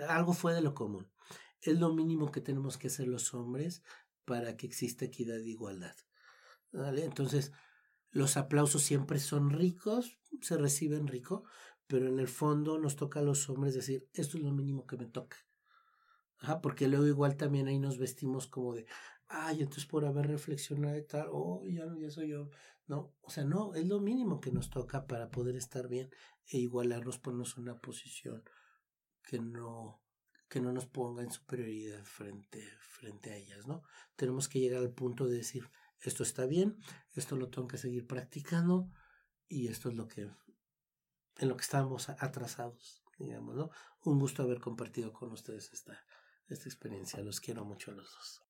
algo 0.09 0.33
fue 0.33 0.53
de 0.53 0.61
lo 0.61 0.73
común. 0.73 1.09
Es 1.61 1.79
lo 1.79 1.93
mínimo 1.93 2.31
que 2.31 2.41
tenemos 2.41 2.77
que 2.77 2.87
hacer 2.87 3.07
los 3.07 3.33
hombres 3.33 3.83
para 4.25 4.55
que 4.57 4.67
exista 4.67 5.05
equidad 5.05 5.39
e 5.39 5.49
igualdad. 5.49 5.95
Entonces, 6.71 7.51
los 8.11 8.37
aplausos 8.37 8.83
siempre 8.83 9.19
son 9.19 9.49
ricos, 9.49 10.19
se 10.41 10.57
reciben 10.57 11.07
rico, 11.07 11.43
pero 11.87 12.07
en 12.07 12.19
el 12.19 12.27
fondo 12.27 12.77
nos 12.77 12.95
toca 12.95 13.19
a 13.19 13.23
los 13.23 13.49
hombres 13.49 13.73
decir, 13.73 14.07
esto 14.13 14.37
es 14.37 14.43
lo 14.43 14.51
mínimo 14.51 14.85
que 14.85 14.97
me 14.97 15.07
toca. 15.07 15.37
Porque 16.61 16.87
luego 16.87 17.07
igual 17.07 17.35
también 17.35 17.67
ahí 17.67 17.79
nos 17.79 17.97
vestimos 17.97 18.47
como 18.47 18.75
de, 18.75 18.85
ay, 19.29 19.61
entonces 19.61 19.85
por 19.85 20.05
haber 20.05 20.27
reflexionado 20.27 20.97
y 20.97 21.03
tal, 21.03 21.27
oh, 21.31 21.63
ya, 21.67 21.85
ya 21.99 22.09
soy 22.09 22.29
yo. 22.29 22.49
No, 22.87 23.13
o 23.21 23.29
sea, 23.29 23.45
no, 23.45 23.75
es 23.75 23.87
lo 23.87 23.99
mínimo 24.01 24.41
que 24.41 24.51
nos 24.51 24.69
toca 24.71 25.05
para 25.05 25.29
poder 25.29 25.55
estar 25.55 25.87
bien 25.87 26.09
e 26.47 26.57
igualarnos, 26.57 27.19
ponernos 27.19 27.55
en 27.57 27.63
una 27.63 27.79
posición 27.79 28.43
que 29.21 29.39
no, 29.39 30.01
que 30.49 30.59
no 30.59 30.73
nos 30.73 30.87
ponga 30.87 31.21
en 31.21 31.31
superioridad 31.31 32.03
frente, 32.03 32.67
frente 32.79 33.31
a 33.31 33.35
ellas, 33.35 33.67
¿no? 33.67 33.83
Tenemos 34.15 34.49
que 34.49 34.59
llegar 34.59 34.79
al 34.81 34.91
punto 34.91 35.27
de 35.27 35.37
decir, 35.37 35.69
esto 36.01 36.23
está 36.23 36.47
bien, 36.47 36.79
esto 37.13 37.35
lo 37.35 37.49
tengo 37.49 37.67
que 37.67 37.77
seguir 37.77 38.07
practicando 38.07 38.89
y 39.47 39.67
esto 39.67 39.89
es 39.89 39.95
lo 39.95 40.07
que, 40.07 40.31
en 41.37 41.47
lo 41.47 41.55
que 41.55 41.63
estamos 41.63 42.09
atrasados, 42.09 43.03
digamos, 43.19 43.55
¿no? 43.55 43.69
Un 44.03 44.17
gusto 44.17 44.41
haber 44.41 44.59
compartido 44.59 45.13
con 45.13 45.31
ustedes 45.31 45.71
esta, 45.73 46.03
esta 46.47 46.67
experiencia, 46.67 47.21
los 47.21 47.39
quiero 47.39 47.63
mucho 47.65 47.91
a 47.91 47.93
los 47.93 48.11
dos. 48.11 48.48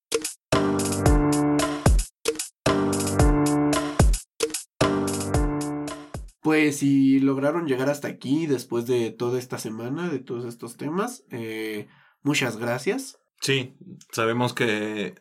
Pues 6.49 6.80
si 6.80 7.20
lograron 7.20 7.68
llegar 7.68 7.89
hasta 7.89 8.07
aquí 8.07 8.47
después 8.47 8.88
de 8.88 9.12
toda 9.12 9.38
esta 9.38 9.60
semana, 9.60 10.10
de 10.10 10.18
todos 10.18 10.45
estos 10.45 10.78
temas, 10.78 11.24
eh, 11.30 11.88
muchas 12.24 12.57
gracias. 12.57 13.20
Sí, 13.39 13.78
sabemos 14.12 14.53
que, 14.53 15.14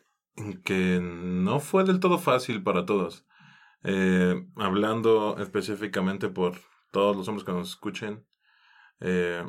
que 0.63 0.99
no 0.99 1.59
fue 1.59 1.83
del 1.83 1.99
todo 1.99 2.17
fácil 2.17 2.63
para 2.63 2.87
todos. 2.87 3.27
Eh, 3.83 4.43
hablando 4.55 5.37
específicamente 5.37 6.29
por 6.29 6.57
todos 6.91 7.15
los 7.15 7.27
hombres 7.27 7.45
que 7.45 7.51
nos 7.51 7.69
escuchen, 7.69 8.25
eh, 8.99 9.43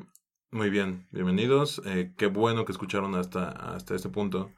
muy 0.51 0.69
bien, 0.69 1.09
bienvenidos. 1.13 1.81
qué 2.19 2.27
bueno 2.27 2.67
que 2.67 2.73
escucharon 2.73 3.15
hasta, 3.15 3.49
hasta 3.49 3.95
este 3.95 4.11
punto. 4.11 4.53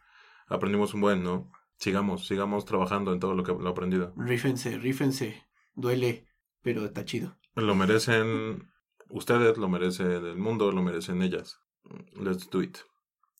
Aprendimos 0.52 0.94
un 0.94 1.00
buen, 1.00 1.22
¿no? 1.22 1.50
Sigamos, 1.76 2.26
sigamos 2.26 2.64
trabajando 2.64 3.12
en 3.12 3.20
todo 3.20 3.34
lo 3.34 3.42
que 3.42 3.52
lo 3.52 3.68
aprendido. 3.68 4.14
Rífense, 4.16 4.78
rífense. 4.78 5.42
Duele 5.74 6.26
pero 6.62 6.84
está 6.84 7.04
chido. 7.04 7.36
Lo 7.54 7.74
merecen 7.74 8.72
ustedes, 9.10 9.58
lo 9.58 9.68
merece 9.68 10.04
el 10.04 10.36
mundo, 10.36 10.72
lo 10.72 10.82
merecen 10.82 11.22
ellas. 11.22 11.60
Let's 12.14 12.48
do 12.48 12.62
it. 12.62 12.78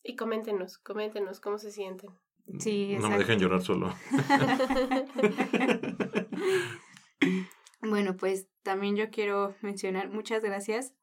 Y 0.03 0.15
coméntenos, 0.15 0.77
coméntenos 0.77 1.39
cómo 1.39 1.57
se 1.57 1.71
sienten. 1.71 2.11
Sí, 2.59 2.97
No 2.99 3.09
me 3.09 3.17
dejen 3.17 3.39
llorar 3.39 3.61
solo. 3.61 3.95
bueno, 7.81 8.17
pues 8.17 8.49
también 8.63 8.97
yo 8.97 9.09
quiero 9.09 9.55
mencionar 9.61 10.09
muchas 10.09 10.43
gracias 10.43 10.93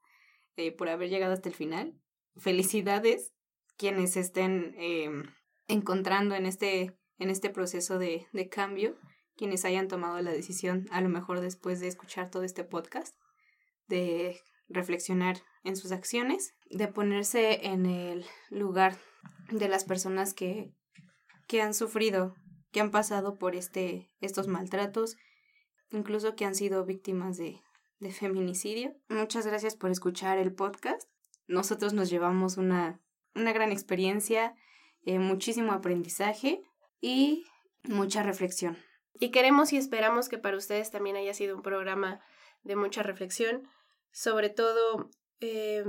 eh, 0.55 0.71
por 0.71 0.89
haber 0.89 1.09
llegado 1.09 1.33
hasta 1.33 1.49
el 1.49 1.55
final. 1.55 1.99
Felicidades 2.37 3.33
quienes 3.75 4.17
estén 4.17 4.75
em, 4.77 5.23
encontrando 5.71 6.35
en 6.35 6.45
este, 6.45 6.95
en 7.17 7.29
este 7.29 7.49
proceso 7.49 7.97
de, 7.97 8.27
de 8.33 8.49
cambio 8.49 8.97
quienes 9.35 9.65
hayan 9.65 9.87
tomado 9.87 10.21
la 10.21 10.31
decisión, 10.31 10.85
a 10.91 11.01
lo 11.01 11.09
mejor 11.09 11.39
después 11.39 11.79
de 11.79 11.87
escuchar 11.87 12.29
todo 12.29 12.43
este 12.43 12.63
podcast, 12.63 13.15
de 13.87 14.39
reflexionar 14.67 15.37
en 15.63 15.75
sus 15.75 15.91
acciones, 15.91 16.53
de 16.69 16.87
ponerse 16.87 17.65
en 17.67 17.85
el 17.85 18.25
lugar 18.49 18.97
de 19.49 19.67
las 19.67 19.83
personas 19.83 20.33
que, 20.33 20.73
que 21.47 21.61
han 21.61 21.73
sufrido, 21.73 22.35
que 22.71 22.81
han 22.81 22.91
pasado 22.91 23.37
por 23.37 23.55
este, 23.55 24.09
estos 24.19 24.47
maltratos, 24.47 25.17
incluso 25.91 26.35
que 26.35 26.45
han 26.45 26.55
sido 26.55 26.85
víctimas 26.85 27.37
de, 27.37 27.61
de 27.99 28.11
feminicidio. 28.11 28.93
Muchas 29.09 29.45
gracias 29.45 29.75
por 29.75 29.91
escuchar 29.91 30.37
el 30.37 30.53
podcast. 30.53 31.03
Nosotros 31.47 31.93
nos 31.93 32.09
llevamos 32.09 32.57
una, 32.57 33.01
una 33.35 33.53
gran 33.53 33.71
experiencia, 33.71 34.55
eh, 35.05 35.19
muchísimo 35.19 35.71
aprendizaje 35.71 36.63
y 36.99 37.45
mucha 37.83 38.23
reflexión. 38.23 38.77
Y 39.19 39.29
queremos 39.29 39.73
y 39.73 39.77
esperamos 39.77 40.29
que 40.29 40.37
para 40.37 40.57
ustedes 40.57 40.91
también 40.91 41.15
haya 41.15 41.33
sido 41.33 41.55
un 41.55 41.61
programa 41.61 42.21
de 42.63 42.75
mucha 42.75 43.03
reflexión, 43.03 43.67
sobre 44.11 44.49
todo 44.49 45.09
eh, 45.39 45.83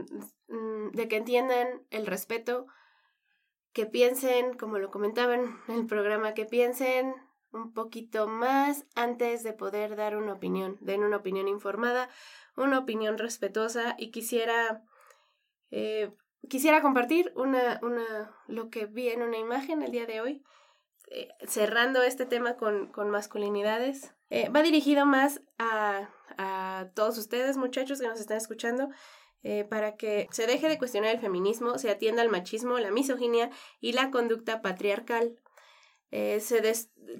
mm, 0.48 0.90
de 0.92 1.08
que 1.08 1.16
entiendan 1.16 1.86
el 1.90 2.06
respeto, 2.06 2.66
que 3.72 3.86
piensen, 3.86 4.56
como 4.56 4.78
lo 4.78 4.90
comentaban 4.90 5.58
en 5.68 5.74
el 5.74 5.86
programa, 5.86 6.34
que 6.34 6.44
piensen 6.44 7.14
un 7.52 7.72
poquito 7.72 8.26
más 8.26 8.86
antes 8.94 9.42
de 9.42 9.52
poder 9.52 9.96
dar 9.96 10.16
una 10.16 10.32
opinión, 10.32 10.78
den 10.80 11.04
una 11.04 11.18
opinión 11.18 11.48
informada, 11.48 12.08
una 12.56 12.78
opinión 12.78 13.18
respetuosa 13.18 13.94
y 13.98 14.10
quisiera 14.10 14.84
eh, 15.70 16.12
quisiera 16.48 16.82
compartir 16.82 17.32
una, 17.36 17.80
una, 17.82 18.36
lo 18.46 18.70
que 18.70 18.86
vi 18.86 19.08
en 19.08 19.22
una 19.22 19.38
imagen 19.38 19.82
el 19.82 19.92
día 19.92 20.06
de 20.06 20.20
hoy 20.20 20.44
eh, 21.14 21.28
cerrando 21.46 22.02
este 22.02 22.24
tema 22.24 22.56
con, 22.56 22.86
con 22.86 23.10
masculinidades, 23.10 24.14
eh, 24.30 24.48
va 24.48 24.62
dirigido 24.62 25.04
más 25.04 25.42
a, 25.58 26.08
a, 26.38 26.88
todos 26.94 27.18
ustedes, 27.18 27.58
muchachos 27.58 28.00
que 28.00 28.06
nos 28.06 28.18
están 28.18 28.38
escuchando, 28.38 28.88
eh, 29.42 29.64
para 29.68 29.96
que 29.96 30.26
se 30.30 30.46
deje 30.46 30.70
de 30.70 30.78
cuestionar 30.78 31.14
el 31.14 31.20
feminismo, 31.20 31.76
se 31.76 31.90
atienda 31.90 32.22
al 32.22 32.30
machismo, 32.30 32.78
la 32.78 32.90
misoginia 32.90 33.50
y 33.78 33.92
la 33.92 34.10
conducta 34.10 34.62
patriarcal. 34.62 35.36
se 36.10 36.62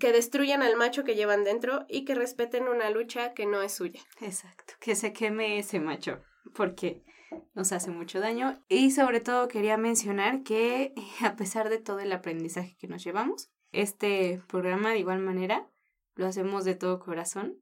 que 0.01 0.13
destruyan 0.13 0.63
al 0.63 0.77
macho 0.77 1.05
que 1.05 1.15
llevan 1.15 1.45
dentro 1.45 1.85
y 1.87 2.07
que 2.07 2.15
respeten 2.15 2.69
una 2.69 2.89
lucha 2.89 3.35
que 3.35 3.45
no 3.45 3.61
es 3.61 3.73
suya. 3.73 4.01
Exacto, 4.23 4.73
que 4.81 4.95
se 4.95 5.13
queme 5.13 5.59
ese 5.59 5.81
macho, 5.81 6.23
porque 6.55 7.03
nos 7.55 7.73
hace 7.73 7.91
mucho 7.91 8.21
daño. 8.21 8.63
Y 8.69 8.91
sobre 8.91 9.21
todo 9.21 9.49
quería 9.49 9.77
mencionar 9.77 10.43
que 10.43 10.95
a 11.23 11.37
pesar 11.37 11.69
de 11.69 11.79
todo 11.79 12.01
el 12.01 12.13
aprendizaje 12.13 12.77
que 12.79 12.89
nos 12.89 13.05
llevamos, 13.05 13.51
este 13.73 14.43
programa 14.49 14.91
de 14.91 14.99
igual 14.99 15.21
manera 15.21 15.69
lo 16.15 16.27
hacemos 16.27 16.65
de 16.65 16.75
todo 16.75 17.01
corazón 17.01 17.59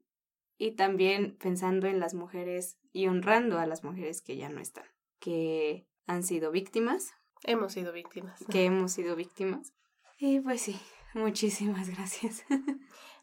y 0.57 0.71
también 0.71 1.37
pensando 1.37 1.87
en 1.87 1.99
las 1.99 2.13
mujeres 2.13 2.77
y 2.91 3.07
honrando 3.07 3.57
a 3.57 3.65
las 3.65 3.83
mujeres 3.83 4.21
que 4.21 4.37
ya 4.37 4.49
no 4.49 4.59
están, 4.59 4.85
que 5.19 5.87
han 6.05 6.23
sido 6.23 6.51
víctimas. 6.51 7.13
Hemos 7.43 7.73
sido 7.73 7.91
víctimas. 7.93 8.45
Que 8.51 8.65
hemos 8.65 8.91
sido 8.91 9.15
víctimas. 9.15 9.73
Y 10.19 10.39
pues 10.39 10.61
sí, 10.61 10.79
muchísimas 11.13 11.89
gracias. 11.95 12.43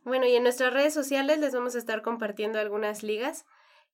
Bueno, 0.05 0.27
y 0.27 0.35
en 0.35 0.43
nuestras 0.43 0.73
redes 0.73 0.95
sociales 0.95 1.39
les 1.39 1.53
vamos 1.53 1.75
a 1.75 1.79
estar 1.79 2.03
compartiendo 2.03 2.59
algunas 2.59 3.03
ligas 3.03 3.45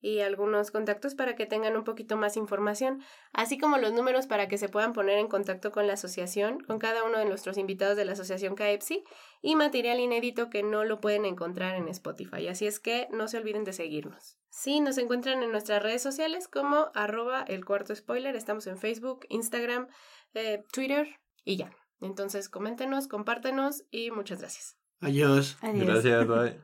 y 0.04 0.20
algunos 0.20 0.70
contactos 0.70 1.14
para 1.14 1.34
que 1.34 1.46
tengan 1.46 1.78
un 1.78 1.82
poquito 1.82 2.18
más 2.18 2.36
información, 2.36 3.02
así 3.32 3.56
como 3.56 3.78
los 3.78 3.94
números 3.94 4.26
para 4.26 4.48
que 4.48 4.58
se 4.58 4.68
puedan 4.68 4.92
poner 4.92 5.18
en 5.18 5.28
contacto 5.28 5.72
con 5.72 5.86
la 5.86 5.94
asociación, 5.94 6.60
con 6.60 6.78
cada 6.78 7.04
uno 7.04 7.16
de 7.16 7.24
nuestros 7.24 7.56
invitados 7.56 7.96
de 7.96 8.04
la 8.04 8.12
asociación 8.12 8.54
CAEPSI 8.54 9.02
y 9.40 9.56
material 9.56 10.00
inédito 10.00 10.50
que 10.50 10.62
no 10.62 10.84
lo 10.84 11.00
pueden 11.00 11.24
encontrar 11.24 11.76
en 11.76 11.88
Spotify. 11.88 12.48
Así 12.48 12.66
es 12.66 12.80
que 12.80 13.08
no 13.12 13.28
se 13.28 13.38
olviden 13.38 13.64
de 13.64 13.72
seguirnos. 13.72 14.36
Sí, 14.50 14.80
nos 14.80 14.98
encuentran 14.98 15.42
en 15.42 15.50
nuestras 15.50 15.82
redes 15.82 16.02
sociales 16.02 16.48
como 16.48 16.90
arroba 16.92 17.42
el 17.48 17.64
cuarto 17.64 17.96
spoiler. 17.96 18.36
Estamos 18.36 18.66
en 18.66 18.76
Facebook, 18.76 19.24
Instagram, 19.30 19.88
eh, 20.34 20.64
Twitter 20.70 21.18
y 21.44 21.56
ya. 21.56 21.74
Entonces 22.02 22.50
coméntenos, 22.50 23.08
compártenos 23.08 23.84
y 23.90 24.10
muchas 24.10 24.40
gracias. 24.40 24.76
Adiós. 25.00 25.56
Gracias, 25.62 26.26
bye. 26.26 26.58